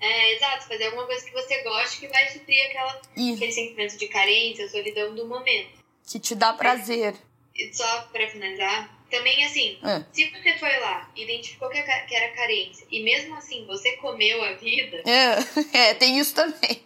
É, 0.00 0.37
exato, 0.37 0.68
fazer 0.68 0.87
alguma 0.87 1.07
coisa 1.07 1.24
que 1.24 1.33
você 1.33 1.61
goste 1.64 1.98
que 1.98 2.07
vai 2.07 2.29
suprir 2.29 2.64
aquela, 2.66 3.00
aquele 3.11 3.50
sentimento 3.50 3.96
de 3.96 4.07
carência, 4.07 4.68
solidão 4.68 5.12
do 5.12 5.27
momento. 5.27 5.83
Que 6.07 6.20
te 6.20 6.37
dá 6.37 6.53
prazer. 6.53 7.16
Mas, 7.59 7.77
só 7.77 8.03
pra 8.12 8.29
finalizar, 8.29 8.93
também, 9.16 9.44
assim, 9.44 9.79
é. 9.83 10.05
se 10.12 10.29
você 10.31 10.59
foi 10.59 10.77
lá, 10.81 11.09
identificou 11.14 11.68
que 11.68 11.79
era 11.79 12.35
carência, 12.35 12.87
e 12.90 13.03
mesmo 13.03 13.37
assim 13.37 13.64
você 13.66 13.96
comeu 13.98 14.42
a 14.42 14.53
vida. 14.55 15.03
É, 15.09 15.38
é 15.90 15.94
tem 15.94 16.18
isso 16.18 16.35
também. 16.35 16.83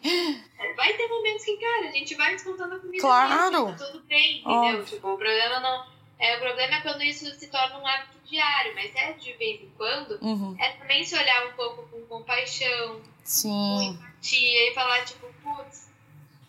Vai 0.76 0.92
ter 0.94 1.08
momentos 1.08 1.44
que, 1.44 1.56
cara, 1.56 1.88
a 1.88 1.90
gente 1.90 2.14
vai 2.14 2.32
descontando 2.32 2.74
a 2.74 2.78
comida. 2.78 3.00
Claro. 3.00 3.66
Mesmo, 3.66 3.78
tá 3.78 3.86
tudo 3.86 4.04
bem, 4.04 4.40
entendeu? 4.40 4.80
Oh. 4.80 4.84
Tipo, 4.84 5.08
o 5.14 5.16
problema 5.16 5.60
não. 5.60 5.98
É, 6.18 6.36
o 6.36 6.40
problema 6.40 6.76
é 6.76 6.80
quando 6.80 7.02
isso 7.02 7.32
se 7.38 7.46
torna 7.46 7.78
um 7.78 7.86
hábito 7.86 8.18
diário, 8.24 8.74
mas 8.74 8.94
é 8.94 9.12
de 9.12 9.32
vez 9.34 9.62
em 9.62 9.70
quando, 9.76 10.18
uhum. 10.20 10.56
é 10.58 10.72
também 10.72 11.04
se 11.04 11.16
olhar 11.16 11.46
um 11.46 11.52
pouco 11.52 11.88
com 11.88 12.00
compaixão, 12.06 13.00
Sim. 13.24 13.48
com 13.48 13.82
empatia 13.82 14.70
e 14.70 14.74
falar, 14.74 15.04
tipo, 15.04 15.26
putz, 15.42 15.87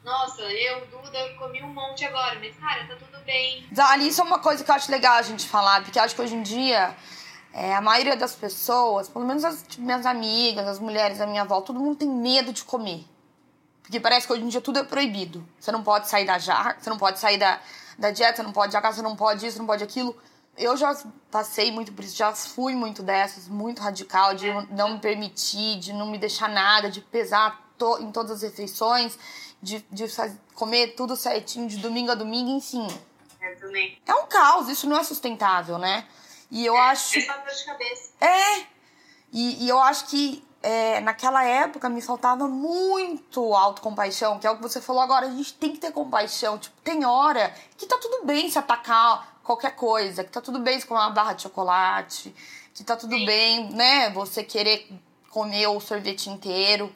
nossa, 0.10 0.41
eu, 0.41 0.88
Duda, 0.88 1.36
comi 1.38 1.62
um 1.62 1.72
monte 1.72 2.04
agora, 2.04 2.39
mas 2.39 2.56
cara, 2.58 2.88
tá 2.88 2.95
tudo 2.95 3.24
bem. 3.24 3.63
Ali 3.78 4.08
isso 4.08 4.22
é 4.22 4.24
uma 4.24 4.39
coisa 4.39 4.63
que 4.63 4.72
eu 4.72 4.76
acho 4.76 4.89
legal 4.89 5.17
a 5.17 5.22
gente 5.22 5.48
falar, 5.48 5.84
porque 5.84 6.00
acho 6.00 6.15
que 6.15 6.22
hoje 6.22 6.36
em 6.36 6.41
dia 6.41 6.95
é, 7.54 7.76
a 7.76 7.82
maioria 7.82 8.17
das 8.17 8.36
pessoas, 8.36 9.08
pelo 9.08 9.24
menos 9.24 9.45
as 9.45 9.63
tipo, 9.67 9.84
minhas 9.84 10.08
amigas, 10.08 10.67
as 10.67 10.80
mulheres 10.80 11.19
da 11.19 11.28
minha 11.28 11.43
avó, 11.43 11.62
todo 11.62 11.80
mundo 11.80 11.98
tem 11.98 12.10
medo 12.10 12.52
de 12.52 12.64
comer. 12.64 13.05
Porque 13.84 13.99
parece 13.99 14.26
que 14.26 14.34
hoje 14.34 14.41
em 14.41 14.47
dia 14.47 14.62
tudo 14.62 14.80
é 14.80 14.84
proibido. 14.84 15.47
Você 15.60 15.72
não 15.72 15.84
pode 15.84 16.10
sair 16.10 16.26
da 16.26 16.39
jarra, 16.39 16.76
você 16.80 16.89
não 16.89 16.97
pode 16.97 17.20
sair 17.20 17.38
da, 17.38 17.60
da 17.97 18.10
dieta, 18.10 18.38
você 18.38 18.43
não 18.43 18.51
pode 18.51 18.74
jogar, 18.74 18.91
você 18.91 19.01
não 19.03 19.16
pode 19.16 19.45
isso, 19.45 19.60
não 19.60 19.68
pode 19.68 19.84
aquilo. 19.84 20.16
Eu 20.57 20.76
já 20.76 20.95
passei 21.32 21.72
muito 21.72 21.93
por 21.93 22.03
isso, 22.03 22.18
já 22.18 22.34
fui 22.34 22.76
muito 22.76 23.01
dessas, 23.01 23.47
muito 23.47 23.82
radical, 23.82 24.34
de 24.34 24.47
não 24.72 24.93
me 24.93 24.99
permitir, 24.99 25.80
de 25.80 25.93
não 25.93 26.07
me 26.07 26.18
deixar 26.18 26.49
nada, 26.49 26.89
de 26.89 26.99
pesar 26.99 27.70
to, 27.78 27.99
em 28.01 28.12
todas 28.12 28.32
as 28.32 28.41
refeições 28.41 29.18
de, 29.62 29.86
de 29.91 30.05
comer 30.53 30.95
tudo 30.95 31.16
certinho 31.16 31.68
de 31.68 31.78
domingo 31.78 32.12
a 32.12 32.16
domingo, 32.16 32.49
enfim. 32.51 32.88
É, 33.41 33.55
também. 33.55 33.97
É 34.05 34.14
um 34.14 34.28
caos, 34.28 34.70
isso 34.70 34.88
não 34.88 34.97
é 34.97 35.03
sustentável, 35.03 35.78
né? 35.78 36.05
E 36.51 36.66
eu 36.66 36.76
é, 36.76 36.80
acho. 36.80 37.20
É 37.20 37.22
só 37.22 37.34
dor 37.38 37.53
de 37.53 37.66
cabeça. 37.66 38.12
É! 38.20 38.66
E, 39.32 39.66
e 39.66 39.70
eu 39.70 39.80
acho 39.80 40.07
que 40.07 40.43
é, 40.62 40.99
naquela 41.01 41.43
época 41.43 41.88
me 41.89 42.01
faltava 42.01 42.47
muito 42.47 43.53
autocompaixão, 43.53 44.39
que 44.39 44.47
é 44.47 44.51
o 44.51 44.57
que 44.57 44.62
você 44.62 44.82
falou 44.82 45.01
agora. 45.01 45.28
A 45.28 45.32
gente 45.32 45.53
tem 45.53 45.72
que 45.72 45.80
ter 45.80 45.91
compaixão. 45.91 46.57
Tipo, 46.57 46.76
tem 46.82 47.05
hora 47.05 47.53
que 47.78 47.86
tá 47.86 47.97
tudo 47.97 48.26
bem 48.26 48.49
se 48.49 48.57
atacar 48.57 49.39
qualquer 49.43 49.76
coisa, 49.76 50.24
que 50.24 50.32
tá 50.32 50.41
tudo 50.41 50.60
bem 50.60 50.80
se 50.80 50.86
comer 50.86 50.99
uma 50.99 51.10
barra 51.10 51.34
de 51.34 51.43
chocolate, 51.43 52.36
que 52.74 52.84
tá 52.84 52.95
tudo 52.95 53.16
Sim. 53.16 53.26
bem, 53.26 53.70
né? 53.72 54.10
Você 54.12 54.43
querer 54.43 54.89
comer 55.30 55.68
o 55.68 55.80
sorvete 55.80 56.30
inteiro. 56.30 56.93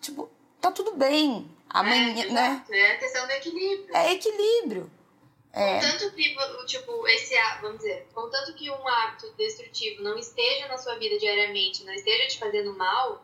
Tipo, 0.00 0.30
tá 0.60 0.70
tudo 0.70 0.94
bem. 0.94 1.50
Amanhã, 1.70 2.24
é, 2.24 2.32
né? 2.32 2.64
É 2.70 2.92
a 2.92 2.98
questão 2.98 3.26
do 3.26 3.32
equilíbrio. 3.32 3.96
É 3.96 4.12
equilíbrio. 4.12 4.90
É. 5.52 5.80
Contanto 5.80 6.12
que, 6.12 6.36
tipo, 6.66 7.08
esse, 7.08 7.34
vamos 7.60 7.78
dizer, 7.78 8.08
contanto 8.14 8.54
que 8.54 8.70
um 8.70 8.88
hábito 8.88 9.32
destrutivo 9.36 10.02
não 10.02 10.16
esteja 10.16 10.68
na 10.68 10.78
sua 10.78 10.96
vida 10.96 11.18
diariamente, 11.18 11.84
não 11.84 11.92
esteja 11.92 12.28
te 12.28 12.38
fazendo 12.38 12.76
mal, 12.76 13.20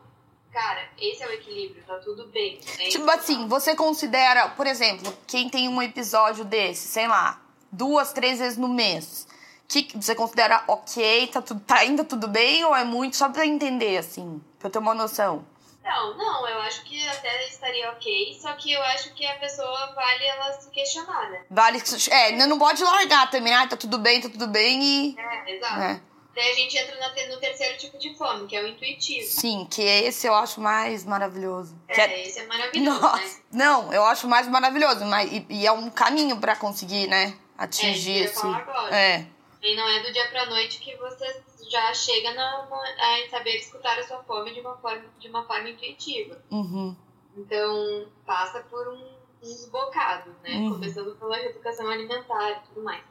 cara, 0.52 0.88
esse 0.98 1.22
é 1.22 1.26
o 1.28 1.32
equilíbrio, 1.32 1.84
tá 1.84 1.98
tudo 1.98 2.26
bem. 2.28 2.58
É 2.78 2.88
tipo 2.88 3.08
assim, 3.10 3.46
você 3.46 3.76
considera, 3.76 4.48
por 4.50 4.66
exemplo, 4.66 5.16
quem 5.26 5.48
tem 5.48 5.68
um 5.68 5.80
episódio 5.80 6.44
desse, 6.44 6.88
sei 6.88 7.06
lá, 7.06 7.40
duas, 7.70 8.12
três 8.12 8.40
vezes 8.40 8.58
no 8.58 8.68
mês, 8.68 9.28
que 9.68 9.88
você 9.94 10.14
considera 10.14 10.64
ok, 10.66 11.28
tá, 11.28 11.42
tudo, 11.42 11.60
tá 11.60 11.76
ainda 11.76 12.04
tudo 12.04 12.26
bem 12.26 12.64
ou 12.64 12.74
é 12.74 12.84
muito? 12.84 13.16
Só 13.16 13.28
pra 13.28 13.46
entender, 13.46 13.98
assim, 13.98 14.40
pra 14.58 14.66
eu 14.66 14.72
ter 14.72 14.78
uma 14.78 14.94
noção. 14.94 15.46
Não, 15.86 16.16
não, 16.16 16.48
eu 16.48 16.58
acho 16.62 16.82
que 16.82 17.08
até 17.08 17.46
estaria 17.46 17.88
ok, 17.92 18.36
só 18.42 18.52
que 18.54 18.72
eu 18.72 18.82
acho 18.82 19.14
que 19.14 19.24
a 19.24 19.36
pessoa 19.36 19.94
vale 19.94 20.24
ela 20.24 20.52
se 20.54 20.68
questionar, 20.70 21.30
né? 21.30 21.44
Vale, 21.48 21.80
é, 22.10 22.32
não 22.32 22.58
pode 22.58 22.82
largar 22.82 23.30
também, 23.30 23.54
ah, 23.54 23.68
tá 23.68 23.76
tudo 23.76 23.96
bem, 23.96 24.20
tá 24.20 24.28
tudo 24.28 24.48
bem 24.48 24.82
e... 24.82 25.16
É, 25.16 25.54
exato. 25.54 25.80
É. 25.80 26.00
Daí 26.34 26.50
a 26.50 26.54
gente 26.54 26.76
entra 26.76 26.96
no 27.28 27.40
terceiro 27.40 27.78
tipo 27.78 27.96
de 27.98 28.14
fome, 28.14 28.46
que 28.46 28.56
é 28.56 28.62
o 28.62 28.66
intuitivo. 28.66 29.26
Sim, 29.26 29.66
que 29.70 29.80
esse 29.80 30.26
eu 30.26 30.34
acho 30.34 30.60
mais 30.60 31.04
maravilhoso. 31.04 31.80
É, 31.88 32.00
é... 32.00 32.26
esse 32.26 32.40
é 32.40 32.46
maravilhoso, 32.46 33.00
Nossa, 33.00 33.18
né? 33.22 33.40
Não, 33.52 33.92
eu 33.92 34.04
acho 34.04 34.28
mais 34.28 34.48
maravilhoso, 34.48 35.04
mas, 35.06 35.32
e, 35.32 35.46
e 35.48 35.66
é 35.66 35.72
um 35.72 35.88
caminho 35.88 36.36
pra 36.38 36.56
conseguir, 36.56 37.06
né, 37.06 37.38
atingir 37.56 38.22
é, 38.22 38.24
esse... 38.24 38.44
Agora. 38.44 38.94
É. 38.94 39.26
E 39.66 39.74
não 39.74 39.88
é 39.88 40.00
do 40.00 40.12
dia 40.12 40.28
pra 40.28 40.46
noite 40.46 40.78
que 40.78 40.94
você 40.94 41.42
já 41.68 41.92
chega 41.92 42.32
na, 42.34 42.68
a 42.70 43.28
saber 43.28 43.56
escutar 43.56 43.98
a 43.98 44.06
sua 44.06 44.22
fome 44.22 44.54
de 44.54 44.60
uma 44.60 44.76
forma, 44.76 45.04
de 45.18 45.28
uma 45.28 45.44
forma 45.44 45.68
intuitiva. 45.68 46.40
Uhum. 46.52 46.94
Então, 47.36 48.06
passa 48.24 48.60
por 48.60 48.86
um, 48.86 49.16
uns 49.42 49.68
bocados, 49.68 50.32
né? 50.44 50.52
Uhum. 50.52 50.74
Começando 50.74 51.16
pela 51.16 51.42
educação 51.42 51.88
alimentar 51.88 52.52
e 52.52 52.68
tudo 52.68 52.84
mais. 52.84 53.02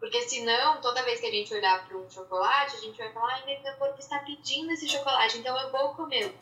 Porque 0.00 0.20
senão, 0.22 0.80
toda 0.80 1.04
vez 1.04 1.20
que 1.20 1.26
a 1.26 1.30
gente 1.30 1.54
olhar 1.54 1.86
para 1.86 1.96
um 1.96 2.10
chocolate, 2.10 2.74
a 2.74 2.80
gente 2.80 2.98
vai 2.98 3.12
falar, 3.12 3.34
ai, 3.34 3.62
meu 3.62 3.76
corpo 3.76 4.00
está 4.00 4.18
pedindo 4.18 4.72
esse 4.72 4.88
chocolate, 4.88 5.38
então 5.38 5.56
eu 5.56 5.70
vou 5.70 5.94
comer. 5.94 6.34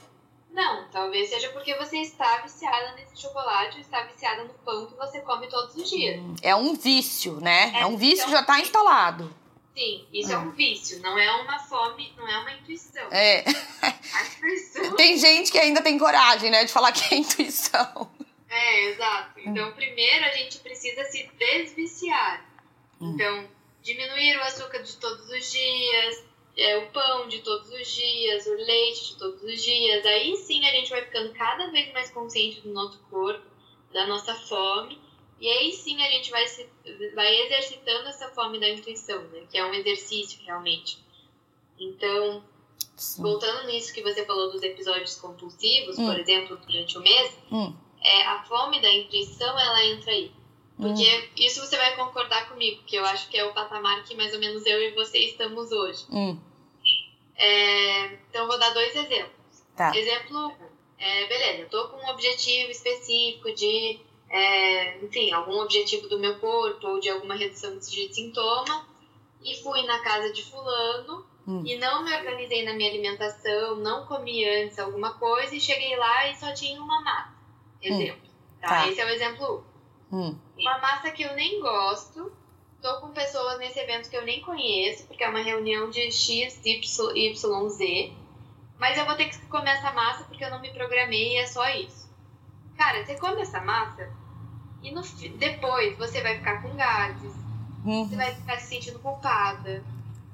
Não, 0.50 0.88
talvez 0.90 1.28
seja 1.28 1.50
porque 1.50 1.74
você 1.76 1.98
está 1.98 2.38
viciada 2.38 2.92
nesse 2.92 3.20
chocolate, 3.20 3.80
está 3.80 4.02
viciada 4.04 4.44
no 4.44 4.54
pão 4.54 4.86
que 4.86 4.94
você 4.94 5.20
come 5.20 5.46
todos 5.46 5.76
os 5.76 5.90
dias. 5.90 6.22
É 6.40 6.56
um 6.56 6.74
vício, 6.74 7.38
né? 7.40 7.70
É, 7.74 7.80
é 7.82 7.86
um 7.86 7.98
vício 7.98 8.22
então, 8.22 8.32
já 8.32 8.40
está 8.40 8.58
instalado. 8.58 9.41
Sim, 9.74 10.06
isso 10.12 10.32
é 10.32 10.38
um 10.38 10.48
ah. 10.48 10.52
vício, 10.52 11.00
não 11.00 11.18
é 11.18 11.30
uma 11.40 11.58
fome, 11.58 12.12
não 12.16 12.28
é 12.28 12.38
uma 12.38 12.52
intuição. 12.52 13.10
É. 13.10 13.42
A 13.80 14.26
intuição. 14.26 14.96
Tem 14.96 15.16
gente 15.16 15.50
que 15.50 15.58
ainda 15.58 15.82
tem 15.82 15.98
coragem, 15.98 16.50
né, 16.50 16.64
de 16.64 16.72
falar 16.72 16.92
que 16.92 17.14
é 17.14 17.18
intuição. 17.18 18.10
É, 18.50 18.90
exato. 18.90 19.40
Então, 19.40 19.72
primeiro 19.72 20.26
a 20.26 20.28
gente 20.28 20.58
precisa 20.58 21.04
se 21.04 21.26
desviciar. 21.38 22.44
Hum. 23.00 23.12
Então, 23.14 23.48
diminuir 23.80 24.36
o 24.36 24.42
açúcar 24.42 24.82
de 24.82 24.94
todos 24.98 25.26
os 25.30 25.50
dias, 25.50 26.24
é, 26.56 26.76
o 26.76 26.90
pão 26.90 27.28
de 27.28 27.38
todos 27.38 27.70
os 27.70 27.88
dias, 27.88 28.46
o 28.46 28.54
leite 28.54 29.12
de 29.12 29.18
todos 29.18 29.42
os 29.42 29.62
dias. 29.62 30.04
Aí 30.04 30.36
sim 30.36 30.66
a 30.66 30.70
gente 30.70 30.90
vai 30.90 31.02
ficando 31.02 31.32
cada 31.32 31.70
vez 31.70 31.90
mais 31.94 32.10
consciente 32.10 32.60
do 32.60 32.74
nosso 32.74 32.98
corpo, 33.10 33.46
da 33.90 34.06
nossa 34.06 34.34
fome 34.34 35.00
e 35.42 35.48
aí 35.48 35.72
sim 35.72 36.00
a 36.00 36.08
gente 36.08 36.30
vai, 36.30 36.46
se, 36.46 36.64
vai 37.16 37.34
exercitando 37.42 38.08
essa 38.08 38.28
fome 38.28 38.60
da 38.60 38.68
intuição, 38.68 39.20
né? 39.24 39.42
Que 39.50 39.58
é 39.58 39.64
um 39.64 39.74
exercício 39.74 40.38
realmente. 40.46 40.98
Então, 41.76 42.44
sim. 42.96 43.20
voltando 43.20 43.66
nisso 43.66 43.92
que 43.92 44.04
você 44.04 44.24
falou 44.24 44.52
dos 44.52 44.62
episódios 44.62 45.16
compulsivos, 45.16 45.98
hum. 45.98 46.06
por 46.06 46.16
exemplo, 46.16 46.56
durante 46.58 46.96
o 46.96 47.00
mês, 47.00 47.36
hum. 47.50 47.74
é, 48.00 48.22
a 48.22 48.44
fome 48.44 48.80
da 48.80 48.88
intuição 48.92 49.58
ela 49.58 49.84
entra 49.86 50.12
aí. 50.12 50.30
Porque 50.76 51.02
hum. 51.02 51.28
isso 51.36 51.58
você 51.58 51.76
vai 51.76 51.96
concordar 51.96 52.48
comigo, 52.48 52.84
que 52.84 52.94
eu 52.94 53.04
acho 53.04 53.28
que 53.28 53.36
é 53.36 53.44
o 53.44 53.52
patamar 53.52 54.04
que 54.04 54.14
mais 54.14 54.32
ou 54.32 54.38
menos 54.38 54.64
eu 54.64 54.80
e 54.80 54.92
você 54.92 55.18
estamos 55.18 55.72
hoje. 55.72 56.04
Hum. 56.08 56.38
É, 57.34 58.14
então, 58.28 58.46
vou 58.46 58.60
dar 58.60 58.70
dois 58.70 58.94
exemplos. 58.94 59.64
Tá. 59.74 59.90
Exemplo, 59.96 60.52
é, 60.96 61.26
beleza, 61.26 61.62
eu 61.62 61.68
tô 61.68 61.88
com 61.88 61.96
um 61.96 62.10
objetivo 62.10 62.70
específico 62.70 63.52
de 63.52 63.98
é, 64.32 65.04
enfim, 65.04 65.30
algum 65.30 65.60
objetivo 65.60 66.08
do 66.08 66.18
meu 66.18 66.38
corpo 66.38 66.86
ou 66.86 66.98
de 66.98 67.10
alguma 67.10 67.34
redução 67.34 67.78
de 67.78 68.14
sintoma 68.14 68.86
e 69.44 69.62
fui 69.62 69.82
na 69.82 69.98
casa 69.98 70.32
de 70.32 70.42
fulano 70.42 71.26
hum. 71.46 71.62
e 71.66 71.76
não 71.76 72.02
me 72.02 72.16
organizei 72.16 72.64
na 72.64 72.72
minha 72.72 72.88
alimentação, 72.88 73.76
não 73.76 74.06
comi 74.06 74.42
antes 74.48 74.78
alguma 74.78 75.12
coisa 75.18 75.54
e 75.54 75.60
cheguei 75.60 75.94
lá 75.96 76.28
e 76.28 76.36
só 76.36 76.50
tinha 76.54 76.80
uma 76.80 77.02
massa. 77.02 77.34
Exemplo. 77.82 78.22
Hum. 78.24 78.58
Tá? 78.62 78.68
tá? 78.68 78.88
Esse 78.88 79.00
é 79.02 79.04
o 79.04 79.10
exemplo 79.10 79.66
1. 80.10 80.18
Hum. 80.18 80.38
Uma 80.56 80.78
massa 80.78 81.10
que 81.10 81.24
eu 81.24 81.34
nem 81.34 81.60
gosto, 81.60 82.32
tô 82.80 83.00
com 83.00 83.10
pessoas 83.10 83.58
nesse 83.58 83.78
evento 83.80 84.08
que 84.08 84.16
eu 84.16 84.24
nem 84.24 84.40
conheço, 84.40 85.06
porque 85.06 85.24
é 85.24 85.28
uma 85.28 85.42
reunião 85.42 85.90
de 85.90 86.10
X, 86.10 86.58
Y, 86.64 87.16
Y, 87.16 87.68
Z, 87.68 88.12
mas 88.78 88.96
eu 88.96 89.04
vou 89.04 89.14
ter 89.14 89.26
que 89.26 89.38
comer 89.48 89.72
essa 89.72 89.92
massa 89.92 90.24
porque 90.24 90.42
eu 90.42 90.50
não 90.50 90.60
me 90.60 90.72
programei 90.72 91.34
e 91.34 91.36
é 91.36 91.46
só 91.46 91.68
isso. 91.68 92.10
Cara, 92.78 93.04
você 93.04 93.18
come 93.18 93.42
essa 93.42 93.60
massa, 93.60 94.10
e 94.82 94.90
no, 94.90 95.02
depois 95.38 95.96
você 95.96 96.20
vai 96.20 96.36
ficar 96.38 96.62
com 96.62 96.74
gases, 96.74 97.32
uhum. 97.84 98.08
você 98.08 98.16
vai 98.16 98.34
ficar 98.34 98.58
se 98.58 98.68
sentindo 98.68 98.98
culpada. 98.98 99.82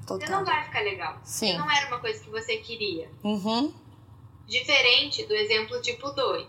Total. 0.07 0.27
Você 0.27 0.33
não 0.33 0.45
vai 0.45 0.65
ficar 0.65 0.81
legal. 0.81 1.19
Sim. 1.23 1.59
Não 1.59 1.71
era 1.71 1.87
uma 1.89 1.99
coisa 1.99 2.23
que 2.23 2.31
você 2.31 2.57
queria. 2.57 3.11
Uhum. 3.23 3.75
Diferente 4.47 5.27
do 5.27 5.35
exemplo 5.35 5.81
tipo 5.83 6.11
2. 6.11 6.47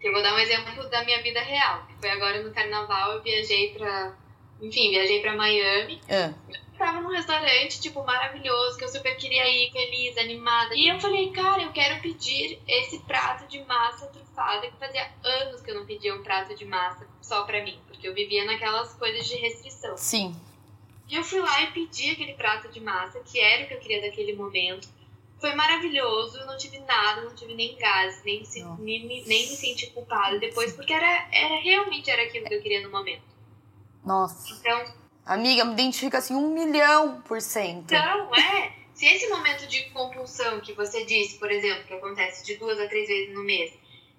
Que 0.00 0.08
eu 0.08 0.12
vou 0.12 0.22
dar 0.22 0.34
um 0.34 0.38
exemplo 0.38 0.88
da 0.88 1.04
minha 1.04 1.20
vida 1.20 1.40
real. 1.40 1.84
Que 1.86 1.94
foi 1.94 2.10
agora 2.10 2.42
no 2.42 2.52
carnaval, 2.52 3.12
eu 3.12 3.22
viajei 3.22 3.74
pra. 3.74 4.14
Enfim, 4.62 4.90
viajei 4.90 5.20
pra 5.20 5.34
Miami. 5.34 6.00
É 6.06 6.32
tava 6.76 7.00
num 7.00 7.10
restaurante, 7.10 7.80
tipo, 7.80 8.04
maravilhoso, 8.04 8.76
que 8.76 8.84
eu 8.84 8.88
super 8.88 9.16
queria 9.16 9.48
ir, 9.48 9.70
feliz, 9.70 10.16
animada. 10.18 10.74
E 10.74 10.88
eu 10.88 10.98
falei, 11.00 11.30
cara, 11.30 11.62
eu 11.62 11.72
quero 11.72 12.00
pedir 12.00 12.60
esse 12.66 12.98
prato 13.00 13.46
de 13.48 13.64
massa 13.64 14.06
trufada, 14.06 14.70
que 14.70 14.76
fazia 14.76 15.10
anos 15.22 15.60
que 15.60 15.70
eu 15.70 15.74
não 15.74 15.86
pedia 15.86 16.14
um 16.14 16.22
prato 16.22 16.54
de 16.54 16.64
massa 16.64 17.06
só 17.22 17.44
pra 17.44 17.62
mim, 17.62 17.78
porque 17.86 18.06
eu 18.06 18.14
vivia 18.14 18.44
naquelas 18.44 18.92
coisas 18.94 19.26
de 19.26 19.36
restrição. 19.36 19.96
Sim. 19.96 20.34
E 21.08 21.14
eu 21.14 21.22
fui 21.22 21.40
lá 21.40 21.62
e 21.62 21.72
pedi 21.72 22.10
aquele 22.10 22.34
prato 22.34 22.68
de 22.68 22.80
massa, 22.80 23.20
que 23.20 23.38
era 23.38 23.64
o 23.64 23.68
que 23.68 23.74
eu 23.74 23.80
queria 23.80 24.02
daquele 24.02 24.34
momento. 24.34 24.88
Foi 25.38 25.54
maravilhoso, 25.54 26.38
eu 26.38 26.46
não 26.46 26.56
tive 26.56 26.78
nada, 26.80 27.20
não 27.20 27.34
tive 27.34 27.54
nem 27.54 27.76
gás, 27.76 28.22
nem, 28.24 28.42
nem, 28.78 29.06
nem 29.06 29.24
me 29.24 29.56
senti 29.56 29.90
culpada 29.90 30.38
depois, 30.38 30.72
porque 30.72 30.92
era, 30.92 31.28
era 31.30 31.60
realmente 31.60 32.10
era 32.10 32.22
aquilo 32.22 32.46
que 32.46 32.54
eu 32.54 32.62
queria 32.62 32.82
no 32.82 32.90
momento. 32.90 33.22
Nossa. 34.02 34.54
Então, 34.54 35.03
Amiga, 35.26 35.64
me 35.64 35.72
identifica 35.72 36.18
assim 36.18 36.34
um 36.34 36.50
milhão 36.50 37.22
por 37.22 37.40
cento. 37.40 37.92
Então, 37.92 38.34
é. 38.34 38.72
Se 38.94 39.06
esse 39.06 39.28
momento 39.28 39.66
de 39.66 39.90
compulsão 39.90 40.60
que 40.60 40.72
você 40.72 41.04
disse, 41.04 41.38
por 41.38 41.50
exemplo, 41.50 41.82
que 41.84 41.94
acontece 41.94 42.44
de 42.44 42.56
duas 42.56 42.78
a 42.78 42.86
três 42.86 43.08
vezes 43.08 43.34
no 43.34 43.42
mês, 43.42 43.72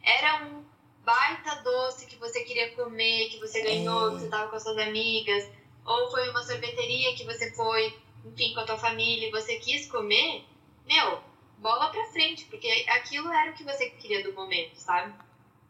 era 0.03 0.43
um 0.43 0.65
baita 1.05 1.61
doce 1.63 2.05
que 2.07 2.17
você 2.17 2.43
queria 2.43 2.71
comer, 2.71 3.29
que 3.29 3.39
você 3.39 3.61
ganhou, 3.61 4.09
é. 4.09 4.15
que 4.15 4.21
você 4.21 4.29
tava 4.29 4.49
com 4.49 4.55
as 4.57 4.63
suas 4.63 4.77
amigas, 4.79 5.49
ou 5.85 6.11
foi 6.11 6.29
uma 6.29 6.43
sorveteria 6.43 7.15
que 7.15 7.23
você 7.23 7.51
foi, 7.53 7.97
enfim, 8.25 8.53
com 8.53 8.59
a 8.59 8.65
tua 8.65 8.77
família 8.77 9.29
e 9.29 9.31
você 9.31 9.55
quis 9.57 9.89
comer, 9.89 10.43
meu, 10.85 11.21
bola 11.59 11.89
pra 11.89 12.05
frente, 12.07 12.45
porque 12.45 12.67
aquilo 12.89 13.31
era 13.31 13.51
o 13.51 13.53
que 13.53 13.63
você 13.63 13.89
queria 13.91 14.23
do 14.23 14.33
momento, 14.33 14.75
sabe? 14.75 15.13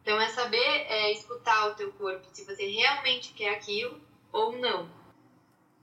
Então 0.01 0.19
é 0.19 0.29
saber 0.29 0.57
é, 0.57 1.11
escutar 1.11 1.67
o 1.67 1.75
teu 1.75 1.91
corpo, 1.93 2.27
se 2.31 2.43
você 2.43 2.65
realmente 2.67 3.33
quer 3.33 3.49
aquilo 3.49 3.99
ou 4.31 4.57
não. 4.57 4.89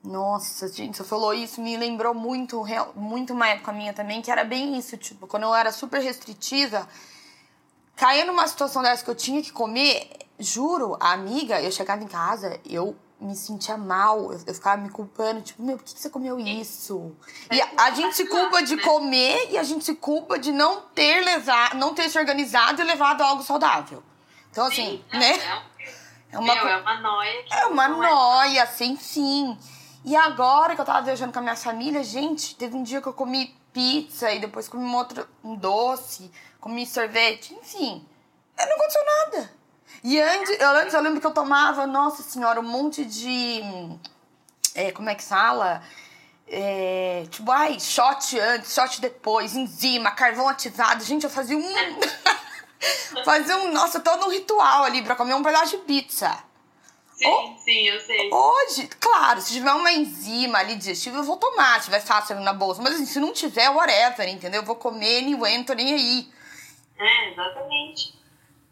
Nossa, 0.05 0.67
gente, 0.67 0.97
você 0.97 1.05
falou 1.05 1.33
isso, 1.33 1.61
me 1.61 1.77
lembrou 1.77 2.13
muito, 2.13 2.65
muito 2.97 3.33
uma 3.33 3.49
época 3.49 3.73
minha 3.73 3.93
também, 3.93 4.21
que 4.21 4.31
era 4.31 4.43
bem 4.43 4.77
isso, 4.77 4.97
tipo, 4.97 5.29
quando 5.29 5.45
eu 5.45 5.55
era 5.55 5.71
super 5.71 6.01
restritiva, 6.01 6.89
caía 7.95 8.25
numa 8.25 8.47
situação 8.49 8.83
dessa 8.83 9.05
que 9.05 9.11
eu 9.11 9.15
tinha 9.15 9.41
que 9.41 9.53
comer, 9.53 10.11
juro, 10.41 10.97
a 11.01 11.13
amiga, 11.13 11.61
eu 11.63 11.71
chegava 11.71 12.03
em 12.03 12.09
casa, 12.09 12.59
eu 12.69 12.97
me 13.21 13.37
sentia 13.37 13.77
mal, 13.77 14.33
eu, 14.33 14.41
eu 14.45 14.55
ficava 14.55 14.83
me 14.83 14.91
culpando, 14.91 15.41
tipo, 15.41 15.63
meu, 15.63 15.77
por 15.77 15.85
que, 15.85 15.99
você 15.99 16.11
comeu 16.11 16.37
isso? 16.41 17.15
E 17.51 17.61
a, 17.61 17.69
a, 17.79 17.91
gente 17.93 18.17
se 18.17 18.27
culpa 18.27 18.61
de 18.61 18.77
comer 18.79 19.53
e 19.53 19.59
a 19.59 19.63
gente 19.63 19.85
se 19.85 19.95
culpa 19.95 20.37
de 20.37 20.51
não 20.51 20.81
ter 20.81 21.25
levado, 21.25 21.77
não 21.77 21.95
ter 21.95 22.09
se 22.11 22.19
organizado 22.19 22.83
e 22.83 22.85
levado 22.85 23.23
algo 23.23 23.45
saudável. 23.45 24.03
Então, 24.51 24.67
assim, 24.67 25.03
sim, 25.11 25.19
né? 25.19 25.63
É, 26.33 26.39
uma, 26.39 26.55
meu, 26.55 26.69
é 26.69 26.77
uma 26.79 27.01
noia. 27.01 27.45
é 27.51 27.67
uma 27.67 27.85
é. 27.85 27.89
noia, 27.89 28.67
sim, 28.67 28.97
sim. 28.97 29.57
E 30.05 30.17
agora 30.17 30.75
que 30.75 30.81
eu 30.81 30.85
tava 30.85 31.03
viajando 31.03 31.33
com 31.33 31.39
a 31.39 31.43
minha 31.43 31.57
família, 31.57 32.03
gente, 32.03 32.57
teve 32.57 32.77
um 32.77 32.83
dia 32.83 33.01
que 33.01 33.07
eu 33.07 33.13
comi 33.13 33.57
pizza 33.73 34.31
e 34.33 34.41
depois 34.41 34.69
comi 34.69 34.85
um 34.85 34.97
outro 34.97 35.27
um 35.43 35.55
doce, 35.55 36.31
comi 36.61 36.85
sorvete, 36.87 37.55
enfim. 37.55 38.07
Não 38.59 38.75
aconteceu 38.77 39.03
nada. 39.05 39.53
E 40.05 40.21
antes 40.21 40.61
eu, 40.61 40.71
antes, 40.71 40.95
eu 40.95 41.01
lembro 41.01 41.21
que 41.21 41.27
eu 41.27 41.33
tomava, 41.33 41.87
nossa 41.87 42.23
senhora, 42.23 42.61
um 42.61 42.65
monte 42.65 43.05
de. 43.05 43.63
É, 44.75 44.91
como 44.91 45.09
é 45.09 45.15
que 45.15 45.23
fala? 45.23 45.83
É, 46.49 47.25
tipo, 47.31 47.51
ai, 47.51 47.79
shot 47.79 48.39
antes, 48.39 48.75
shot 48.75 49.01
depois, 49.01 49.55
enzima, 49.55 50.11
carvão 50.11 50.49
ativado. 50.49 51.05
Gente, 51.05 51.25
eu 51.25 51.31
fazia 51.31 51.57
um. 51.57 52.01
fazia 53.25 53.57
um. 53.59 53.73
Nossa, 53.73 54.01
todo 54.01 54.27
um 54.27 54.31
ritual 54.31 54.83
ali 54.83 55.03
pra 55.03 55.15
comer 55.15 55.35
um 55.35 55.43
pedaço 55.43 55.77
de 55.77 55.85
pizza. 55.85 56.37
Sim, 57.23 57.57
sim, 57.59 57.89
eu 57.89 58.01
sei. 58.01 58.31
Hoje, 58.33 58.89
claro, 59.01 59.41
se 59.41 59.53
tiver 59.55 59.73
uma 59.73 59.93
enzima 59.93 60.59
ali 60.59 60.77
digestiva, 60.77 61.19
eu 61.19 61.25
vou 61.25 61.37
tomar, 61.37 61.79
se 61.81 61.87
tiver 61.87 62.01
fácil 62.01 62.41
na 62.41 62.53
bolsa. 62.53 62.83
Mas 62.83 62.95
assim, 62.95 63.07
se 63.07 63.21
não 63.21 63.33
tiver, 63.33 63.69
whatever, 63.71 64.29
entendeu? 64.29 64.61
Eu 64.61 64.67
vou 64.67 64.77
comer 64.77 65.21
não 65.23 65.47
entro 65.47 65.75
nem 65.75 65.95
aí. 65.95 66.29
É, 66.99 67.31
exatamente. 67.31 68.15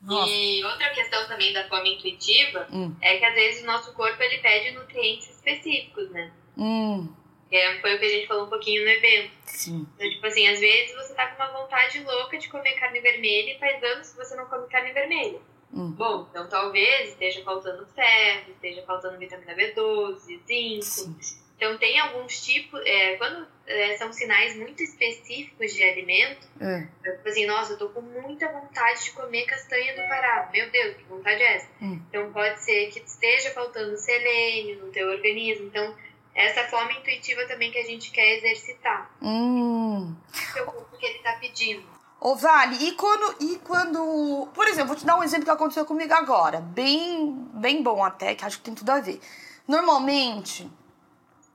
Nossa. 0.03 0.31
E 0.31 0.65
outra 0.65 0.89
questão 0.91 1.27
também 1.29 1.53
da 1.53 1.69
fome 1.69 1.95
intuitiva 1.97 2.67
Hum. 2.73 2.95
é 3.03 3.19
que 3.19 3.25
às 3.25 3.35
vezes 3.35 3.63
o 3.63 3.67
nosso 3.67 3.93
corpo 3.93 4.23
ele 4.23 4.39
pede 4.39 4.71
nutrientes 4.73 5.29
específicos, 5.29 6.11
né? 6.11 6.33
Hum, 6.57 7.07
é- 7.53 7.79
foi 7.81 7.95
o 7.95 7.99
que 7.99 8.05
a 8.07 8.09
gente 8.09 8.27
falou 8.27 8.47
um 8.47 8.49
pouquinho 8.51 8.83
no 8.83 8.89
evento. 8.91 9.31
sim. 9.45 9.87
Então, 9.97 10.09
tipo 10.11 10.27
assim, 10.27 10.49
às 10.49 10.59
vezes 10.59 10.95
você 10.97 11.13
tá 11.15 11.27
com 11.29 11.43
uma 11.43 11.53
vontade 11.53 12.03
louca 12.03 12.39
de 12.39 12.49
comer 12.49 12.73
carne 12.79 13.01
vermelha 13.01 13.53
e 13.55 13.59
faz 13.59 13.83
anos 13.83 14.11
que 14.11 14.17
você 14.17 14.35
não 14.37 14.47
come 14.47 14.67
carne 14.69 14.93
vermelha. 14.93 15.39
Hum. 15.73 15.93
Bom, 15.93 16.27
então 16.31 16.49
talvez 16.49 17.11
esteja 17.11 17.43
faltando 17.45 17.87
ferro, 17.95 18.51
esteja 18.51 18.83
faltando 18.83 19.19
vitamina 19.19 19.55
B12, 19.55 20.41
zinco. 20.47 20.83
Sim. 20.83 21.17
Então 21.61 21.77
tem 21.77 22.01
alguns 22.01 22.43
tipos, 22.43 22.81
é, 22.87 23.17
quando 23.17 23.47
é, 23.67 23.95
são 23.99 24.11
sinais 24.11 24.57
muito 24.57 24.83
específicos 24.83 25.75
de 25.75 25.85
alimento, 25.85 26.49
É. 26.59 26.87
Tipo 27.03 27.29
assim, 27.29 27.47
nossa, 27.47 27.75
eu 27.75 27.79
tô 27.79 27.91
com 27.91 28.01
muita 28.01 28.51
vontade 28.51 29.05
de 29.05 29.13
comer 29.13 29.45
castanha 29.45 29.93
do 29.95 30.09
Pará. 30.09 30.49
Meu 30.53 30.71
Deus, 30.71 30.97
que 30.97 31.05
vontade 31.05 31.43
é 31.43 31.57
essa? 31.57 31.69
Hum. 31.83 32.01
Então 32.09 32.33
pode 32.33 32.63
ser 32.63 32.91
que 32.91 33.01
esteja 33.01 33.51
faltando 33.51 33.95
selênio 33.97 34.87
no 34.87 34.91
teu 34.91 35.07
organismo. 35.09 35.67
Então, 35.67 35.95
essa 36.35 36.65
fome 36.65 36.95
intuitiva 36.95 37.47
também 37.47 37.71
que 37.71 37.79
a 37.79 37.85
gente 37.85 38.11
quer 38.11 38.39
exercitar. 38.39 39.11
Hum. 39.21 40.15
O 40.15 40.55
teu 40.55 40.65
corpo 40.65 40.97
que 40.97 41.05
ele 41.05 41.19
tá 41.19 41.35
pedindo. 41.35 41.85
Ô, 42.21 42.35
Vale, 42.35 42.77
e 42.85 42.93
quando, 42.93 43.35
e 43.41 43.59
quando. 43.61 44.47
Por 44.53 44.67
exemplo, 44.67 44.89
vou 44.89 44.97
te 44.97 45.07
dar 45.07 45.17
um 45.17 45.23
exemplo 45.23 45.47
que 45.47 45.51
aconteceu 45.51 45.87
comigo 45.87 46.13
agora. 46.13 46.61
Bem, 46.61 47.33
bem 47.55 47.83
bom 47.83 48.05
até, 48.05 48.35
que 48.35 48.45
acho 48.45 48.59
que 48.59 48.65
tem 48.65 48.75
tudo 48.75 48.91
a 48.91 49.01
ver. 49.01 49.19
Normalmente, 49.67 50.71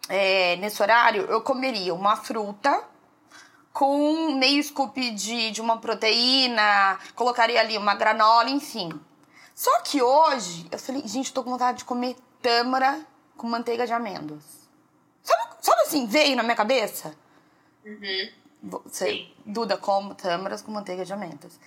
é, 0.10 0.56
nesse 0.56 0.82
horário, 0.82 1.24
eu 1.26 1.42
comeria 1.42 1.94
uma 1.94 2.16
fruta 2.16 2.84
com 3.72 4.32
meio 4.38 4.64
scoop 4.64 5.12
de, 5.12 5.52
de 5.52 5.62
uma 5.62 5.78
proteína, 5.78 6.98
colocaria 7.14 7.60
ali 7.60 7.78
uma 7.78 7.94
granola, 7.94 8.50
enfim. 8.50 8.90
Só 9.54 9.82
que 9.82 10.02
hoje, 10.02 10.68
eu 10.72 10.80
falei, 10.80 11.04
gente, 11.06 11.32
tô 11.32 11.44
com 11.44 11.52
vontade 11.52 11.80
de 11.80 11.86
comer 11.86 12.16
tâmara 12.42 13.06
com 13.38 13.48
manteiga 13.48 13.86
de 13.86 13.94
amêndoas. 13.94 14.44
Sabe, 15.22 15.44
sabe 15.62 15.82
assim, 15.82 16.08
veio 16.08 16.36
na 16.36 16.44
minha 16.44 16.56
cabeça? 16.56 17.16
Uhum. 17.86 18.45
Você, 18.66 19.06
Sim. 19.06 19.32
Duda, 19.46 19.78
como 19.78 20.16
tâmaras 20.16 20.62
com 20.62 20.72
manteiga 20.72 21.06
de 21.06 21.14
amêndoas. 21.14 21.60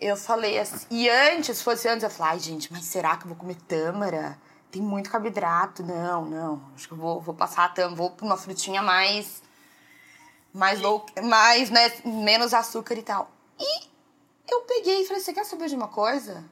Eu 0.00 0.16
falei 0.16 0.58
assim, 0.58 0.86
e 0.90 1.08
antes, 1.08 1.58
se 1.58 1.64
fosse 1.64 1.86
antes, 1.86 2.02
eu 2.02 2.10
falei, 2.10 2.32
ai 2.32 2.40
gente, 2.40 2.72
mas 2.72 2.84
será 2.84 3.16
que 3.16 3.24
eu 3.24 3.28
vou 3.28 3.36
comer 3.36 3.56
tâmara? 3.68 4.36
Tem 4.70 4.80
muito 4.82 5.10
carboidrato. 5.10 5.82
Não, 5.82 6.24
não. 6.24 6.62
Acho 6.74 6.88
que 6.88 6.94
eu 6.94 6.98
vou, 6.98 7.20
vou 7.20 7.34
passar 7.34 7.66
a 7.66 7.68
tâmara, 7.68 7.94
vou 7.94 8.10
pra 8.10 8.26
uma 8.26 8.36
frutinha 8.36 8.82
mais. 8.82 9.42
Mais 10.52 10.80
low, 10.80 11.06
mais, 11.22 11.70
né, 11.70 11.92
menos 12.04 12.52
açúcar 12.52 12.94
e 12.94 13.02
tal. 13.02 13.30
E 13.58 13.88
eu 14.50 14.62
peguei 14.62 15.02
e 15.02 15.06
falei, 15.06 15.22
você 15.22 15.32
quer 15.32 15.44
saber 15.44 15.68
de 15.68 15.76
uma 15.76 15.86
coisa? 15.86 16.44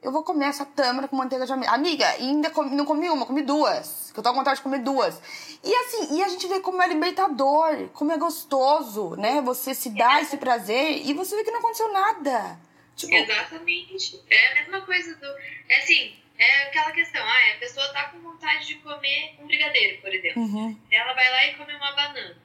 Eu 0.00 0.12
vou 0.12 0.22
comer 0.22 0.46
essa 0.46 0.64
tâmara 0.64 1.08
com 1.08 1.16
manteiga 1.16 1.44
de. 1.44 1.52
Amiga, 1.52 2.06
e 2.18 2.22
ainda 2.28 2.50
comi- 2.50 2.74
não 2.76 2.84
comi 2.84 3.10
uma, 3.10 3.26
comi 3.26 3.42
duas. 3.42 4.10
Que 4.12 4.18
eu 4.20 4.22
tô 4.22 4.30
com 4.30 4.36
vontade 4.36 4.56
de 4.58 4.62
comer 4.62 4.78
duas. 4.78 5.20
E 5.62 5.74
assim, 5.74 6.16
e 6.16 6.22
a 6.22 6.28
gente 6.28 6.46
vê 6.46 6.60
como 6.60 6.80
é 6.80 6.86
libertador, 6.86 7.88
como 7.94 8.12
é 8.12 8.16
gostoso, 8.16 9.16
né? 9.16 9.40
Você 9.42 9.74
se 9.74 9.90
dá 9.90 10.20
esse 10.20 10.36
prazer 10.36 11.04
e 11.06 11.12
você 11.14 11.34
vê 11.36 11.42
que 11.44 11.50
não 11.50 11.58
aconteceu 11.58 11.92
nada. 11.92 12.58
Tipo, 12.94 13.12
Exatamente. 13.14 14.20
É 14.30 14.52
a 14.52 14.54
mesma 14.54 14.80
coisa 14.82 15.14
do. 15.16 15.26
É 15.68 15.78
assim, 15.82 16.14
é 16.38 16.62
aquela 16.68 16.92
questão. 16.92 17.22
Ah, 17.24 17.54
a 17.56 17.58
pessoa 17.58 17.88
tá 17.92 18.04
com 18.10 18.18
vontade 18.20 18.66
de 18.66 18.74
comer 18.76 19.34
um 19.40 19.46
brigadeiro, 19.46 20.00
por 20.00 20.14
exemplo. 20.14 20.42
uhum, 20.42 20.78
Ela 20.92 21.12
vai 21.12 21.30
lá 21.30 21.46
e 21.46 21.54
come 21.56 21.74
uma 21.74 21.92
banana. 21.92 22.36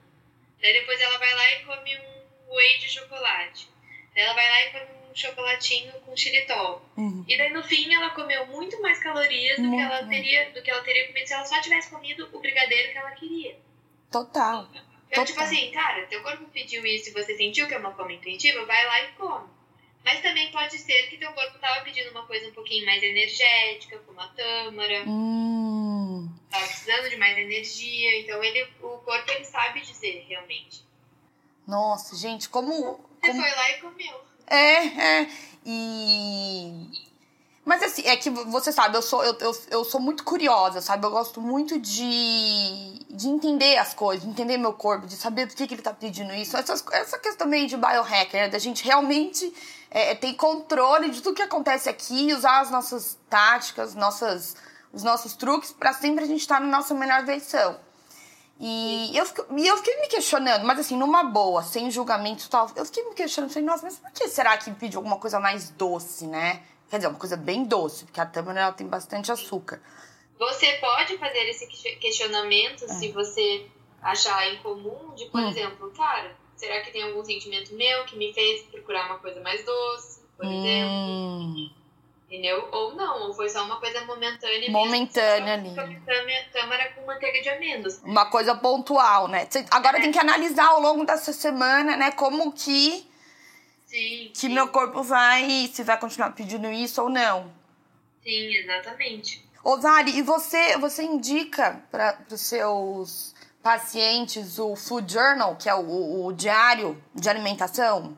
Daí 0.60 0.74
depois 0.74 1.00
ela 1.00 1.18
vai 1.20 1.34
lá 1.36 1.52
e 1.54 1.66
come 1.66 1.98
um 1.98 2.56
whey 2.56 2.78
de 2.80 2.90
chocolate. 2.90 3.70
Daí 4.16 4.24
ela 4.24 4.34
vai 4.34 4.50
lá 4.50 4.62
e 4.62 4.72
come 4.72 4.86
um 5.03 5.03
chocolatinho 5.16 5.92
com 6.06 6.16
xilitol. 6.16 6.82
uhum. 6.98 7.24
E 7.28 7.38
daí 7.38 7.52
no 7.52 7.64
fim 7.64 7.94
ela 7.94 8.10
comeu 8.12 8.46
muito 8.48 8.82
mais 8.82 9.00
calorias 9.00 9.58
do 9.60 9.70
que, 9.70 9.80
ela 9.80 10.06
teria, 10.08 10.52
do 10.52 10.62
que 10.62 10.70
ela 10.70 10.82
teria 10.84 11.08
comido 11.08 11.28
se 11.28 11.34
ela 11.34 11.46
só 11.46 11.62
tivesse 11.62 11.90
comido 11.90 12.30
o 12.34 12.40
brigadeiro 12.40 12.92
que 12.92 12.98
ela 12.98 13.12
queria. 13.12 13.58
Total. 14.12 14.68
Então, 14.72 15.24
Total. 15.24 15.26
tipo 15.26 15.42
assim, 15.42 15.72
cara, 15.72 16.06
teu 16.08 16.22
corpo 16.24 16.46
pediu 16.52 16.86
isso 16.86 17.10
e 17.10 17.14
você 17.14 17.36
sentiu 17.38 17.68
que 17.68 17.74
é 17.74 17.78
uma 17.78 17.94
fome 17.94 18.16
intuitiva, 18.16 18.66
vai 18.66 18.86
lá 18.86 19.02
e 19.02 19.08
come. 19.14 19.48
Mas 20.04 20.22
também 20.22 20.52
pode 20.52 20.78
ser 20.78 21.04
que 21.10 21.18
teu 21.18 21.32
corpo 21.32 21.58
tava 21.60 21.82
pedindo 21.82 22.12
uma 22.12 22.26
coisa 22.26 22.48
um 22.50 22.54
pouquinho 22.54 22.86
mais 22.86 23.02
energética, 23.02 23.98
como 24.00 24.20
a 24.20 24.28
tâmara, 24.28 25.04
Hum. 25.08 26.30
tava 26.50 26.66
precisando 26.66 27.10
de 27.10 27.16
mais 27.16 27.38
energia. 27.38 28.20
Então 28.20 28.44
ele, 28.44 28.64
o 28.82 28.98
corpo 28.98 29.32
ele 29.32 29.46
sabe 29.46 29.82
dizer 29.82 30.26
realmente. 30.28 30.84
Nossa, 31.66 32.16
gente, 32.18 32.50
como. 32.50 32.70
Você 33.22 33.32
como... 33.32 33.42
foi 33.42 33.52
lá 33.52 33.72
e 33.72 33.78
comeu. 33.80 34.22
É, 34.48 35.22
é. 35.22 35.30
E. 35.66 37.04
Mas 37.66 37.82
assim, 37.82 38.02
é 38.06 38.18
que 38.18 38.30
você 38.30 38.74
sabe, 38.74 38.98
eu 38.98 39.02
sou, 39.02 39.24
eu, 39.24 39.38
eu, 39.40 39.58
eu 39.72 39.86
sou 39.86 40.02
muito 40.02 40.26
curiosa, 40.26 40.82
sabe? 40.82 41.06
Eu 41.06 41.12
gosto 41.12 41.40
muito 41.40 41.80
de, 41.80 43.00
de 43.10 43.30
entender 43.30 43.78
as 43.78 43.94
coisas, 43.94 44.26
de 44.26 44.30
entender 44.30 44.58
meu 44.58 44.74
corpo, 44.74 45.08
de 45.08 45.16
saber 45.16 45.48
por 45.48 45.56
que, 45.56 45.66
que 45.66 45.74
ele 45.76 45.82
tá 45.82 45.94
pedindo 45.94 46.34
isso. 46.34 46.58
Essas, 46.58 46.84
essa 46.92 47.18
questão 47.18 47.48
meio 47.48 47.66
de 47.66 47.78
biohacker, 47.78 48.42
né? 48.42 48.50
Da 48.50 48.60
gente 48.60 48.84
realmente 48.84 49.54
é, 49.90 50.14
ter 50.14 50.34
controle 50.34 51.10
de 51.10 51.22
tudo 51.22 51.36
que 51.36 51.42
acontece 51.42 51.88
aqui 51.88 52.34
usar 52.34 52.60
as 52.60 52.70
nossas 52.70 53.18
táticas, 53.30 53.96
nossas, 53.96 54.58
os 54.92 55.02
nossos 55.02 55.34
truques 55.34 55.72
pra 55.72 55.94
sempre 55.94 56.26
a 56.26 56.28
gente 56.28 56.42
estar 56.42 56.60
na 56.60 56.68
nossa 56.68 56.94
melhor 56.94 57.24
versão. 57.24 57.78
E 58.60 59.12
eu, 59.18 59.26
e 59.58 59.68
eu 59.68 59.78
fiquei 59.78 60.00
me 60.00 60.08
questionando, 60.08 60.64
mas 60.66 60.80
assim, 60.80 60.96
numa 60.96 61.24
boa, 61.24 61.64
sem 61.64 61.90
julgamento 61.92 62.46
e 62.46 62.50
tal. 62.50 62.70
Eu 62.76 62.86
fiquei 62.86 63.04
me 63.04 63.14
questionando, 63.16 63.52
falei, 63.52 63.68
nossa, 63.68 63.84
mas 63.84 63.98
por 63.98 64.12
que 64.12 64.28
será 64.28 64.58
que 64.58 64.72
pediu 64.72 65.00
alguma 65.00 65.18
coisa 65.18 65.40
mais 65.40 65.70
doce, 65.72 66.28
né? 66.28 66.64
Quer 66.90 66.98
dizer, 66.98 67.08
uma 67.10 67.20
coisa 67.20 67.36
bem 67.36 67.64
doce, 67.66 68.06
porque 68.06 68.22
a 68.22 68.26
tâmara 68.26 68.62
ela 68.62 68.72
tem 68.72 68.86
bastante 68.88 69.32
açúcar. 69.32 69.82
Você 70.38 70.74
pode 70.74 71.18
fazer 71.18 71.50
esse 71.50 71.66
que- 71.68 71.96
questionamento 71.96 72.88
se 72.88 73.12
você 73.12 73.68
achar 74.02 74.54
incomum, 74.54 75.14
de, 75.16 75.26
por 75.26 75.42
Hum. 75.42 75.50
exemplo, 75.50 75.92
cara, 75.92 76.36
será 76.56 76.82
que 76.82 76.92
tem 76.92 77.02
algum 77.04 77.24
sentimento 77.24 77.74
meu 77.74 78.06
que 78.06 78.16
me 78.16 78.32
fez 78.34 78.62
procurar 78.64 79.08
uma 79.08 79.18
coisa 79.20 79.42
mais 79.42 79.66
doce, 79.66 80.22
por 80.38 80.46
exemplo? 80.46 81.72
Entendeu? 82.34 82.68
Ou 82.72 82.96
não, 82.96 83.28
ou 83.28 83.34
foi 83.36 83.48
só 83.48 83.64
uma 83.64 83.80
coisa 83.80 84.04
momentânea. 84.06 84.72
Momentânea 84.72 85.56
só 85.76 85.82
ali. 85.82 86.00
tâmara- 86.00 86.46
Tâmara 86.52 86.92
com 86.94 87.06
manteiga 87.06 87.40
de 87.44 87.50
amêndoas. 87.50 88.02
uma 88.04 88.26
coisa 88.26 88.56
pontual, 88.56 89.28
né? 89.28 89.48
Agora 89.70 90.00
É. 90.00 90.02
tem 90.02 90.12
que 90.12 90.18
analisar 90.18 90.66
ao 90.66 90.82
longo 90.82 91.06
dessa 91.06 91.32
semana, 91.32 91.96
né, 91.96 92.12
como 92.14 92.52
que, 92.52 93.08
Sim, 93.86 94.32
que 94.34 94.40
sim, 94.40 94.50
meu 94.50 94.68
corpo 94.70 95.04
vai, 95.04 95.70
se 95.72 95.84
vai 95.84 96.00
continuar 96.00 96.32
pedindo 96.32 96.72
isso 96.72 97.04
ou 97.04 97.08
não. 97.10 97.52
sim, 98.24 98.56
exatamente. 98.56 99.48
Ô, 99.64 99.78
Vari, 99.78 100.18
e 100.18 100.24
você, 100.24 100.76
você 100.80 101.04
indica 101.04 101.84
para 101.92 102.18
os 102.32 102.42
seus 102.42 103.36
pacientes 103.62 104.58
o 104.58 104.76
Food 104.76 105.14
Journal, 105.14 105.56
que 105.56 105.70
é 105.70 105.76
o, 105.76 105.82
o- 105.82 106.26
o 106.26 106.34
diário 106.34 107.00
de 107.14 107.30
alimentação? 107.30 108.18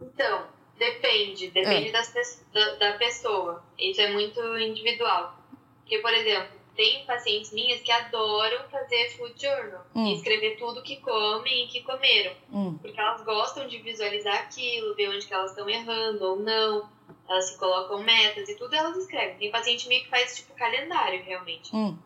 Então, 0.00 0.46
depende, 0.80 1.50
depende 1.50 1.92
das 1.92 2.08
pe- 2.10 2.44
da, 2.52 2.74
da 2.76 2.92
pessoa. 2.98 3.62
Isso 3.78 4.00
é 4.00 4.10
muito 4.10 4.40
individual. 4.58 5.36
Porque, 5.82 5.98
por 5.98 6.12
exemplo, 6.12 6.58
tem 6.74 7.04
pacientes 7.04 7.52
minhas 7.52 7.80
que 7.82 7.92
adoram 7.92 8.68
fazer 8.70 9.10
food 9.16 9.34
journal 9.40 9.84
Hum. 9.94 10.06
e 10.06 10.14
escrever 10.14 10.56
tudo 10.56 10.82
que 10.82 10.96
comem 10.96 11.64
e 11.64 11.68
que 11.68 11.82
comeram. 11.82 12.34
Hum, 12.52 12.78
Porque 12.80 12.98
elas 12.98 13.22
gostam 13.24 13.66
de 13.68 13.78
visualizar 13.78 14.34
aquilo, 14.38 14.94
ver 14.94 15.08
onde 15.10 15.26
que 15.26 15.34
elas 15.34 15.50
estão 15.50 15.68
errando 15.68 16.24
ou 16.24 16.36
não. 16.40 16.88
Elas 17.28 17.44
se 17.50 17.58
colocam 17.58 18.02
metas 18.02 18.48
e 18.48 18.54
tudo 18.56 18.74
elas 18.74 18.96
escrevem. 18.96 19.36
Tem 19.36 19.50
paciente 19.50 19.86
minha 19.88 20.00
que 20.02 20.08
faz 20.08 20.36
tipo 20.36 20.54
calendário, 20.54 21.22
realmente. 21.22 21.74
hum, 21.74 21.96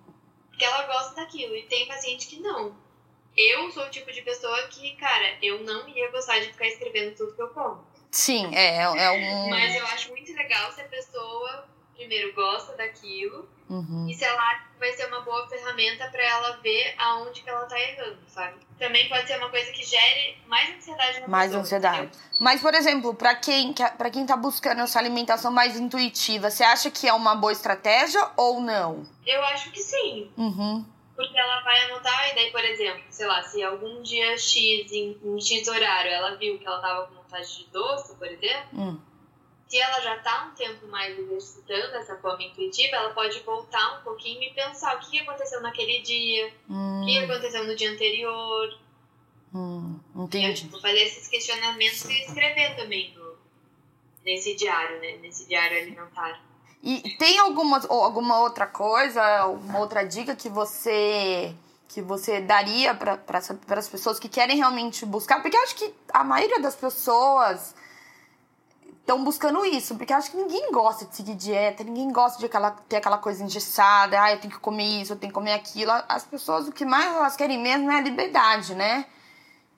Porque 0.50 0.64
ela 0.64 0.82
gosta 0.86 1.14
daquilo. 1.14 1.54
E 1.54 1.62
tem 1.62 1.86
paciente 1.86 2.26
que 2.26 2.40
não. 2.40 2.74
Eu 3.36 3.70
sou 3.70 3.84
o 3.84 3.90
tipo 3.90 4.10
de 4.12 4.22
pessoa 4.22 4.56
que, 4.68 4.92
cara, 4.96 5.36
eu 5.42 5.60
não 5.62 5.88
ia 5.88 6.10
gostar 6.10 6.38
de 6.40 6.46
ficar 6.52 6.66
escrevendo 6.68 7.16
tudo 7.16 7.34
que 7.34 7.42
eu 7.42 7.48
como. 7.48 7.84
Sim, 8.16 8.54
é, 8.54 8.76
é 8.82 9.10
um... 9.10 9.50
Mas 9.50 9.74
eu 9.74 9.86
acho 9.86 10.08
muito 10.10 10.32
legal 10.34 10.70
se 10.72 10.80
a 10.80 10.84
pessoa, 10.84 11.66
primeiro, 11.96 12.32
gosta 12.34 12.76
daquilo 12.76 13.48
Uhum. 13.66 14.06
e 14.10 14.14
se 14.14 14.22
ela 14.22 14.60
vai 14.78 14.92
ser 14.92 15.06
uma 15.06 15.20
boa 15.22 15.48
ferramenta 15.48 16.06
pra 16.08 16.22
ela 16.22 16.58
ver 16.62 16.94
aonde 16.98 17.40
que 17.40 17.48
ela 17.48 17.64
tá 17.64 17.80
errando, 17.80 18.18
sabe? 18.28 18.56
Também 18.78 19.08
pode 19.08 19.26
ser 19.26 19.38
uma 19.38 19.48
coisa 19.48 19.72
que 19.72 19.82
gere 19.82 20.36
mais 20.46 20.76
ansiedade 20.76 21.20
na 21.20 21.28
Mais 21.28 21.46
pessoa, 21.46 21.62
ansiedade. 21.62 21.96
entendeu? 22.02 22.20
Mas, 22.40 22.60
por 22.60 22.74
exemplo, 22.74 23.14
para 23.14 23.34
quem, 23.36 23.72
pra 23.72 24.10
quem 24.10 24.26
tá 24.26 24.36
buscando 24.36 24.82
essa 24.82 24.98
alimentação 24.98 25.50
mais 25.50 25.80
intuitiva, 25.80 26.50
você 26.50 26.62
acha 26.62 26.90
que 26.90 27.08
é 27.08 27.12
uma 27.14 27.34
boa 27.36 27.52
estratégia 27.52 28.20
ou 28.36 28.60
não? 28.60 29.06
Eu 29.26 29.42
acho 29.46 29.70
que 29.70 29.80
sim. 29.80 30.30
Uhum. 30.36 30.84
Porque 31.16 31.38
ela 31.38 31.60
vai 31.60 31.84
anotar, 31.84 32.32
e 32.32 32.34
daí, 32.34 32.50
por 32.50 32.62
exemplo, 32.64 33.02
sei 33.08 33.26
lá, 33.26 33.40
se 33.44 33.62
algum 33.62 34.02
dia 34.02 34.36
X, 34.36 34.92
em, 34.92 35.16
em 35.24 35.40
X 35.40 35.66
horário, 35.68 36.10
ela 36.10 36.34
viu 36.36 36.58
que 36.58 36.66
ela 36.66 36.80
tava 36.82 37.06
com 37.06 37.23
vontade 37.34 37.56
de 37.58 37.64
doce, 37.70 38.14
por 38.16 38.26
exemplo, 38.26 38.68
Hum. 38.72 39.00
se 39.68 39.78
ela 39.78 40.00
já 40.00 40.18
tá 40.18 40.46
um 40.50 40.54
tempo 40.54 40.86
mais 40.86 41.18
exercitando 41.18 41.96
essa 41.96 42.16
fome 42.18 42.46
intuitiva, 42.48 42.96
ela 42.96 43.10
pode 43.12 43.40
voltar 43.40 43.98
um 43.98 44.02
pouquinho 44.04 44.42
e 44.42 44.52
pensar 44.54 44.96
o 44.96 45.00
que 45.00 45.18
aconteceu 45.20 45.60
naquele 45.60 46.00
dia, 46.02 46.46
o 46.68 47.04
que 47.04 47.18
Hum. 47.20 47.24
aconteceu 47.24 47.64
no 47.66 47.74
dia 47.74 47.90
anterior, 47.90 48.78
Hum. 49.52 49.98
Entendi. 50.16 50.62
tipo, 50.62 50.80
fazer 50.80 51.02
esses 51.04 51.28
questionamentos 51.28 52.04
e 52.04 52.24
escrever 52.24 52.74
também 52.76 53.14
no, 53.14 53.36
nesse 54.24 54.54
diário, 54.56 55.00
né? 55.00 55.16
Nesse 55.18 55.46
diário 55.46 55.76
alimentar. 55.78 56.42
E 56.82 57.16
tem 57.16 57.38
alguma, 57.38 57.80
alguma 57.88 58.40
outra 58.40 58.66
coisa, 58.66 59.22
alguma 59.38 59.78
outra 59.78 60.04
dica 60.04 60.36
que 60.36 60.48
você 60.50 61.54
que 61.88 62.02
você 62.02 62.40
daria 62.40 62.94
para 62.94 63.20
as 63.78 63.88
pessoas 63.88 64.18
que 64.18 64.28
querem 64.28 64.56
realmente 64.56 65.04
buscar? 65.06 65.40
Porque 65.40 65.56
acho 65.56 65.76
que 65.76 65.94
a 66.12 66.24
maioria 66.24 66.60
das 66.60 66.74
pessoas 66.74 67.74
estão 69.04 69.22
buscando 69.22 69.64
isso, 69.66 69.94
porque 69.96 70.12
acho 70.14 70.30
que 70.30 70.36
ninguém 70.36 70.72
gosta 70.72 71.04
de 71.04 71.14
seguir 71.14 71.34
dieta, 71.34 71.84
ninguém 71.84 72.10
gosta 72.10 72.38
de 72.38 72.46
aquela, 72.46 72.70
ter 72.70 72.96
aquela 72.96 73.18
coisa 73.18 73.44
engessada, 73.44 74.20
ah, 74.20 74.32
eu 74.32 74.40
tenho 74.40 74.54
que 74.54 74.58
comer 74.58 75.02
isso, 75.02 75.12
eu 75.12 75.16
tenho 75.16 75.30
que 75.30 75.34
comer 75.34 75.52
aquilo. 75.52 75.92
As 76.08 76.24
pessoas, 76.24 76.66
o 76.66 76.72
que 76.72 76.86
mais 76.86 77.14
elas 77.14 77.36
querem 77.36 77.60
mesmo 77.60 77.90
é 77.92 77.98
a 77.98 78.00
liberdade, 78.00 78.74
né? 78.74 79.04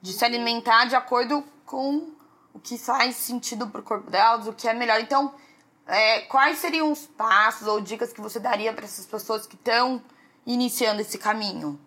De 0.00 0.12
se 0.12 0.24
alimentar 0.24 0.84
de 0.84 0.94
acordo 0.94 1.42
com 1.64 2.12
o 2.54 2.60
que 2.60 2.78
faz 2.78 3.16
sentido 3.16 3.66
pro 3.66 3.82
corpo 3.82 4.08
delas, 4.10 4.46
o 4.46 4.52
que 4.52 4.68
é 4.68 4.72
melhor. 4.72 5.00
Então, 5.00 5.34
é, 5.86 6.20
quais 6.22 6.58
seriam 6.58 6.92
os 6.92 7.06
passos 7.06 7.66
ou 7.66 7.80
dicas 7.80 8.12
que 8.12 8.20
você 8.20 8.38
daria 8.38 8.72
para 8.72 8.84
essas 8.84 9.06
pessoas 9.06 9.44
que 9.44 9.56
estão 9.56 10.00
iniciando 10.46 11.00
esse 11.00 11.18
caminho? 11.18 11.80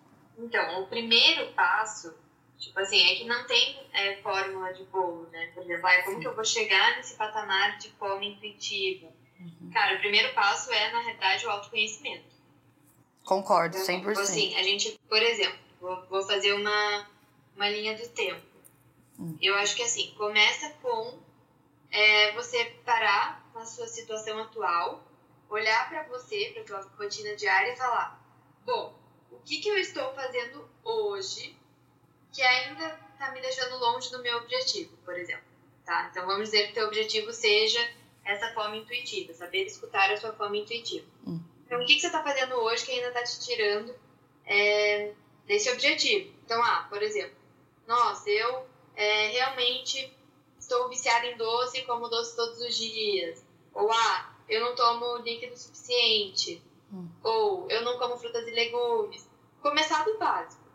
Então, 0.44 0.82
o 0.82 0.86
primeiro 0.86 1.52
passo 1.52 2.14
Tipo 2.60 2.78
assim, 2.78 3.00
é 3.10 3.16
que 3.16 3.24
não 3.24 3.46
tem 3.46 3.80
é, 3.94 4.16
fórmula 4.16 4.70
de 4.74 4.84
bolo, 4.84 5.26
né? 5.32 5.50
Por 5.54 5.62
exemplo, 5.62 5.86
ah, 5.86 6.02
como 6.02 6.20
que 6.20 6.26
eu 6.26 6.34
vou 6.34 6.44
chegar 6.44 6.98
nesse 6.98 7.14
patamar 7.14 7.78
de 7.78 7.88
fome 7.92 8.32
intuitiva? 8.32 9.08
Uhum. 9.40 9.70
Cara, 9.72 9.96
o 9.96 9.98
primeiro 9.98 10.34
passo 10.34 10.70
é, 10.70 10.92
na 10.92 11.00
realidade, 11.00 11.46
o 11.46 11.50
autoconhecimento. 11.50 12.28
Concordo, 13.24 13.78
100%. 13.78 13.80
Então, 13.80 14.12
tipo 14.12 14.20
assim, 14.20 14.54
a 14.56 14.62
gente, 14.62 15.00
por 15.08 15.22
exemplo, 15.22 15.58
vou, 15.80 16.06
vou 16.08 16.22
fazer 16.22 16.52
uma, 16.52 17.08
uma 17.56 17.68
linha 17.70 17.96
do 17.96 18.06
tempo. 18.10 18.42
Uhum. 19.18 19.38
Eu 19.40 19.54
acho 19.56 19.74
que 19.74 19.82
assim, 19.82 20.12
começa 20.18 20.68
com 20.82 21.18
é, 21.90 22.32
você 22.32 22.62
parar 22.84 23.42
na 23.54 23.64
sua 23.64 23.86
situação 23.86 24.38
atual, 24.38 25.02
olhar 25.48 25.88
para 25.88 26.02
você, 26.08 26.50
para 26.52 26.64
tua 26.64 26.90
rotina 26.98 27.34
diária 27.36 27.72
e 27.72 27.76
falar: 27.76 28.22
bom, 28.66 28.99
o 29.30 29.38
que, 29.40 29.58
que 29.58 29.68
eu 29.68 29.78
estou 29.78 30.12
fazendo 30.14 30.68
hoje 30.84 31.56
que 32.32 32.42
ainda 32.42 32.98
está 33.12 33.32
me 33.32 33.40
deixando 33.40 33.78
longe 33.78 34.10
do 34.10 34.22
meu 34.22 34.38
objetivo, 34.38 34.96
por 35.04 35.16
exemplo. 35.18 35.44
Tá? 35.84 36.08
Então 36.10 36.26
vamos 36.26 36.50
dizer 36.50 36.68
que 36.68 36.74
teu 36.74 36.86
objetivo 36.86 37.32
seja 37.32 37.80
essa 38.24 38.52
fome 38.54 38.78
intuitiva, 38.78 39.32
saber 39.34 39.64
escutar 39.64 40.10
a 40.10 40.16
sua 40.16 40.32
fome 40.32 40.60
intuitiva. 40.60 41.06
Hum. 41.26 41.40
Então 41.66 41.80
o 41.80 41.86
que, 41.86 41.94
que 41.94 42.00
você 42.00 42.06
está 42.06 42.22
fazendo 42.22 42.54
hoje 42.54 42.84
que 42.84 42.92
ainda 42.92 43.08
está 43.08 43.24
te 43.24 43.40
tirando 43.40 43.94
é, 44.44 45.12
desse 45.46 45.70
objetivo? 45.70 46.32
Então, 46.44 46.62
ah, 46.62 46.86
por 46.88 47.02
exemplo, 47.02 47.36
nossa, 47.86 48.30
eu 48.30 48.66
é, 48.94 49.28
realmente 49.28 50.16
estou 50.58 50.88
viciada 50.88 51.26
em 51.26 51.36
doce 51.36 51.78
e 51.78 51.84
como 51.86 52.08
doce 52.08 52.36
todos 52.36 52.60
os 52.60 52.76
dias. 52.76 53.44
Ou 53.74 53.90
ah, 53.90 54.36
eu 54.48 54.60
não 54.60 54.74
tomo 54.74 55.18
líquido 55.18 55.56
suficiente. 55.56 56.62
Hum. 56.92 57.08
Ou 57.22 57.70
eu 57.70 57.82
não 57.82 57.98
como 57.98 58.16
frutas 58.16 58.46
e 58.46 58.50
legumes. 58.50 59.28
Começar 59.62 60.04
do 60.04 60.18
básico 60.18 60.70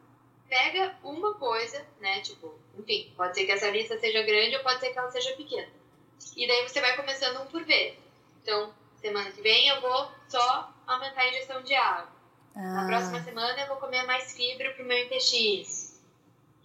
pega 0.49 0.95
uma 1.03 1.33
coisa, 1.35 1.85
né? 1.99 2.21
Tipo, 2.21 2.53
enfim, 2.77 3.11
pode 3.15 3.35
ser 3.35 3.45
que 3.45 3.51
essa 3.51 3.69
lista 3.69 3.97
seja 3.99 4.21
grande 4.23 4.55
ou 4.55 4.63
pode 4.63 4.79
ser 4.79 4.91
que 4.91 4.97
ela 4.97 5.11
seja 5.11 5.35
pequena. 5.35 5.67
E 6.35 6.47
daí 6.47 6.67
você 6.67 6.81
vai 6.81 6.95
começando 6.95 7.41
um 7.41 7.47
por 7.47 7.63
vez. 7.63 7.97
Então, 8.41 8.73
semana 8.97 9.31
que 9.31 9.41
vem 9.41 9.67
eu 9.67 9.81
vou 9.81 10.11
só 10.29 10.73
aumentar 10.85 11.21
a 11.21 11.29
ingestão 11.29 11.61
de 11.63 11.73
água. 11.73 12.13
Ah. 12.55 12.61
Na 12.61 12.87
próxima 12.87 13.21
semana 13.23 13.59
eu 13.59 13.67
vou 13.67 13.77
comer 13.77 14.03
mais 14.03 14.35
fibra 14.35 14.71
pro 14.73 14.85
meu 14.85 14.97
intestino. 14.97 15.65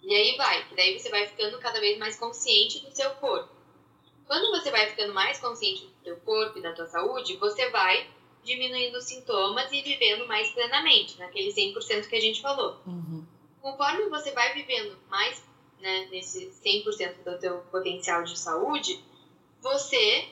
E 0.03 0.15
aí 0.15 0.35
vai, 0.37 0.67
que 0.67 0.75
daí 0.75 0.97
você 0.97 1.09
vai 1.09 1.27
ficando 1.27 1.59
cada 1.59 1.79
vez 1.79 1.97
mais 1.97 2.17
consciente 2.17 2.83
do 2.83 2.95
seu 2.95 3.11
corpo. 3.15 3.49
Quando 4.25 4.49
você 4.51 4.71
vai 4.71 4.87
ficando 4.87 5.13
mais 5.13 5.39
consciente 5.39 5.85
do 5.85 6.03
seu 6.03 6.17
corpo 6.17 6.57
e 6.57 6.61
da 6.61 6.73
tua 6.73 6.87
saúde, 6.87 7.37
você 7.37 7.69
vai 7.69 8.09
diminuindo 8.43 8.97
os 8.97 9.05
sintomas 9.05 9.71
e 9.71 9.81
vivendo 9.81 10.27
mais 10.27 10.49
plenamente, 10.51 11.17
naquele 11.19 11.53
100% 11.53 12.07
que 12.07 12.15
a 12.15 12.21
gente 12.21 12.41
falou. 12.41 12.79
Uhum 12.85 13.25
conforme 13.61 14.09
você 14.09 14.31
vai 14.31 14.53
vivendo 14.53 14.97
mais 15.09 15.43
né, 15.79 16.07
nesse 16.11 16.51
100% 16.63 17.23
do 17.23 17.39
teu 17.39 17.59
potencial 17.71 18.23
de 18.23 18.37
saúde, 18.37 19.03
você 19.61 20.27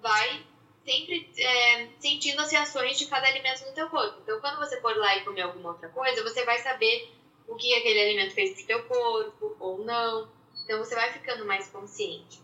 vai 0.00 0.44
sempre 0.84 1.30
é, 1.36 1.88
sentindo 1.98 2.40
as 2.40 2.50
reações 2.50 2.98
de 2.98 3.06
cada 3.06 3.28
alimento 3.28 3.64
no 3.66 3.72
teu 3.72 3.88
corpo. 3.88 4.18
Então, 4.22 4.40
quando 4.40 4.58
você 4.58 4.80
for 4.80 4.96
lá 4.96 5.16
e 5.16 5.24
comer 5.24 5.42
alguma 5.42 5.70
outra 5.70 5.88
coisa, 5.90 6.22
você 6.22 6.44
vai 6.44 6.58
saber 6.58 7.12
o 7.46 7.54
que 7.54 7.74
aquele 7.74 8.00
alimento 8.00 8.34
fez 8.34 8.54
pro 8.54 8.66
teu 8.66 8.82
corpo 8.84 9.56
ou 9.60 9.84
não. 9.84 10.28
Então, 10.64 10.78
você 10.78 10.94
vai 10.94 11.12
ficando 11.12 11.44
mais 11.44 11.68
consciente. 11.68 12.40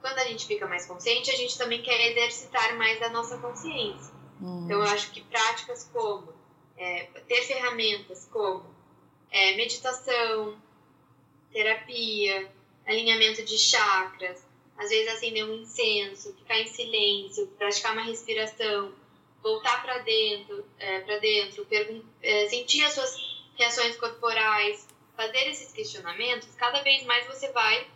Quando 0.00 0.18
a 0.18 0.24
gente 0.24 0.46
fica 0.46 0.66
mais 0.66 0.86
consciente, 0.86 1.30
a 1.30 1.36
gente 1.36 1.56
também 1.56 1.82
quer 1.82 2.10
exercitar 2.10 2.76
mais 2.76 3.00
a 3.02 3.10
nossa 3.10 3.38
consciência. 3.38 4.17
Então, 4.40 4.78
eu 4.78 4.82
acho 4.82 5.10
que 5.10 5.20
práticas 5.22 5.88
como 5.92 6.32
é, 6.76 7.04
ter 7.26 7.42
ferramentas 7.42 8.28
como 8.30 8.64
é, 9.30 9.56
meditação, 9.56 10.56
terapia, 11.52 12.50
alinhamento 12.86 13.44
de 13.44 13.58
chakras, 13.58 14.46
às 14.76 14.90
vezes 14.90 15.12
acender 15.12 15.44
um 15.44 15.54
incenso, 15.54 16.32
ficar 16.34 16.58
em 16.58 16.66
silêncio, 16.66 17.48
praticar 17.58 17.92
uma 17.92 18.04
respiração, 18.04 18.92
voltar 19.42 19.82
para 19.82 19.98
dentro, 19.98 20.64
é, 20.78 21.00
para 21.00 21.18
dentro, 21.18 21.66
é, 22.22 22.48
sentir 22.48 22.84
as 22.84 22.92
suas 22.92 23.16
reações 23.56 23.96
corporais, 23.96 24.86
fazer 25.16 25.48
esses 25.48 25.72
questionamentos, 25.72 26.48
cada 26.54 26.80
vez 26.82 27.04
mais 27.04 27.26
você 27.26 27.50
vai 27.50 27.88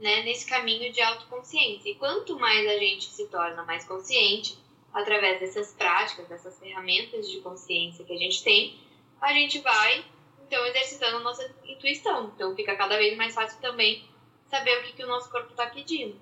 né, 0.00 0.22
nesse 0.22 0.44
caminho 0.46 0.92
de 0.92 1.00
autoconsciência. 1.00 1.90
E 1.90 1.94
quanto 1.94 2.38
mais 2.38 2.66
a 2.68 2.78
gente 2.78 3.04
se 3.06 3.26
torna 3.28 3.64
mais 3.64 3.84
consciente, 3.84 4.58
através 4.92 5.40
dessas 5.40 5.72
práticas, 5.72 6.28
dessas 6.28 6.58
ferramentas 6.58 7.28
de 7.30 7.40
consciência 7.40 8.04
que 8.04 8.12
a 8.12 8.18
gente 8.18 8.42
tem, 8.42 8.78
a 9.20 9.32
gente 9.32 9.58
vai 9.60 10.04
então 10.46 10.64
exercitando 10.66 11.18
a 11.18 11.20
nossa 11.20 11.48
intuição. 11.64 12.32
Então 12.34 12.54
fica 12.56 12.74
cada 12.76 12.96
vez 12.96 13.16
mais 13.16 13.34
fácil 13.34 13.60
também 13.60 14.08
saber 14.50 14.78
o 14.78 14.82
que, 14.84 14.94
que 14.94 15.04
o 15.04 15.08
nosso 15.08 15.30
corpo 15.30 15.50
está 15.50 15.66
pedindo. 15.66 16.18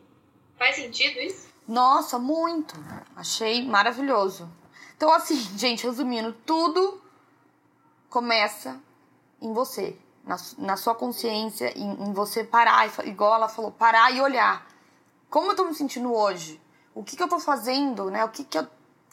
Faz 0.58 0.76
sentido 0.76 1.18
isso? 1.20 1.48
Nossa, 1.66 2.18
muito. 2.18 2.74
Achei 3.14 3.64
maravilhoso. 3.64 4.50
Então, 4.96 5.12
assim, 5.12 5.36
gente, 5.56 5.84
resumindo, 5.84 6.32
tudo 6.44 7.00
começa 8.08 8.80
em 9.40 9.52
você, 9.52 9.96
na, 10.24 10.36
na 10.58 10.76
sua 10.76 10.94
consciência, 10.94 11.76
em, 11.76 12.08
em, 12.08 12.12
você 12.12 12.42
parar, 12.42 12.88
igual 13.06 13.34
ela 13.34 13.48
falou, 13.48 13.70
parar 13.70 14.10
e 14.10 14.20
olhar. 14.20 14.66
Como 15.28 15.50
eu 15.50 15.56
tô 15.56 15.64
me 15.64 15.74
sentindo 15.74 16.12
hoje? 16.14 16.60
O 16.96 17.04
que, 17.04 17.14
que 17.14 17.22
eu 17.22 17.28
tô 17.28 17.38
fazendo, 17.38 18.10
né? 18.10 18.24
O 18.24 18.30
que, 18.30 18.42
que, 18.42 18.56
eu, 18.56 18.66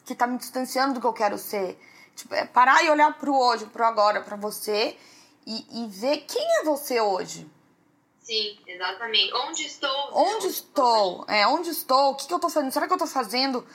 que 0.06 0.14
tá 0.14 0.26
me 0.26 0.38
distanciando 0.38 0.94
do 0.94 1.00
que 1.02 1.06
eu 1.06 1.12
quero 1.12 1.36
ser? 1.36 1.78
Tipo, 2.16 2.34
é 2.34 2.46
parar 2.46 2.82
e 2.82 2.88
olhar 2.88 3.12
pro 3.18 3.36
hoje, 3.36 3.66
pro 3.66 3.84
agora, 3.84 4.22
para 4.22 4.36
você 4.36 4.96
e, 5.46 5.82
e 5.82 5.86
ver 5.88 6.24
quem 6.26 6.42
é 6.60 6.64
você 6.64 6.98
hoje. 6.98 7.46
Sim, 8.22 8.58
exatamente. 8.66 9.34
Onde 9.34 9.66
estou? 9.66 10.10
Onde 10.14 10.46
estou? 10.46 11.26
É, 11.28 11.46
onde 11.46 11.68
estou? 11.68 12.12
O 12.12 12.14
que, 12.14 12.26
que 12.26 12.32
eu 12.32 12.38
tô 12.38 12.48
fazendo? 12.48 12.72
Será 12.72 12.88
que 12.88 12.94
eu 12.94 12.98
tô 12.98 13.06
fazendo 13.06 13.66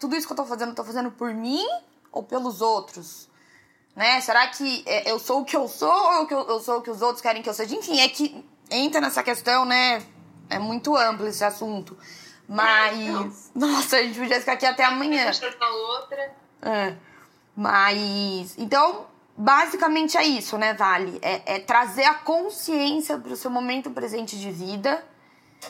tudo 0.00 0.16
isso 0.16 0.26
que 0.26 0.32
eu 0.32 0.36
tô 0.36 0.46
fazendo, 0.46 0.70
eu 0.70 0.74
tô 0.74 0.82
fazendo 0.82 1.12
por 1.12 1.32
mim 1.32 1.64
ou 2.10 2.24
pelos 2.24 2.60
outros? 2.60 3.28
Né? 3.94 4.20
Será 4.20 4.48
que 4.48 4.82
é, 4.84 5.08
eu 5.08 5.20
sou 5.20 5.42
o 5.42 5.44
que 5.44 5.56
eu 5.56 5.68
sou 5.68 5.88
ou 5.88 6.28
eu, 6.28 6.48
eu 6.48 6.60
sou 6.60 6.78
o 6.78 6.82
que 6.82 6.90
os 6.90 7.00
outros 7.00 7.20
querem 7.20 7.40
que 7.40 7.48
eu 7.48 7.54
seja? 7.54 7.76
Enfim, 7.76 8.00
é 8.00 8.08
que 8.08 8.44
entra 8.68 9.00
nessa 9.00 9.22
questão, 9.22 9.64
né? 9.64 10.04
É 10.50 10.58
muito 10.58 10.96
amplo 10.96 11.28
esse 11.28 11.44
assunto. 11.44 11.96
Mas. 12.48 13.50
É, 13.54 13.58
nossa, 13.58 13.96
a 13.96 14.02
gente 14.02 14.18
podia 14.18 14.40
ficar 14.40 14.52
aqui 14.52 14.66
até 14.66 14.84
amanhã. 14.84 15.30
outra. 15.70 16.34
É. 16.62 16.94
Mas. 17.56 18.56
Então, 18.58 19.06
basicamente 19.36 20.16
é 20.16 20.24
isso, 20.24 20.58
né, 20.58 20.74
Vale? 20.74 21.18
É, 21.22 21.56
é 21.56 21.60
trazer 21.60 22.04
a 22.04 22.14
consciência 22.14 23.18
para 23.18 23.32
o 23.32 23.36
seu 23.36 23.50
momento 23.50 23.90
presente 23.90 24.38
de 24.38 24.50
vida. 24.50 25.04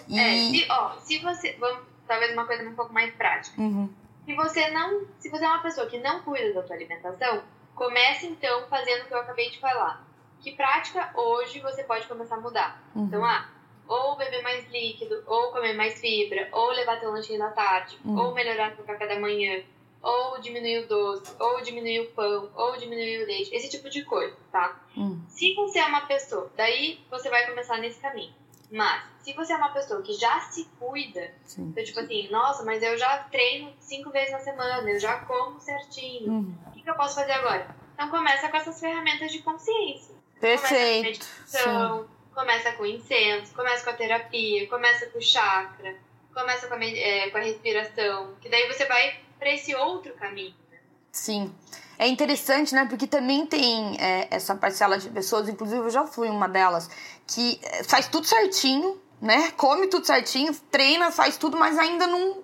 E... 0.09 0.19
É, 0.19 0.51
se, 0.51 0.67
ó, 0.71 0.93
se 1.01 1.19
você. 1.19 1.57
Vamos, 1.59 1.85
talvez 2.07 2.33
uma 2.33 2.47
coisa 2.47 2.69
um 2.69 2.75
pouco 2.75 2.93
mais 2.93 3.15
prática. 3.15 3.61
Uhum. 3.61 3.89
Se 4.25 4.35
você 4.35 4.71
não. 4.71 5.07
Se 5.19 5.29
você 5.29 5.45
é 5.45 5.49
uma 5.49 5.63
pessoa 5.63 5.87
que 5.87 5.99
não 6.01 6.23
cuida 6.23 6.53
da 6.55 6.67
sua 6.67 6.77
alimentação, 6.77 7.43
comece 7.75 8.27
então 8.27 8.67
fazendo 8.69 9.03
o 9.03 9.07
que 9.07 9.15
eu 9.15 9.21
acabei 9.21 9.51
de 9.51 9.61
falar. 9.61 10.05
Que 10.41 10.53
prática 10.53 11.11
hoje 11.15 11.61
você 11.61 11.85
pode 11.85 12.07
começar 12.07 12.37
a 12.37 12.41
mudar? 12.41 12.83
Uhum. 12.95 13.05
Então, 13.05 13.25
ah, 13.25 13.49
ou 13.89 14.17
beber 14.17 14.43
mais 14.43 14.69
líquido, 14.71 15.23
ou 15.27 15.53
comer 15.53 15.75
mais 15.75 16.01
fibra, 16.01 16.49
ou 16.53 16.71
levar 16.71 17.01
teu 17.01 17.11
lanchinho 17.11 17.39
da 17.39 17.51
tarde, 17.51 17.99
uhum. 18.05 18.19
ou 18.19 18.35
melhorar 18.35 18.75
seu 18.75 18.85
café 18.85 19.07
da 19.07 19.19
manhã, 19.19 19.63
ou 20.03 20.39
diminuir 20.41 20.85
o 20.85 20.87
doce, 20.87 21.35
ou 21.39 21.61
diminuir 21.63 22.01
o 22.01 22.11
pão, 22.13 22.51
ou 22.55 22.77
diminuir 22.77 23.23
o 23.23 23.27
leite, 23.27 23.55
esse 23.55 23.71
tipo 23.71 23.89
de 23.89 24.05
coisa, 24.05 24.37
tá? 24.53 24.79
Hum. 24.97 25.23
Se 25.29 25.55
você 25.55 25.79
é 25.79 25.87
uma 25.87 26.03
pessoa, 26.07 26.53
daí 26.57 27.01
você 27.11 27.31
vai 27.31 27.47
começar 27.47 27.79
nesse 27.79 28.01
caminho. 28.01 28.35
Mas, 28.71 29.05
se 29.21 29.33
você 29.33 29.53
é 29.53 29.57
uma 29.57 29.73
pessoa 29.73 30.03
que 30.03 30.13
já 30.13 30.41
se 30.41 30.65
cuida, 30.79 31.33
Sim. 31.45 31.69
então, 31.71 31.85
tipo 31.85 32.01
assim, 32.01 32.29
nossa, 32.31 32.65
mas 32.65 32.83
eu 32.83 32.99
já 32.99 33.19
treino 33.31 33.73
cinco 33.79 34.11
vezes 34.11 34.33
na 34.33 34.41
semana, 34.41 34.91
eu 34.91 34.99
já 34.99 35.21
como 35.21 35.59
certinho, 35.61 36.31
hum. 36.31 36.55
o 36.67 36.71
que, 36.73 36.83
que 36.83 36.91
eu 36.91 36.97
posso 36.97 37.15
fazer 37.15 37.33
agora? 37.33 37.75
Então, 37.95 38.11
começa 38.11 38.49
com 38.49 38.57
essas 38.57 38.79
ferramentas 38.79 39.33
de 39.33 39.39
consciência. 39.41 40.15
Perfeito. 40.41 40.69
Começa 40.69 40.99
com 40.99 41.03
meditação, 41.03 42.09
começa 42.35 42.73
com 42.73 42.85
incenso, 42.85 43.55
começa 43.55 43.85
com 43.85 43.91
a 43.91 43.95
terapia, 43.95 44.69
começa 44.69 45.07
com 45.07 45.21
chakra, 45.21 45.97
começa 46.35 46.67
com 46.67 46.75
a, 46.75 46.85
é, 46.85 47.31
com 47.31 47.39
a 47.39 47.41
respiração, 47.41 48.35
que 48.41 48.49
daí 48.49 48.67
você 48.67 48.85
vai 48.87 49.21
para 49.39 49.55
esse 49.55 49.75
outro 49.75 50.13
caminho. 50.15 50.55
Né? 50.71 50.79
Sim. 51.13 51.55
É 51.97 52.09
interessante, 52.09 52.75
né? 52.75 52.87
Porque 52.87 53.07
também 53.07 53.47
tem 53.47 53.97
é, 54.01 54.27
essa 54.31 54.55
parcela 54.55 54.99
de 54.99 55.09
pessoas, 55.11 55.49
inclusive 55.49 55.81
eu 55.81 55.91
já 55.91 56.05
fui 56.05 56.29
uma 56.29 56.49
delas, 56.49 56.91
que 57.27 57.61
é, 57.63 57.85
faz 57.85 58.09
tudo 58.09 58.27
certinho, 58.27 59.01
né? 59.21 59.53
Come 59.53 59.87
tudo 59.87 60.05
certinho, 60.05 60.53
treina, 60.71 61.13
faz 61.13 61.37
tudo, 61.37 61.57
mas 61.57 61.79
ainda 61.79 62.07
não. 62.07 62.43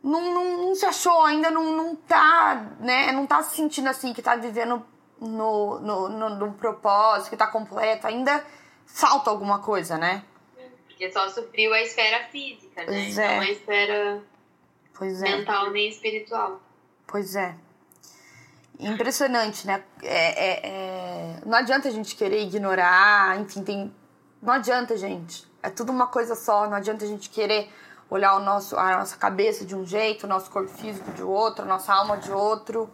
Não, 0.00 0.32
não, 0.32 0.66
não 0.68 0.74
se 0.76 0.86
achou, 0.86 1.24
ainda 1.24 1.50
não, 1.50 1.72
não 1.72 1.96
tá, 1.96 2.70
né? 2.80 3.12
Não 3.12 3.26
tá 3.26 3.42
se 3.42 3.56
sentindo 3.56 3.88
assim 3.88 4.14
que 4.14 4.22
tá 4.22 4.36
vivendo 4.36 4.82
no, 5.20 5.80
no, 5.80 6.08
no, 6.08 6.30
no 6.30 6.52
propósito, 6.54 7.30
que 7.30 7.36
tá 7.36 7.48
completo, 7.48 8.06
ainda 8.06 8.42
falta 8.88 9.30
alguma 9.30 9.60
coisa, 9.60 9.96
né? 9.96 10.24
Porque 10.86 11.12
só 11.12 11.28
supriu 11.28 11.72
a 11.72 11.80
esfera 11.80 12.24
física, 12.24 12.80
né? 12.80 12.86
Pois 12.86 13.18
é. 13.18 13.36
Não 13.36 13.42
a 13.42 13.50
esfera 13.50 14.22
pois 14.94 15.22
é. 15.22 15.36
mental 15.36 15.70
nem 15.70 15.88
espiritual. 15.88 16.60
Pois 17.06 17.36
é. 17.36 17.54
Impressionante, 18.80 19.66
né? 19.66 19.84
É, 20.02 20.46
é, 20.46 20.60
é... 20.64 21.40
Não 21.44 21.56
adianta 21.56 21.88
a 21.88 21.90
gente 21.90 22.16
querer 22.16 22.42
ignorar, 22.42 23.40
enfim, 23.40 23.62
tem. 23.62 23.94
Não 24.42 24.54
adianta, 24.54 24.96
gente. 24.96 25.46
É 25.62 25.70
tudo 25.70 25.92
uma 25.92 26.06
coisa 26.06 26.34
só. 26.34 26.68
Não 26.68 26.76
adianta 26.76 27.04
a 27.04 27.08
gente 27.08 27.30
querer 27.30 27.68
olhar 28.10 28.36
o 28.36 28.40
nosso, 28.40 28.76
a 28.76 28.98
nossa 28.98 29.16
cabeça 29.16 29.64
de 29.64 29.74
um 29.74 29.84
jeito, 29.84 30.24
o 30.24 30.28
nosso 30.28 30.50
corpo 30.50 30.70
físico 30.70 31.10
de 31.12 31.22
outro, 31.22 31.64
a 31.64 31.68
nossa 31.68 31.92
alma 31.92 32.16
de 32.16 32.30
outro. 32.30 32.90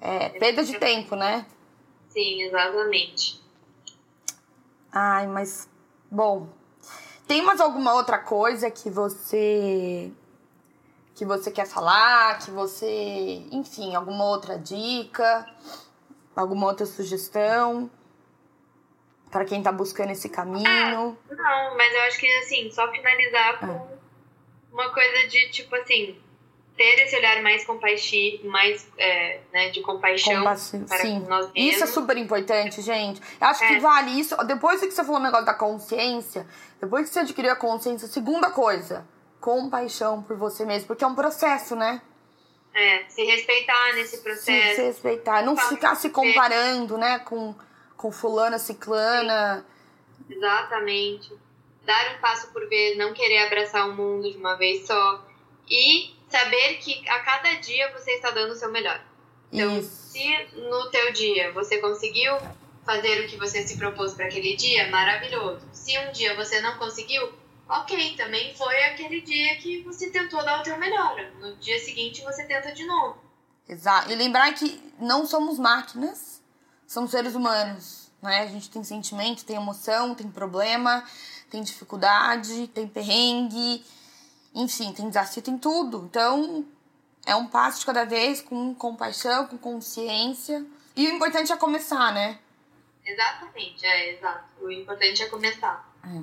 É 0.00 0.30
perda 0.30 0.64
de 0.64 0.78
tempo, 0.78 1.14
né? 1.16 1.46
Sim, 2.08 2.42
exatamente. 2.42 3.41
Ai, 4.92 5.26
mas. 5.26 5.68
Bom. 6.10 6.48
Tem 7.26 7.42
mais 7.42 7.60
alguma 7.60 7.94
outra 7.94 8.18
coisa 8.18 8.70
que 8.70 8.90
você 8.90 10.12
que 11.14 11.24
você 11.24 11.50
quer 11.50 11.66
falar, 11.66 12.38
que 12.38 12.50
você, 12.50 13.46
enfim, 13.50 13.94
alguma 13.94 14.24
outra 14.24 14.58
dica, 14.58 15.46
alguma 16.34 16.66
outra 16.66 16.86
sugestão 16.86 17.90
para 19.30 19.46
quem 19.46 19.62
tá 19.62 19.72
buscando 19.72 20.10
esse 20.10 20.28
caminho? 20.28 20.66
Ah, 20.66 20.90
não, 21.30 21.76
mas 21.76 21.94
eu 21.94 22.02
acho 22.02 22.18
que 22.18 22.26
assim, 22.38 22.70
só 22.70 22.90
finalizar 22.90 23.60
com 23.60 23.66
ah. 23.66 23.86
uma 24.72 24.92
coisa 24.92 25.26
de 25.28 25.48
tipo 25.50 25.74
assim, 25.74 26.21
ter 26.82 27.04
esse 27.04 27.16
olhar 27.16 27.40
mais 27.42 27.64
compaixi, 27.64 28.40
mais 28.42 28.88
é, 28.98 29.38
né, 29.52 29.68
de 29.70 29.80
compaixão 29.82 30.34
Compassi 30.38 30.78
para 30.80 30.98
Sim. 30.98 31.20
nós 31.28 31.52
mesmos. 31.52 31.74
Isso 31.74 31.84
é 31.84 31.86
super 31.86 32.16
importante, 32.16 32.82
gente. 32.82 33.22
Eu 33.40 33.46
acho 33.46 33.62
é. 33.62 33.68
que 33.68 33.78
vale 33.78 34.18
isso. 34.18 34.36
Depois 34.38 34.80
que 34.80 34.90
você 34.90 35.04
falou 35.04 35.20
o 35.20 35.22
negócio 35.22 35.46
da 35.46 35.54
consciência, 35.54 36.44
depois 36.80 37.06
que 37.06 37.14
você 37.14 37.20
adquiriu 37.20 37.52
a 37.52 37.56
consciência, 37.56 38.08
segunda 38.08 38.50
coisa, 38.50 39.06
compaixão 39.40 40.24
por 40.24 40.36
você 40.36 40.64
mesmo, 40.64 40.88
porque 40.88 41.04
é 41.04 41.06
um 41.06 41.14
processo, 41.14 41.76
né? 41.76 42.02
É, 42.74 43.04
se 43.08 43.22
respeitar 43.22 43.94
nesse 43.94 44.18
processo. 44.20 44.68
Sim, 44.70 44.74
se 44.74 44.82
respeitar, 44.82 45.44
não 45.44 45.56
ficar 45.56 45.94
se 45.94 46.10
comparando, 46.10 46.98
né, 46.98 47.20
com, 47.20 47.54
com 47.96 48.10
fulana, 48.10 48.58
ciclana. 48.58 49.64
Sim. 50.26 50.34
Exatamente. 50.34 51.32
Dar 51.84 52.16
um 52.16 52.20
passo 52.20 52.52
por 52.52 52.68
vez, 52.68 52.98
não 52.98 53.12
querer 53.12 53.46
abraçar 53.46 53.88
o 53.88 53.94
mundo 53.94 54.28
de 54.28 54.36
uma 54.36 54.56
vez 54.56 54.84
só. 54.84 55.24
E 55.70 56.21
saber 56.32 56.78
que 56.78 57.08
a 57.08 57.20
cada 57.20 57.54
dia 57.56 57.92
você 57.92 58.12
está 58.12 58.30
dando 58.30 58.52
o 58.52 58.56
seu 58.56 58.72
melhor. 58.72 59.00
Então, 59.52 59.78
Isso. 59.78 59.90
se 60.10 60.46
no 60.56 60.90
teu 60.90 61.12
dia 61.12 61.52
você 61.52 61.78
conseguiu 61.78 62.38
fazer 62.84 63.24
o 63.24 63.28
que 63.28 63.36
você 63.36 63.66
se 63.66 63.76
propôs 63.76 64.14
para 64.14 64.26
aquele 64.26 64.56
dia, 64.56 64.90
maravilhoso. 64.90 65.60
Se 65.72 65.96
um 65.98 66.10
dia 66.10 66.34
você 66.34 66.60
não 66.60 66.78
conseguiu, 66.78 67.32
ok, 67.68 68.16
também 68.16 68.54
foi 68.54 68.82
aquele 68.84 69.20
dia 69.20 69.56
que 69.58 69.82
você 69.82 70.10
tentou 70.10 70.42
dar 70.44 70.60
o 70.60 70.62
teu 70.62 70.78
melhor. 70.78 71.16
No 71.38 71.54
dia 71.56 71.78
seguinte 71.78 72.22
você 72.22 72.44
tenta 72.44 72.72
de 72.72 72.84
novo. 72.86 73.18
Exato. 73.68 74.10
E 74.10 74.14
lembrar 74.14 74.52
que 74.54 74.80
não 74.98 75.26
somos 75.26 75.58
máquinas, 75.58 76.42
somos 76.86 77.10
seres 77.10 77.34
humanos. 77.34 78.10
Né? 78.22 78.40
A 78.40 78.46
gente 78.46 78.70
tem 78.70 78.82
sentimento, 78.82 79.44
tem 79.44 79.56
emoção, 79.56 80.14
tem 80.14 80.30
problema, 80.30 81.04
tem 81.50 81.62
dificuldade, 81.62 82.68
tem 82.68 82.88
perrengue, 82.88 83.84
enfim, 84.54 84.92
tem 84.92 85.08
desafio, 85.08 85.42
tem 85.42 85.58
tudo. 85.58 86.04
Então, 86.04 86.64
é 87.26 87.34
um 87.34 87.46
passo 87.46 87.80
de 87.80 87.86
cada 87.86 88.04
vez, 88.04 88.40
com 88.40 88.74
compaixão, 88.74 89.46
com 89.46 89.58
consciência. 89.58 90.64
E 90.96 91.06
o 91.06 91.10
importante 91.14 91.52
é 91.52 91.56
começar, 91.56 92.12
né? 92.12 92.38
Exatamente, 93.04 93.84
é, 93.84 94.14
exato. 94.14 94.44
O 94.60 94.70
importante 94.70 95.22
é 95.22 95.26
começar. 95.26 95.88
É. 96.04 96.22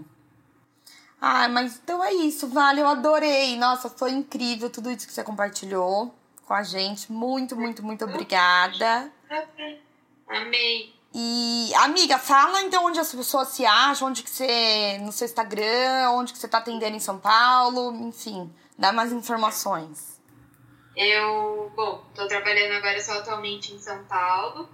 Ah, 1.21 1.49
mas 1.49 1.77
então 1.77 2.03
é 2.03 2.13
isso, 2.13 2.47
Vale. 2.47 2.81
Eu 2.81 2.87
adorei. 2.87 3.57
Nossa, 3.57 3.89
foi 3.89 4.11
incrível 4.11 4.69
tudo 4.69 4.89
isso 4.89 5.05
que 5.05 5.13
você 5.13 5.23
compartilhou 5.23 6.13
com 6.45 6.53
a 6.53 6.63
gente. 6.63 7.11
Muito, 7.11 7.55
muito, 7.55 7.83
muito 7.83 8.05
obrigada. 8.05 9.11
Amei. 10.27 10.98
E, 11.13 11.71
amiga, 11.75 12.19
fala 12.19 12.61
então 12.61 12.85
onde 12.85 12.99
as 12.99 13.13
pessoas 13.13 13.49
se 13.49 13.65
acham, 13.65 14.09
onde 14.09 14.21
que 14.21 14.29
você. 14.29 14.99
no 15.01 15.11
seu 15.11 15.25
Instagram, 15.25 16.11
onde 16.11 16.33
que 16.33 16.39
você 16.39 16.47
tá 16.47 16.59
atendendo 16.59 16.95
em 16.95 16.99
São 16.99 17.17
Paulo, 17.17 17.91
enfim, 18.07 18.53
dá 18.77 18.91
mais 18.91 19.11
informações. 19.11 20.19
Eu, 20.95 21.71
bom, 21.75 22.03
tô 22.13 22.27
trabalhando 22.27 22.73
agora 22.73 23.01
só 23.01 23.13
atualmente 23.13 23.73
em 23.73 23.79
São 23.79 24.03
Paulo. 24.03 24.69